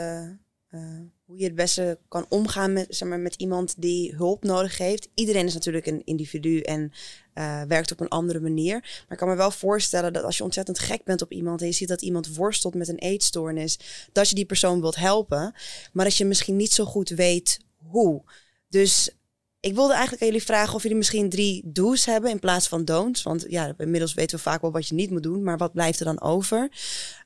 uh, 0.75 0.81
hoe 1.25 1.37
je 1.37 1.43
het 1.43 1.55
beste 1.55 1.99
kan 2.07 2.25
omgaan 2.29 2.73
met, 2.73 2.85
zeg 2.89 3.07
maar, 3.07 3.19
met 3.19 3.35
iemand 3.35 3.73
die 3.77 4.15
hulp 4.15 4.43
nodig 4.43 4.77
heeft. 4.77 5.09
Iedereen 5.13 5.45
is 5.45 5.53
natuurlijk 5.53 5.85
een 5.85 6.01
individu 6.05 6.59
en 6.59 6.91
uh, 7.35 7.61
werkt 7.61 7.91
op 7.91 7.99
een 7.99 8.07
andere 8.07 8.39
manier. 8.39 8.79
Maar 8.79 9.05
ik 9.09 9.17
kan 9.17 9.27
me 9.27 9.35
wel 9.35 9.51
voorstellen 9.51 10.13
dat 10.13 10.23
als 10.23 10.37
je 10.37 10.43
ontzettend 10.43 10.79
gek 10.79 11.03
bent 11.03 11.21
op 11.21 11.31
iemand 11.31 11.61
en 11.61 11.67
je 11.67 11.73
ziet 11.73 11.87
dat 11.87 12.01
iemand 12.01 12.35
worstelt 12.35 12.73
met 12.73 12.87
een 12.87 12.97
eetstoornis, 12.97 13.79
dat 14.11 14.29
je 14.29 14.35
die 14.35 14.45
persoon 14.45 14.81
wilt 14.81 14.95
helpen, 14.95 15.53
maar 15.93 16.05
dat 16.05 16.17
je 16.17 16.25
misschien 16.25 16.55
niet 16.55 16.71
zo 16.71 16.85
goed 16.85 17.09
weet 17.09 17.59
hoe. 17.77 18.23
Dus 18.69 19.15
ik 19.59 19.75
wilde 19.75 19.93
eigenlijk 19.93 20.21
aan 20.21 20.27
jullie 20.27 20.45
vragen 20.45 20.75
of 20.75 20.81
jullie 20.81 20.97
misschien 20.97 21.29
drie 21.29 21.61
do's 21.65 22.05
hebben 22.05 22.31
in 22.31 22.39
plaats 22.39 22.67
van 22.67 22.85
don'ts. 22.85 23.23
Want 23.23 23.45
ja, 23.47 23.73
inmiddels 23.77 24.13
weten 24.13 24.37
we 24.37 24.43
vaak 24.43 24.61
wel 24.61 24.71
wat 24.71 24.87
je 24.87 24.95
niet 24.95 25.09
moet 25.09 25.23
doen, 25.23 25.43
maar 25.43 25.57
wat 25.57 25.73
blijft 25.73 25.99
er 25.99 26.05
dan 26.05 26.21
over? 26.21 26.59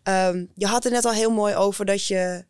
Um, 0.03 0.49
je 0.55 0.65
had 0.65 0.85
er 0.85 0.91
net 0.91 1.05
al 1.05 1.13
heel 1.13 1.31
mooi 1.31 1.55
over 1.55 1.85
dat 1.85 2.05
je 2.05 2.45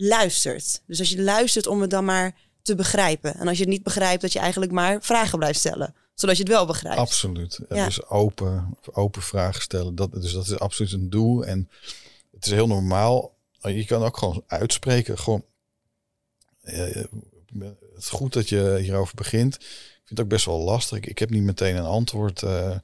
luistert. 0.00 0.82
Dus 0.86 0.98
als 0.98 1.10
je 1.10 1.22
luistert 1.22 1.66
om 1.66 1.80
het 1.80 1.90
dan 1.90 2.04
maar 2.04 2.34
te 2.62 2.74
begrijpen. 2.74 3.34
En 3.34 3.48
als 3.48 3.56
je 3.56 3.62
het 3.62 3.72
niet 3.72 3.82
begrijpt, 3.82 4.22
dat 4.22 4.32
je 4.32 4.38
eigenlijk 4.38 4.72
maar 4.72 5.02
vragen 5.02 5.38
blijft 5.38 5.58
stellen. 5.58 5.94
Zodat 6.14 6.36
je 6.36 6.42
het 6.42 6.52
wel 6.52 6.66
begrijpt. 6.66 6.98
Absoluut. 6.98 7.60
Ja. 7.68 7.84
Dus 7.84 8.06
open, 8.06 8.76
open 8.92 9.22
vragen 9.22 9.62
stellen. 9.62 9.94
Dat, 9.94 10.12
dus 10.12 10.32
dat 10.32 10.46
is 10.46 10.58
absoluut 10.58 10.92
een 10.92 11.10
doel. 11.10 11.44
En 11.44 11.70
het 12.32 12.46
is 12.46 12.52
heel 12.52 12.66
normaal. 12.66 13.36
Je 13.60 13.84
kan 13.84 14.02
ook 14.02 14.16
gewoon 14.16 14.44
uitspreken. 14.46 15.18
Gewoon, 15.18 15.44
eh, 16.60 16.82
het 16.84 17.98
is 17.98 18.08
goed 18.08 18.32
dat 18.32 18.48
je 18.48 18.78
hierover 18.80 19.14
begint. 19.14 19.54
Ik 19.54 19.60
vind 20.04 20.18
het 20.18 20.20
ook 20.20 20.28
best 20.28 20.44
wel 20.44 20.60
lastig. 20.60 21.00
Ik, 21.00 21.18
heb 21.18 21.30
niet 21.30 21.42
meteen 21.42 21.76
een 21.76 21.84
antwoord. 21.84 22.42
Uh, 22.42 22.76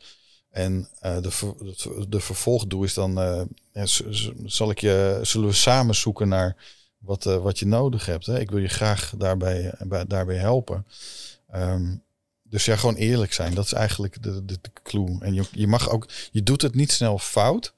en 0.51 0.89
uh, 1.03 1.21
de, 1.21 2.07
de 2.09 2.21
vervolgdoel 2.21 2.85
is 2.85 2.95
dan, 2.95 3.19
uh, 3.75 3.87
zal 4.45 4.71
ik 4.71 4.79
je, 4.79 5.19
zullen 5.23 5.49
we 5.49 5.55
samen 5.55 5.95
zoeken 5.95 6.29
naar 6.29 6.57
wat, 7.07 7.27
uh, 7.27 7.37
wat 7.37 7.59
je 7.59 7.67
nodig 7.67 8.07
hebt. 8.07 8.27
Hè? 8.27 8.41
Ik 8.41 8.51
wil 8.51 8.61
je 8.61 8.69
graag 8.69 9.13
daarbij, 9.19 9.75
daarbij 10.07 10.37
helpen. 10.37 10.87
Um, 11.55 12.03
dus 12.43 12.65
ja, 12.65 12.77
gewoon 12.77 12.95
eerlijk 12.95 13.33
zijn. 13.33 13.55
Dat 13.55 13.65
is 13.65 13.73
eigenlijk 13.73 14.23
de, 14.23 14.45
de, 14.45 14.59
de 14.61 14.71
clue. 14.83 15.17
En 15.21 15.35
je, 15.35 15.45
je 15.51 15.67
mag 15.67 15.91
ook, 15.91 16.09
je 16.31 16.43
doet 16.43 16.63
het 16.63 16.75
niet 16.75 16.93
snel 16.93 17.19
fout. 17.19 17.75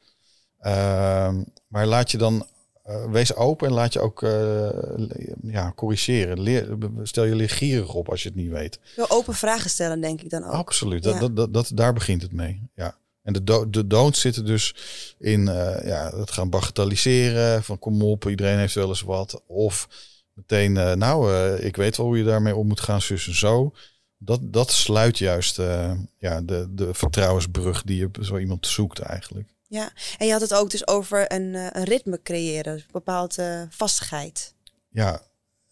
Um, 0.66 1.46
maar 1.68 1.86
laat 1.86 2.10
je 2.10 2.18
dan 2.18 2.46
uh, 2.86 3.04
wees 3.10 3.34
open 3.34 3.66
en 3.66 3.72
laat 3.72 3.92
je 3.92 4.00
ook 4.00 4.22
uh, 4.22 4.68
ja, 5.42 5.72
corrigeren. 5.76 6.40
Leer, 6.40 6.76
stel 7.02 7.24
je 7.24 7.34
leergierig 7.34 7.94
op 7.94 8.08
als 8.10 8.22
je 8.22 8.28
het 8.28 8.38
niet 8.38 8.50
weet. 8.50 8.80
Open 9.08 9.34
vragen 9.34 9.70
stellen, 9.70 10.00
denk 10.00 10.20
ik 10.20 10.30
dan 10.30 10.44
ook. 10.44 10.52
Absoluut, 10.52 11.04
ja. 11.04 11.18
dat, 11.18 11.36
dat, 11.36 11.54
dat, 11.54 11.70
daar 11.74 11.92
begint 11.92 12.22
het 12.22 12.32
mee. 12.32 12.67
En 13.28 13.34
de, 13.34 13.44
do 13.44 13.70
de 13.70 13.86
don'ts 13.86 14.20
zitten 14.20 14.44
dus 14.44 14.74
in 15.18 15.40
uh, 15.40 15.76
ja, 15.84 16.16
het 16.16 16.30
gaan 16.30 16.50
bagatelliseren. 16.50 17.64
Van 17.64 17.78
kom 17.78 18.02
op, 18.02 18.28
iedereen 18.28 18.58
heeft 18.58 18.74
wel 18.74 18.88
eens 18.88 19.00
wat. 19.00 19.42
Of 19.46 19.88
meteen, 20.32 20.72
nou, 20.98 21.32
ik 21.56 21.76
weet 21.76 21.96
wel 21.96 22.06
hoe 22.06 22.18
je 22.18 22.24
daarmee 22.24 22.56
om 22.56 22.66
moet 22.66 22.80
gaan, 22.80 23.02
zus 23.02 23.26
en 23.26 23.34
zo. 23.34 23.74
Dat, 24.18 24.40
dat 24.42 24.72
sluit 24.72 25.18
juist 25.18 25.56
ja, 26.18 26.40
de, 26.40 26.66
de 26.70 26.94
vertrouwensbrug 26.94 27.82
die 27.82 27.96
je 27.96 28.24
zo 28.24 28.38
iemand 28.38 28.66
zoekt 28.66 28.98
eigenlijk. 28.98 29.54
Ja, 29.66 29.92
en 30.18 30.26
je 30.26 30.32
had 30.32 30.40
het 30.40 30.54
ook 30.54 30.70
dus 30.70 30.86
over 30.86 31.32
een, 31.32 31.54
een 31.54 31.84
ritme 31.84 32.22
creëren, 32.22 32.72
dus 32.72 32.82
een 32.82 32.88
bepaalde 32.92 33.42
uh, 33.42 33.62
vastigheid. 33.76 34.54
Ja, 34.88 35.22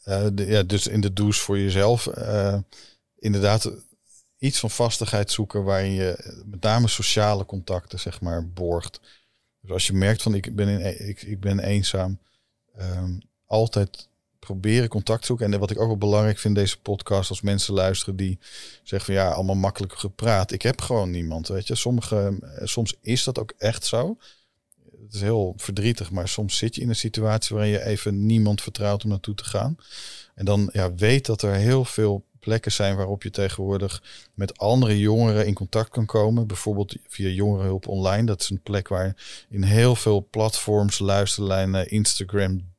de, 0.04 0.46
ja, 0.46 0.62
dus 0.62 0.86
in 0.86 1.00
de 1.00 1.12
douche 1.12 1.40
voor 1.40 1.58
jezelf. 1.58 2.08
inderdaad, 3.18 3.70
iets 4.38 4.58
van 4.58 4.70
vastigheid 4.70 5.30
zoeken 5.30 5.64
waarin 5.64 5.92
je 5.92 6.42
met 6.44 6.62
name 6.62 6.88
sociale 6.88 7.44
contacten, 7.44 7.98
zeg 7.98 8.20
maar, 8.20 8.48
borgt. 8.48 9.00
Dus 9.60 9.70
als 9.70 9.86
je 9.86 9.92
merkt 9.92 10.22
van 10.22 10.34
ik 10.34 10.54
ben, 10.54 10.68
in, 10.68 11.08
ik, 11.08 11.22
ik 11.22 11.40
ben 11.40 11.58
eenzaam, 11.58 12.18
um, 12.78 13.20
altijd 13.46 14.08
proberen 14.46 14.88
contact 14.88 15.26
zoeken. 15.26 15.52
En 15.52 15.58
wat 15.60 15.70
ik 15.70 15.80
ook 15.80 15.86
wel 15.86 15.98
belangrijk 15.98 16.38
vind 16.38 16.54
deze 16.54 16.80
podcast, 16.80 17.30
als 17.30 17.40
mensen 17.40 17.74
luisteren 17.74 18.16
die 18.16 18.38
zeggen 18.82 19.14
van 19.14 19.24
ja, 19.24 19.30
allemaal 19.30 19.54
makkelijk 19.54 19.92
gepraat. 19.92 20.52
Ik 20.52 20.62
heb 20.62 20.80
gewoon 20.80 21.10
niemand, 21.10 21.48
weet 21.48 21.66
je. 21.66 21.74
Sommige, 21.74 22.38
eh, 22.40 22.66
soms 22.66 22.96
is 23.00 23.24
dat 23.24 23.38
ook 23.38 23.52
echt 23.58 23.84
zo. 23.84 24.16
Het 25.02 25.14
is 25.14 25.20
heel 25.20 25.54
verdrietig, 25.56 26.10
maar 26.10 26.28
soms 26.28 26.56
zit 26.56 26.74
je 26.74 26.80
in 26.80 26.88
een 26.88 26.96
situatie 26.96 27.56
waarin 27.56 27.72
je 27.72 27.84
even 27.84 28.26
niemand 28.26 28.62
vertrouwt 28.62 29.04
om 29.04 29.10
naartoe 29.10 29.34
te 29.34 29.44
gaan. 29.44 29.76
En 30.34 30.44
dan 30.44 30.68
ja, 30.72 30.94
weet 30.94 31.26
dat 31.26 31.42
er 31.42 31.54
heel 31.54 31.84
veel 31.84 32.24
plekken 32.46 32.72
zijn 32.72 32.96
waarop 32.96 33.22
je 33.22 33.30
tegenwoordig 33.30 34.02
met 34.34 34.58
andere 34.58 34.98
jongeren 34.98 35.46
in 35.46 35.54
contact 35.54 35.90
kan 35.90 36.06
komen. 36.06 36.46
Bijvoorbeeld 36.46 36.96
via 37.08 37.28
Jongerenhulp 37.28 37.88
Online. 37.88 38.26
Dat 38.26 38.40
is 38.40 38.50
een 38.50 38.62
plek 38.62 38.88
waar 38.88 39.16
in 39.50 39.62
heel 39.62 39.96
veel 39.96 40.28
platforms, 40.30 40.98
luisterlijnen, 40.98 41.90
Instagram, 41.90 42.72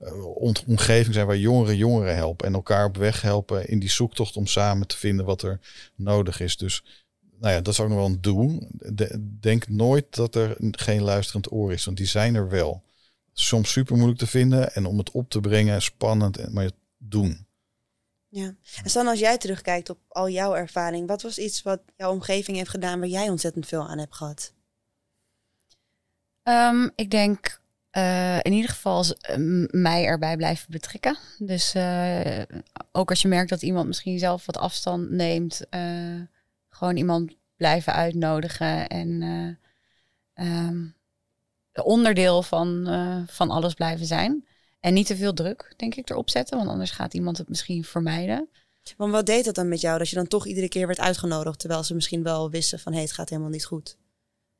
uh, 0.00 0.26
omgeving 0.66 1.14
zijn 1.14 1.26
waar 1.26 1.36
jongeren 1.36 1.76
jongeren 1.76 2.16
helpen 2.16 2.46
en 2.46 2.54
elkaar 2.54 2.84
op 2.84 2.96
weg 2.96 3.22
helpen 3.22 3.68
in 3.68 3.78
die 3.78 3.90
zoektocht 3.90 4.36
om 4.36 4.46
samen 4.46 4.86
te 4.86 4.96
vinden 4.96 5.24
wat 5.24 5.42
er 5.42 5.60
nodig 5.94 6.40
is. 6.40 6.56
Dus 6.56 6.84
nou 7.40 7.54
ja, 7.54 7.60
dat 7.60 7.72
is 7.72 7.80
ook 7.80 7.88
nog 7.88 7.96
wel 7.96 8.06
een 8.06 8.20
doel. 8.20 8.68
denk 9.40 9.68
nooit 9.68 10.14
dat 10.14 10.34
er 10.34 10.56
geen 10.70 11.02
luisterend 11.02 11.52
oor 11.52 11.72
is, 11.72 11.84
want 11.84 11.96
die 11.96 12.06
zijn 12.06 12.34
er 12.34 12.48
wel. 12.48 12.82
Soms 13.32 13.72
super 13.72 13.96
moeilijk 13.96 14.18
te 14.18 14.26
vinden 14.26 14.74
en 14.74 14.86
om 14.86 14.98
het 14.98 15.10
op 15.10 15.30
te 15.30 15.40
brengen, 15.40 15.82
spannend, 15.82 16.52
maar 16.52 16.70
doen. 16.98 17.46
Ja, 18.34 18.44
en 18.84 18.90
dan 18.92 19.06
als 19.06 19.18
jij 19.18 19.38
terugkijkt 19.38 19.90
op 19.90 19.98
al 20.08 20.28
jouw 20.28 20.54
ervaring, 20.54 21.06
wat 21.06 21.22
was 21.22 21.38
iets 21.38 21.62
wat 21.62 21.80
jouw 21.96 22.12
omgeving 22.12 22.56
heeft 22.56 22.70
gedaan 22.70 22.98
waar 22.98 23.08
jij 23.08 23.28
ontzettend 23.28 23.66
veel 23.66 23.88
aan 23.88 23.98
hebt 23.98 24.14
gehad? 24.14 24.52
Um, 26.42 26.92
ik 26.94 27.10
denk 27.10 27.60
uh, 27.92 28.36
in 28.36 28.52
ieder 28.52 28.70
geval 28.70 29.04
uh, 29.04 29.66
mij 29.70 30.04
erbij 30.04 30.36
blijven 30.36 30.66
betrekken. 30.70 31.18
Dus 31.38 31.74
uh, 31.74 32.42
ook 32.92 33.10
als 33.10 33.22
je 33.22 33.28
merkt 33.28 33.50
dat 33.50 33.62
iemand 33.62 33.86
misschien 33.86 34.18
zelf 34.18 34.46
wat 34.46 34.56
afstand 34.56 35.10
neemt, 35.10 35.66
gewoon 36.68 36.96
iemand 36.96 37.36
blijven 37.56 37.92
uitnodigen 37.92 38.88
en 38.88 39.22
um, 40.34 40.94
onderdeel 41.82 42.42
van, 42.42 42.86
van 43.28 43.50
alles 43.50 43.74
blijven 43.74 44.06
zijn. 44.06 44.46
En 44.82 44.94
niet 44.94 45.06
te 45.06 45.16
veel 45.16 45.32
druk, 45.32 45.74
denk 45.76 45.94
ik, 45.94 46.10
erop 46.10 46.30
zetten, 46.30 46.56
want 46.56 46.70
anders 46.70 46.90
gaat 46.90 47.14
iemand 47.14 47.38
het 47.38 47.48
misschien 47.48 47.84
vermijden. 47.84 48.48
Want 48.96 49.12
wat 49.12 49.26
deed 49.26 49.44
dat 49.44 49.54
dan 49.54 49.68
met 49.68 49.80
jou, 49.80 49.98
dat 49.98 50.08
je 50.08 50.16
dan 50.16 50.26
toch 50.26 50.46
iedere 50.46 50.68
keer 50.68 50.86
werd 50.86 51.00
uitgenodigd, 51.00 51.58
terwijl 51.58 51.82
ze 51.82 51.94
misschien 51.94 52.22
wel 52.22 52.50
wisten 52.50 52.78
van 52.78 52.92
hé, 52.92 52.98
hey, 52.98 53.06
het 53.06 53.16
gaat 53.16 53.28
helemaal 53.28 53.50
niet 53.50 53.64
goed? 53.64 53.96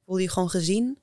Voelde 0.04 0.22
je 0.22 0.30
gewoon 0.30 0.50
gezien? 0.50 0.98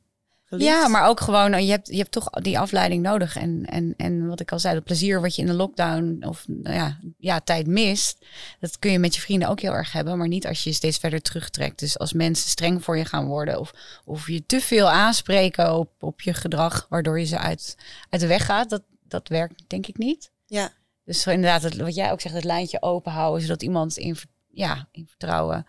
Ja, 0.58 0.88
maar 0.88 1.08
ook 1.08 1.20
gewoon, 1.20 1.66
je 1.66 1.72
hebt, 1.72 1.88
je 1.88 1.98
hebt 1.98 2.12
toch 2.12 2.30
die 2.30 2.60
afleiding 2.60 3.04
nodig. 3.04 3.36
En, 3.36 3.66
en, 3.66 3.94
en 3.98 4.28
wat 4.28 4.40
ik 4.40 4.52
al 4.52 4.60
zei, 4.60 4.76
het 4.76 4.84
plezier 4.84 5.22
wat 5.22 5.36
je 5.36 5.42
in 5.42 5.48
de 5.48 5.54
lockdown 5.54 6.24
of 6.28 6.44
nou 6.48 6.76
ja, 6.76 7.00
ja, 7.18 7.40
tijd 7.40 7.68
mist, 7.68 8.26
dat 8.60 8.80
kun 8.80 8.92
je 8.92 9.00
met 9.00 9.16
je 9.16 9.22
vrienden 9.22 9.50
ook 9.50 9.60
heel 9.60 9.74
erg 9.74 9.92
hebben, 9.92 10.18
maar 10.18 10.28
niet 10.28 10.48
als 10.48 10.64
je 10.64 10.74
steeds 10.74 10.98
verder 10.98 11.22
terugtrekt. 11.22 11.80
Dus 11.80 12.00
als 12.00 12.14
mensen 12.14 12.50
streng 12.50 12.84
voor 12.84 12.98
je 12.98 13.06
gaan 13.06 13.26
worden 13.26 13.60
of, 13.60 13.74
of 14.06 14.28
je 14.28 14.46
te 14.46 14.62
veel 14.62 14.90
aanspreken 14.90 15.76
op, 15.76 15.92
op 16.00 16.22
je 16.22 16.34
gedrag, 16.34 16.86
waardoor 16.90 17.20
je 17.20 17.26
ze 17.26 17.38
uit, 17.38 17.76
uit 18.10 18.22
de 18.22 18.28
weg 18.28 18.46
gaat, 18.46 18.70
dat, 18.70 18.84
dat 19.12 19.28
werkt 19.28 19.64
denk 19.68 19.88
ik 19.88 19.98
niet. 19.98 20.32
Ja. 20.46 20.72
Dus 21.04 21.26
inderdaad, 21.26 21.62
het, 21.62 21.78
wat 21.78 21.96
jij 21.96 22.12
ook 22.12 22.22
zegt, 22.22 22.36
het 22.36 22.44
lijntje 22.44 22.82
open 22.82 23.12
houden, 23.12 23.42
zodat 23.42 23.62
iemand 23.62 23.98
in, 23.98 24.18
ja, 24.48 24.88
in 24.92 25.08
vertrouwen 25.08 25.66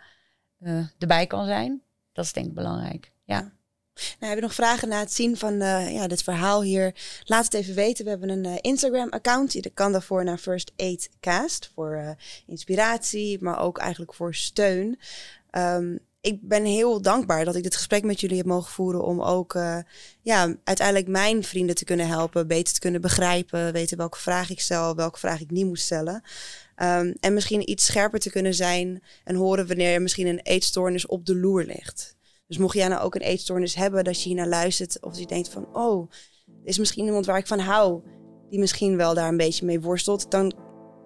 uh, 0.60 0.86
erbij 0.98 1.26
kan 1.26 1.46
zijn. 1.46 1.82
Dat 2.12 2.24
is 2.24 2.32
denk 2.32 2.46
ik 2.46 2.54
belangrijk. 2.54 3.12
ja. 3.24 3.58
Nou, 3.94 4.32
heb 4.32 4.34
je 4.34 4.40
nog 4.40 4.54
vragen 4.54 4.88
na 4.88 4.98
het 4.98 5.12
zien 5.12 5.36
van 5.36 5.52
uh, 5.52 5.92
ja, 5.92 6.06
dit 6.06 6.22
verhaal 6.22 6.62
hier? 6.62 6.94
Laat 7.24 7.44
het 7.44 7.54
even 7.54 7.74
weten. 7.74 8.04
We 8.04 8.10
hebben 8.10 8.28
een 8.28 8.44
uh, 8.44 8.56
Instagram-account. 8.60 9.52
Je 9.52 9.70
kan 9.74 9.92
daarvoor 9.92 10.24
naar 10.24 10.38
First 10.38 10.72
Aid 10.76 11.10
Cast 11.20 11.70
voor 11.74 12.16
inspiratie, 12.46 13.42
maar 13.42 13.58
ook 13.58 13.78
eigenlijk 13.78 14.14
voor 14.14 14.34
steun. 14.34 14.98
Um, 15.50 15.98
ik 16.20 16.48
ben 16.48 16.64
heel 16.64 17.02
dankbaar 17.02 17.44
dat 17.44 17.54
ik 17.54 17.62
dit 17.62 17.76
gesprek 17.76 18.04
met 18.04 18.20
jullie 18.20 18.36
heb 18.36 18.46
mogen 18.46 18.72
voeren 18.72 19.04
om 19.04 19.22
ook 19.22 19.52
ja, 20.22 20.56
uiteindelijk 20.64 21.08
mijn 21.08 21.44
vrienden 21.44 21.74
te 21.74 21.84
kunnen 21.84 22.06
helpen, 22.06 22.46
beter 22.46 22.74
te 22.74 22.80
kunnen 22.80 23.00
begrijpen, 23.00 23.72
weten 23.72 23.96
welke 23.96 24.18
vraag 24.18 24.50
ik 24.50 24.60
stel, 24.60 24.94
welke 24.94 25.18
vraag 25.18 25.40
ik 25.40 25.50
niet 25.50 25.66
moet 25.66 25.80
stellen. 25.80 26.22
Um, 26.76 27.14
en 27.20 27.34
misschien 27.34 27.70
iets 27.70 27.84
scherper 27.84 28.20
te 28.20 28.30
kunnen 28.30 28.54
zijn 28.54 29.02
en 29.24 29.34
horen 29.34 29.66
wanneer 29.66 29.94
er 29.94 30.02
misschien 30.02 30.26
een 30.26 30.40
eetstoornis 30.42 31.06
op 31.06 31.26
de 31.26 31.36
loer 31.36 31.64
ligt. 31.64 32.16
Dus 32.46 32.58
mocht 32.58 32.74
jij 32.74 32.88
nou 32.88 33.02
ook 33.02 33.14
een 33.14 33.20
eetstoornis 33.20 33.74
hebben, 33.74 34.04
dat 34.04 34.22
je 34.22 34.28
hier 34.28 34.38
naar 34.38 34.48
luistert 34.48 35.02
of 35.02 35.18
je 35.18 35.26
denkt 35.26 35.48
van, 35.48 35.76
oh, 35.76 36.10
is 36.64 36.78
misschien 36.78 37.04
iemand 37.04 37.26
waar 37.26 37.38
ik 37.38 37.46
van 37.46 37.58
hou, 37.58 38.02
die 38.50 38.58
misschien 38.58 38.96
wel 38.96 39.14
daar 39.14 39.28
een 39.28 39.36
beetje 39.36 39.66
mee 39.66 39.80
worstelt, 39.80 40.30
dan 40.30 40.52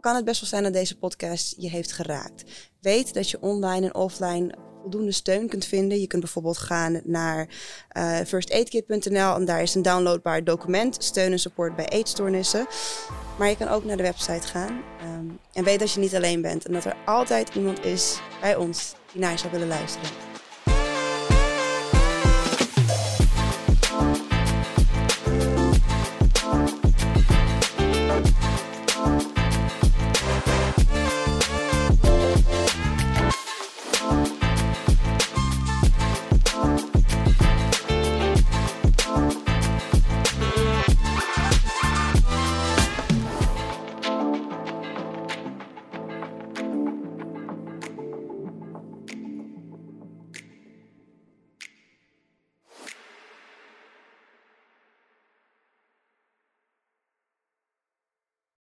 kan 0.01 0.15
het 0.15 0.25
best 0.25 0.41
wel 0.41 0.49
zijn 0.49 0.63
dat 0.63 0.73
deze 0.73 0.99
podcast 0.99 1.55
je 1.59 1.71
heeft 1.71 1.93
geraakt. 1.93 2.71
Weet 2.81 3.15
dat 3.15 3.31
je 3.31 3.41
online 3.41 3.87
en 3.87 3.95
offline 3.95 4.55
voldoende 4.85 5.13
steun 5.13 5.49
kunt 5.49 5.65
vinden. 5.65 6.01
Je 6.01 6.07
kunt 6.07 6.23
bijvoorbeeld 6.23 6.59
gaan 6.59 7.01
naar 7.05 7.49
uh, 7.97 8.19
firstaidkit.nl 8.27 9.35
en 9.35 9.45
daar 9.45 9.63
is 9.63 9.75
een 9.75 9.83
downloadbaar 9.83 10.45
document, 10.45 10.97
steun 10.99 11.33
en 11.33 11.39
support 11.39 11.77
bij 11.77 11.89
eetstoornissen. 11.89 12.67
Maar 13.39 13.49
je 13.49 13.57
kan 13.57 13.69
ook 13.69 13.85
naar 13.85 13.97
de 13.97 14.03
website 14.03 14.47
gaan 14.47 14.83
um, 15.03 15.39
en 15.53 15.65
weet 15.65 15.79
dat 15.79 15.93
je 15.93 16.01
niet 16.01 16.15
alleen 16.15 16.43
bent 16.43 16.67
en 16.67 16.73
dat 16.73 16.85
er 16.85 16.97
altijd 17.05 17.55
iemand 17.55 17.85
is 17.85 18.21
bij 18.41 18.57
ons 18.57 18.95
die 19.13 19.21
naar 19.21 19.33
je 19.33 19.39
zou 19.39 19.53
willen 19.53 19.69
luisteren. 19.69 20.34